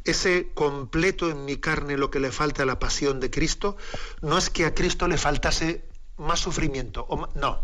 Ese 0.04 0.52
completo 0.54 1.30
en 1.30 1.46
mi 1.46 1.58
carne 1.58 1.98
lo 1.98 2.10
que 2.10 2.20
le 2.20 2.32
falta 2.32 2.64
a 2.64 2.66
la 2.66 2.80
pasión 2.80 3.20
de 3.20 3.30
Cristo, 3.30 3.78
no 4.22 4.38
es 4.38 4.50
que 4.50 4.66
a 4.66 4.74
Cristo 4.74 5.08
le 5.08 5.18
faltase 5.18 5.86
más 6.18 6.40
sufrimiento, 6.40 7.06
o 7.10 7.28
no, 7.36 7.64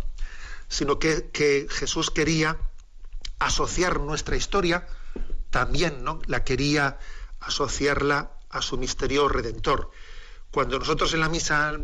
sino 0.67 0.99
que, 0.99 1.29
que 1.31 1.67
Jesús 1.69 2.11
quería 2.11 2.57
asociar 3.39 3.99
nuestra 3.99 4.35
historia, 4.35 4.87
también 5.49 6.03
¿no? 6.03 6.19
la 6.27 6.43
quería 6.43 6.99
asociarla 7.39 8.31
a 8.49 8.61
su 8.61 8.77
misterio 8.77 9.27
redentor. 9.27 9.91
Cuando 10.51 10.79
nosotros 10.79 11.13
en 11.13 11.19
la 11.21 11.29
misa 11.29 11.77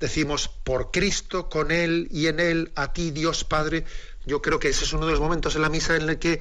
decimos 0.00 0.48
por 0.48 0.90
Cristo, 0.90 1.48
con 1.48 1.70
Él 1.70 2.08
y 2.10 2.26
en 2.26 2.40
Él, 2.40 2.72
a 2.74 2.92
ti 2.92 3.10
Dios 3.10 3.44
Padre, 3.44 3.84
yo 4.26 4.42
creo 4.42 4.58
que 4.58 4.68
ese 4.68 4.84
es 4.84 4.92
uno 4.92 5.06
de 5.06 5.12
los 5.12 5.20
momentos 5.20 5.56
en 5.56 5.62
la 5.62 5.68
misa 5.68 5.96
en 5.96 6.08
el 6.08 6.18
que 6.18 6.40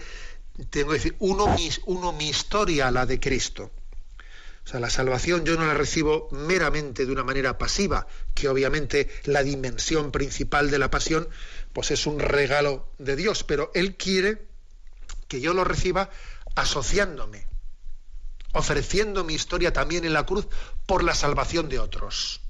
tengo 0.70 0.90
que 0.90 0.98
decir, 0.98 1.16
uno 1.20 1.48
mi, 1.56 1.70
uno 1.86 2.14
mi 2.14 2.30
historia, 2.30 2.92
la 2.92 3.06
de 3.06 3.20
Cristo. 3.20 3.72
O 4.66 4.70
sea, 4.70 4.82
la 4.82 4.90
salvación 4.90 5.46
yo 5.46 5.56
no 5.56 5.66
la 5.66 5.74
recibo 5.74 6.28
meramente 6.32 7.06
de 7.06 7.12
una 7.12 7.24
manera 7.24 7.58
pasiva, 7.58 8.06
que 8.34 8.50
obviamente 8.50 9.10
la 9.24 9.42
dimensión 9.42 10.12
principal 10.12 10.70
de 10.70 10.80
la 10.80 10.92
pasión 10.92 11.30
pues 11.72 11.92
es 11.92 12.06
un 12.06 12.20
regalo 12.20 12.92
de 12.98 13.16
Dios, 13.16 13.44
pero 13.44 13.72
Él 13.74 13.96
quiere 13.96 14.46
que 15.30 15.40
yo 15.40 15.54
lo 15.54 15.64
reciba 15.64 16.10
asociándome, 16.56 17.48
ofreciendo 18.52 19.24
mi 19.24 19.36
historia 19.36 19.72
también 19.72 20.04
en 20.04 20.14
la 20.14 20.26
cruz 20.26 20.48
por 20.86 21.04
la 21.04 21.16
salvación 21.16 21.70
de 21.70 21.80
otros. 21.80 22.42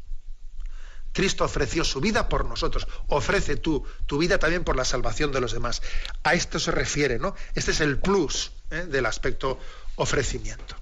Cristo 1.17 1.45
ofreció 1.45 1.83
su 1.83 1.99
vida 1.99 2.29
por 2.29 2.45
nosotros. 2.45 2.87
Ofrece 3.07 3.55
tú 3.55 3.83
tu 4.05 4.19
vida 4.19 4.37
también 4.37 4.63
por 4.63 4.75
la 4.75 4.85
salvación 4.85 5.31
de 5.31 5.41
los 5.41 5.51
demás. 5.51 5.81
A 6.21 6.35
esto 6.35 6.59
se 6.59 6.69
refiere, 6.69 7.17
¿no? 7.17 7.33
Este 7.55 7.71
es 7.71 7.81
el 7.81 7.97
plus 7.97 8.51
¿eh? 8.69 8.85
del 8.87 9.03
aspecto 9.07 9.57
ofrecimiento. 9.95 10.75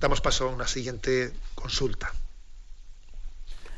Damos 0.00 0.22
paso 0.22 0.48
a 0.48 0.54
una 0.54 0.66
siguiente 0.66 1.34
consulta. 1.54 2.14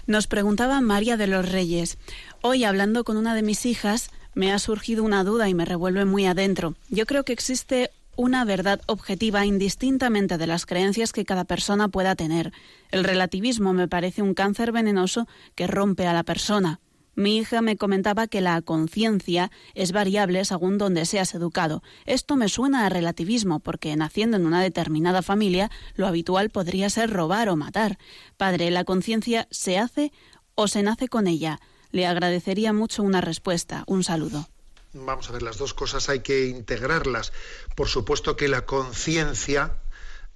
Nos 0.06 0.28
preguntaba 0.28 0.80
María 0.80 1.16
de 1.16 1.26
los 1.26 1.50
Reyes. 1.50 1.98
Hoy, 2.40 2.62
hablando 2.62 3.02
con 3.02 3.16
una 3.16 3.34
de 3.34 3.42
mis 3.42 3.66
hijas, 3.66 4.10
me 4.34 4.52
ha 4.52 4.60
surgido 4.60 5.02
una 5.02 5.24
duda 5.24 5.48
y 5.48 5.54
me 5.54 5.64
revuelve 5.64 6.04
muy 6.04 6.24
adentro. 6.24 6.76
Yo 6.88 7.04
creo 7.04 7.24
que 7.24 7.32
existe 7.32 7.90
una 8.16 8.44
verdad 8.44 8.80
objetiva 8.86 9.46
indistintamente 9.46 10.38
de 10.38 10.46
las 10.46 10.66
creencias 10.66 11.12
que 11.12 11.24
cada 11.24 11.44
persona 11.44 11.88
pueda 11.88 12.14
tener. 12.14 12.52
El 12.90 13.04
relativismo 13.04 13.72
me 13.72 13.88
parece 13.88 14.22
un 14.22 14.34
cáncer 14.34 14.72
venenoso 14.72 15.26
que 15.54 15.66
rompe 15.66 16.06
a 16.06 16.12
la 16.12 16.22
persona. 16.22 16.80
Mi 17.14 17.36
hija 17.36 17.60
me 17.60 17.76
comentaba 17.76 18.26
que 18.26 18.40
la 18.40 18.60
conciencia 18.62 19.50
es 19.74 19.92
variable 19.92 20.44
según 20.46 20.78
donde 20.78 21.04
seas 21.04 21.34
educado. 21.34 21.82
Esto 22.06 22.36
me 22.36 22.48
suena 22.48 22.86
a 22.86 22.88
relativismo, 22.88 23.60
porque 23.60 23.94
naciendo 23.96 24.38
en 24.38 24.46
una 24.46 24.62
determinada 24.62 25.20
familia, 25.20 25.70
lo 25.94 26.06
habitual 26.06 26.48
podría 26.48 26.88
ser 26.88 27.10
robar 27.10 27.50
o 27.50 27.56
matar. 27.56 27.98
Padre, 28.38 28.70
¿la 28.70 28.84
conciencia 28.84 29.46
se 29.50 29.78
hace 29.78 30.10
o 30.54 30.68
se 30.68 30.82
nace 30.82 31.08
con 31.08 31.26
ella? 31.26 31.60
Le 31.90 32.06
agradecería 32.06 32.72
mucho 32.72 33.02
una 33.02 33.20
respuesta. 33.20 33.84
Un 33.86 34.04
saludo 34.04 34.48
vamos 34.92 35.28
a 35.28 35.32
ver, 35.32 35.42
las 35.42 35.58
dos 35.58 35.74
cosas 35.74 36.08
hay 36.08 36.20
que 36.20 36.46
integrarlas. 36.46 37.32
Por 37.74 37.88
supuesto 37.88 38.36
que 38.36 38.48
la 38.48 38.66
conciencia 38.66 39.76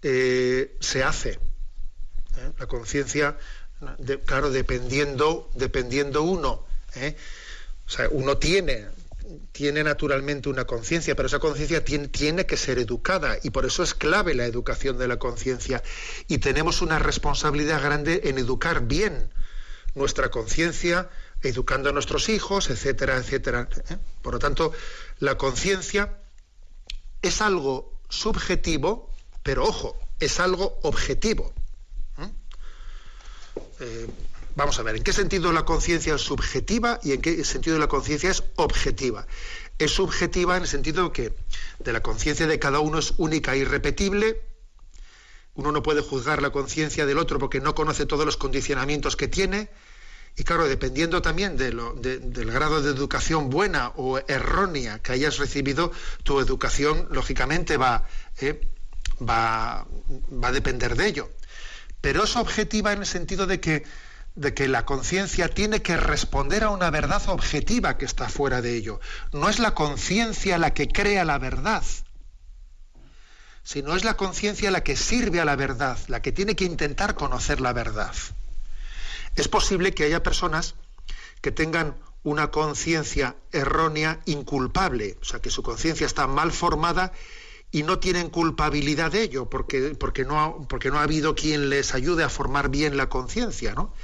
eh, 0.02 0.76
se 0.80 1.02
hace. 1.02 1.30
¿eh? 1.30 2.52
La 2.58 2.66
conciencia, 2.66 3.36
claro, 4.24 4.50
dependiendo, 4.50 5.50
dependiendo 5.54 6.22
uno. 6.22 6.64
¿eh? 6.94 7.16
O 7.86 7.90
sea, 7.90 8.08
uno 8.10 8.38
tiene, 8.38 8.86
tiene 9.52 9.84
naturalmente 9.84 10.48
una 10.48 10.64
conciencia, 10.64 11.14
pero 11.14 11.26
esa 11.26 11.38
conciencia 11.38 11.84
tiene, 11.84 12.08
tiene, 12.08 12.46
que 12.46 12.56
ser 12.56 12.78
educada 12.78 13.38
y 13.42 13.50
por 13.50 13.66
eso 13.66 13.82
es 13.82 13.94
clave 13.94 14.34
la 14.34 14.46
educación 14.46 14.98
de 14.98 15.08
la 15.08 15.18
conciencia. 15.18 15.82
Y 16.28 16.38
tenemos 16.38 16.82
una 16.82 16.98
responsabilidad 16.98 17.82
grande 17.82 18.22
en 18.24 18.38
educar 18.38 18.82
bien 18.86 19.30
nuestra 19.94 20.30
conciencia, 20.30 21.08
educando 21.48 21.88
a 21.88 21.92
nuestros 21.92 22.28
hijos, 22.28 22.70
etcétera, 22.70 23.16
etcétera. 23.16 23.68
¿eh? 23.90 23.96
Por 24.22 24.34
lo 24.34 24.38
tanto, 24.38 24.72
la 25.18 25.38
conciencia 25.38 26.18
es 27.22 27.40
algo 27.40 28.00
subjetivo, 28.08 29.10
pero 29.42 29.64
ojo, 29.64 29.98
es 30.20 30.40
algo 30.40 30.78
objetivo. 30.82 31.52
¿eh? 32.18 32.30
Eh, 33.80 34.06
vamos 34.54 34.78
a 34.78 34.82
ver, 34.82 34.96
¿en 34.96 35.02
qué 35.02 35.12
sentido 35.12 35.52
la 35.52 35.64
conciencia 35.64 36.14
es 36.14 36.22
subjetiva 36.22 37.00
y 37.02 37.12
en 37.12 37.20
qué 37.20 37.44
sentido 37.44 37.78
la 37.78 37.88
conciencia 37.88 38.30
es 38.30 38.42
objetiva? 38.56 39.26
Es 39.78 39.92
subjetiva 39.92 40.56
en 40.56 40.62
el 40.62 40.68
sentido 40.68 41.12
que 41.12 41.34
de 41.78 41.92
la 41.92 42.02
conciencia 42.02 42.46
de 42.46 42.58
cada 42.58 42.80
uno 42.80 42.98
es 42.98 43.14
única 43.18 43.54
e 43.54 43.58
irrepetible. 43.58 44.40
Uno 45.54 45.72
no 45.72 45.82
puede 45.82 46.02
juzgar 46.02 46.42
la 46.42 46.50
conciencia 46.50 47.06
del 47.06 47.18
otro 47.18 47.38
porque 47.38 47.60
no 47.60 47.74
conoce 47.74 48.06
todos 48.06 48.26
los 48.26 48.36
condicionamientos 48.36 49.16
que 49.16 49.28
tiene 49.28 49.70
y 50.36 50.44
claro, 50.44 50.68
dependiendo 50.68 51.22
también 51.22 51.56
de 51.56 51.72
lo, 51.72 51.94
del 51.94 52.50
grado 52.50 52.82
de 52.82 52.90
educación 52.90 53.48
buena 53.48 53.92
o 53.96 54.18
errónea 54.18 54.98
que 54.98 55.12
hayas 55.12 55.38
recibido, 55.38 55.92
tu 56.24 56.40
educación 56.40 57.08
lógicamente 57.10 57.78
va, 57.78 58.04
eh, 58.38 58.60
va, 59.18 59.86
va 60.30 60.48
a 60.48 60.52
depender 60.52 60.94
de 60.94 61.06
ello. 61.06 61.30
pero 62.02 62.24
es 62.24 62.36
objetiva 62.36 62.92
en 62.92 63.00
el 63.00 63.06
sentido 63.06 63.46
de 63.46 63.60
que, 63.60 63.84
de 64.34 64.52
que 64.52 64.68
la 64.68 64.84
conciencia 64.84 65.48
tiene 65.48 65.80
que 65.80 65.96
responder 65.96 66.64
a 66.64 66.70
una 66.70 66.90
verdad 66.90 67.22
objetiva 67.28 67.96
que 67.96 68.04
está 68.04 68.28
fuera 68.28 68.60
de 68.60 68.76
ello. 68.76 69.00
No 69.32 69.48
es 69.48 69.58
la 69.58 69.74
conciencia 69.74 70.58
la 70.58 70.74
que 70.74 70.86
crea 70.88 71.24
la 71.24 71.38
verdad, 71.38 71.82
sino 73.64 73.96
es 73.96 74.04
la 74.04 74.14
conciencia 74.14 74.70
la 74.70 74.84
que 74.84 74.96
sirve 74.96 75.40
a 75.40 75.44
la 75.46 75.56
verdad, 75.56 75.98
la 76.08 76.20
que 76.20 76.30
tiene 76.30 76.54
que 76.54 76.64
intentar 76.64 77.14
conocer 77.14 77.60
la 77.60 77.72
verdad. 77.72 78.14
Es 79.36 79.48
posible 79.48 79.92
que 79.92 80.04
haya 80.04 80.22
personas 80.22 80.74
que 81.40 81.52
tengan 81.52 81.96
una 82.22 82.50
conciencia 82.50 83.36
errónea 83.52 84.20
inculpable, 84.26 85.16
o 85.20 85.24
sea, 85.24 85.40
que 85.40 85.50
su 85.50 85.62
conciencia 85.62 86.06
está 86.06 86.26
mal 86.26 86.50
formada 86.50 87.12
y 87.70 87.82
no 87.82 87.98
tienen 87.98 88.30
culpabilidad 88.30 89.12
de 89.12 89.22
ello, 89.22 89.48
porque, 89.48 89.94
porque, 89.98 90.24
no, 90.24 90.40
ha, 90.40 90.66
porque 90.66 90.90
no 90.90 90.98
ha 90.98 91.02
habido 91.02 91.34
quien 91.34 91.70
les 91.70 91.94
ayude 91.94 92.24
a 92.24 92.28
formar 92.28 92.68
bien 92.68 92.96
la 92.96 93.08
conciencia, 93.08 93.74
¿no? 93.74 93.94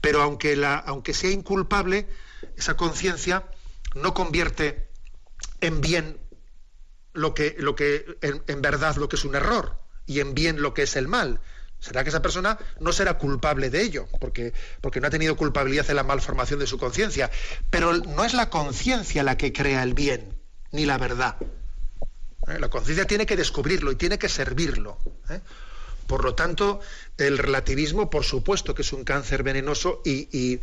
Pero 0.00 0.22
aunque, 0.22 0.60
aunque 0.86 1.14
sea 1.14 1.30
inculpable, 1.30 2.08
esa 2.56 2.76
conciencia 2.76 3.46
no 3.94 4.14
convierte 4.14 4.88
en 5.60 5.80
bien 5.80 6.18
lo 7.12 7.34
que, 7.34 7.56
lo 7.58 7.74
que 7.74 8.18
en, 8.22 8.62
verdad 8.62 8.96
lo 8.96 9.08
que 9.08 9.16
es 9.16 9.24
un 9.24 9.34
error 9.34 9.78
y 10.06 10.20
en 10.20 10.34
bien 10.34 10.62
lo 10.62 10.74
que 10.74 10.82
es 10.82 10.96
el 10.96 11.08
mal. 11.08 11.40
Será 11.80 12.02
que 12.04 12.10
esa 12.10 12.22
persona 12.22 12.58
no 12.78 12.92
será 12.92 13.14
culpable 13.14 13.70
de 13.70 13.82
ello, 13.82 14.06
porque, 14.20 14.52
porque 14.80 15.00
no 15.00 15.06
ha 15.06 15.10
tenido 15.10 15.36
culpabilidad 15.36 15.88
en 15.88 15.96
la 15.96 16.04
malformación 16.04 16.60
de 16.60 16.66
su 16.66 16.78
conciencia. 16.78 17.30
Pero 17.70 17.94
no 17.96 18.24
es 18.24 18.34
la 18.34 18.50
conciencia 18.50 19.22
la 19.22 19.36
que 19.36 19.52
crea 19.52 19.82
el 19.82 19.94
bien, 19.94 20.36
ni 20.72 20.84
la 20.84 20.98
verdad. 20.98 21.36
¿Eh? 22.48 22.58
La 22.58 22.68
conciencia 22.68 23.06
tiene 23.06 23.24
que 23.24 23.36
descubrirlo 23.36 23.90
y 23.92 23.96
tiene 23.96 24.18
que 24.18 24.28
servirlo. 24.28 24.98
¿eh? 25.30 25.40
Por 26.06 26.24
lo 26.24 26.34
tanto, 26.34 26.80
el 27.16 27.38
relativismo, 27.38 28.10
por 28.10 28.24
supuesto 28.24 28.74
que 28.74 28.82
es 28.82 28.92
un 28.92 29.04
cáncer 29.04 29.42
venenoso 29.42 30.02
y, 30.04 30.60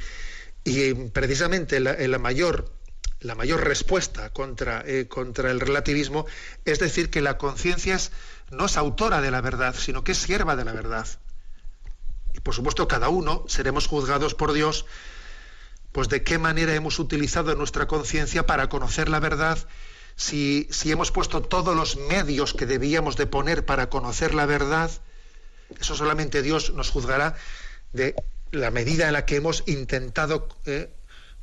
precisamente 1.13 1.79
la 1.79 2.19
mayor 2.19 2.77
la 3.21 3.35
mayor 3.35 3.63
respuesta 3.63 4.29
contra, 4.31 4.83
eh, 4.85 5.07
contra 5.07 5.49
el 5.49 5.59
relativismo 5.59 6.25
es 6.65 6.79
decir 6.79 7.09
que 7.09 7.21
la 7.21 7.37
conciencia 7.37 7.97
no 8.51 8.65
es 8.65 8.77
autora 8.77 9.21
de 9.21 9.31
la 9.31 9.41
verdad, 9.41 9.75
sino 9.77 10.03
que 10.03 10.13
es 10.13 10.17
sierva 10.17 10.55
de 10.55 10.65
la 10.65 10.73
verdad. 10.73 11.07
Y 12.33 12.39
por 12.39 12.53
supuesto 12.53 12.87
cada 12.87 13.09
uno 13.09 13.43
seremos 13.47 13.87
juzgados 13.87 14.33
por 14.33 14.53
Dios 14.53 14.85
pues 15.91 16.09
de 16.09 16.23
qué 16.23 16.37
manera 16.37 16.75
hemos 16.75 16.99
utilizado 16.99 17.55
nuestra 17.55 17.87
conciencia 17.87 18.45
para 18.45 18.69
conocer 18.69 19.09
la 19.09 19.19
verdad, 19.19 19.57
si, 20.15 20.67
si 20.69 20.91
hemos 20.91 21.11
puesto 21.11 21.41
todos 21.41 21.75
los 21.75 21.95
medios 21.95 22.53
que 22.53 22.65
debíamos 22.65 23.17
de 23.17 23.25
poner 23.25 23.65
para 23.65 23.89
conocer 23.89 24.35
la 24.35 24.45
verdad, 24.45 24.91
eso 25.79 25.95
solamente 25.95 26.41
Dios 26.41 26.71
nos 26.73 26.89
juzgará 26.89 27.35
de 27.93 28.15
la 28.51 28.71
medida 28.71 29.07
en 29.07 29.13
la 29.13 29.25
que 29.25 29.37
hemos 29.37 29.63
intentado 29.67 30.47
eh, 30.65 30.93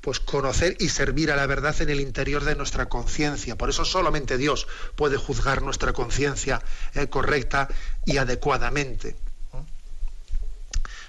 pues 0.04 0.20
conocer 0.20 0.76
y 0.80 0.90
servir 0.90 1.32
a 1.32 1.36
la 1.36 1.46
verdad 1.46 1.80
en 1.80 1.88
el 1.88 1.98
interior 1.98 2.44
de 2.44 2.54
nuestra 2.54 2.90
conciencia. 2.90 3.56
Por 3.56 3.70
eso 3.70 3.86
solamente 3.86 4.36
Dios 4.36 4.66
puede 4.96 5.16
juzgar 5.16 5.62
nuestra 5.62 5.94
conciencia 5.94 6.62
eh, 6.92 7.06
correcta 7.08 7.68
y 8.04 8.18
adecuadamente. 8.18 9.16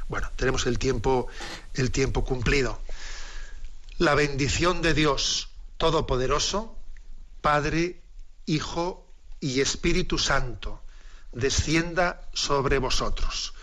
Bueno, 0.08 0.32
tenemos 0.38 0.66
el 0.66 0.80
tiempo, 0.80 1.28
el 1.74 1.92
tiempo 1.92 2.24
cumplido. 2.24 2.80
La 3.98 4.16
bendición 4.16 4.82
de 4.82 4.94
Dios 4.94 5.50
Todopoderoso, 5.76 6.78
Padre, 7.42 8.00
Hijo 8.46 9.06
y 9.42 9.60
Espíritu 9.60 10.18
Santo, 10.18 10.82
descienda 11.34 12.22
sobre 12.32 12.78
vosotros. 12.78 13.54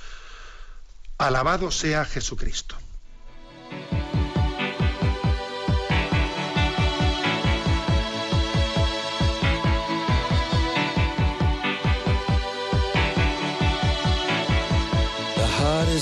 Alabado 1.17 1.71
sea 1.71 2.05
Jesucristo. 2.05 2.77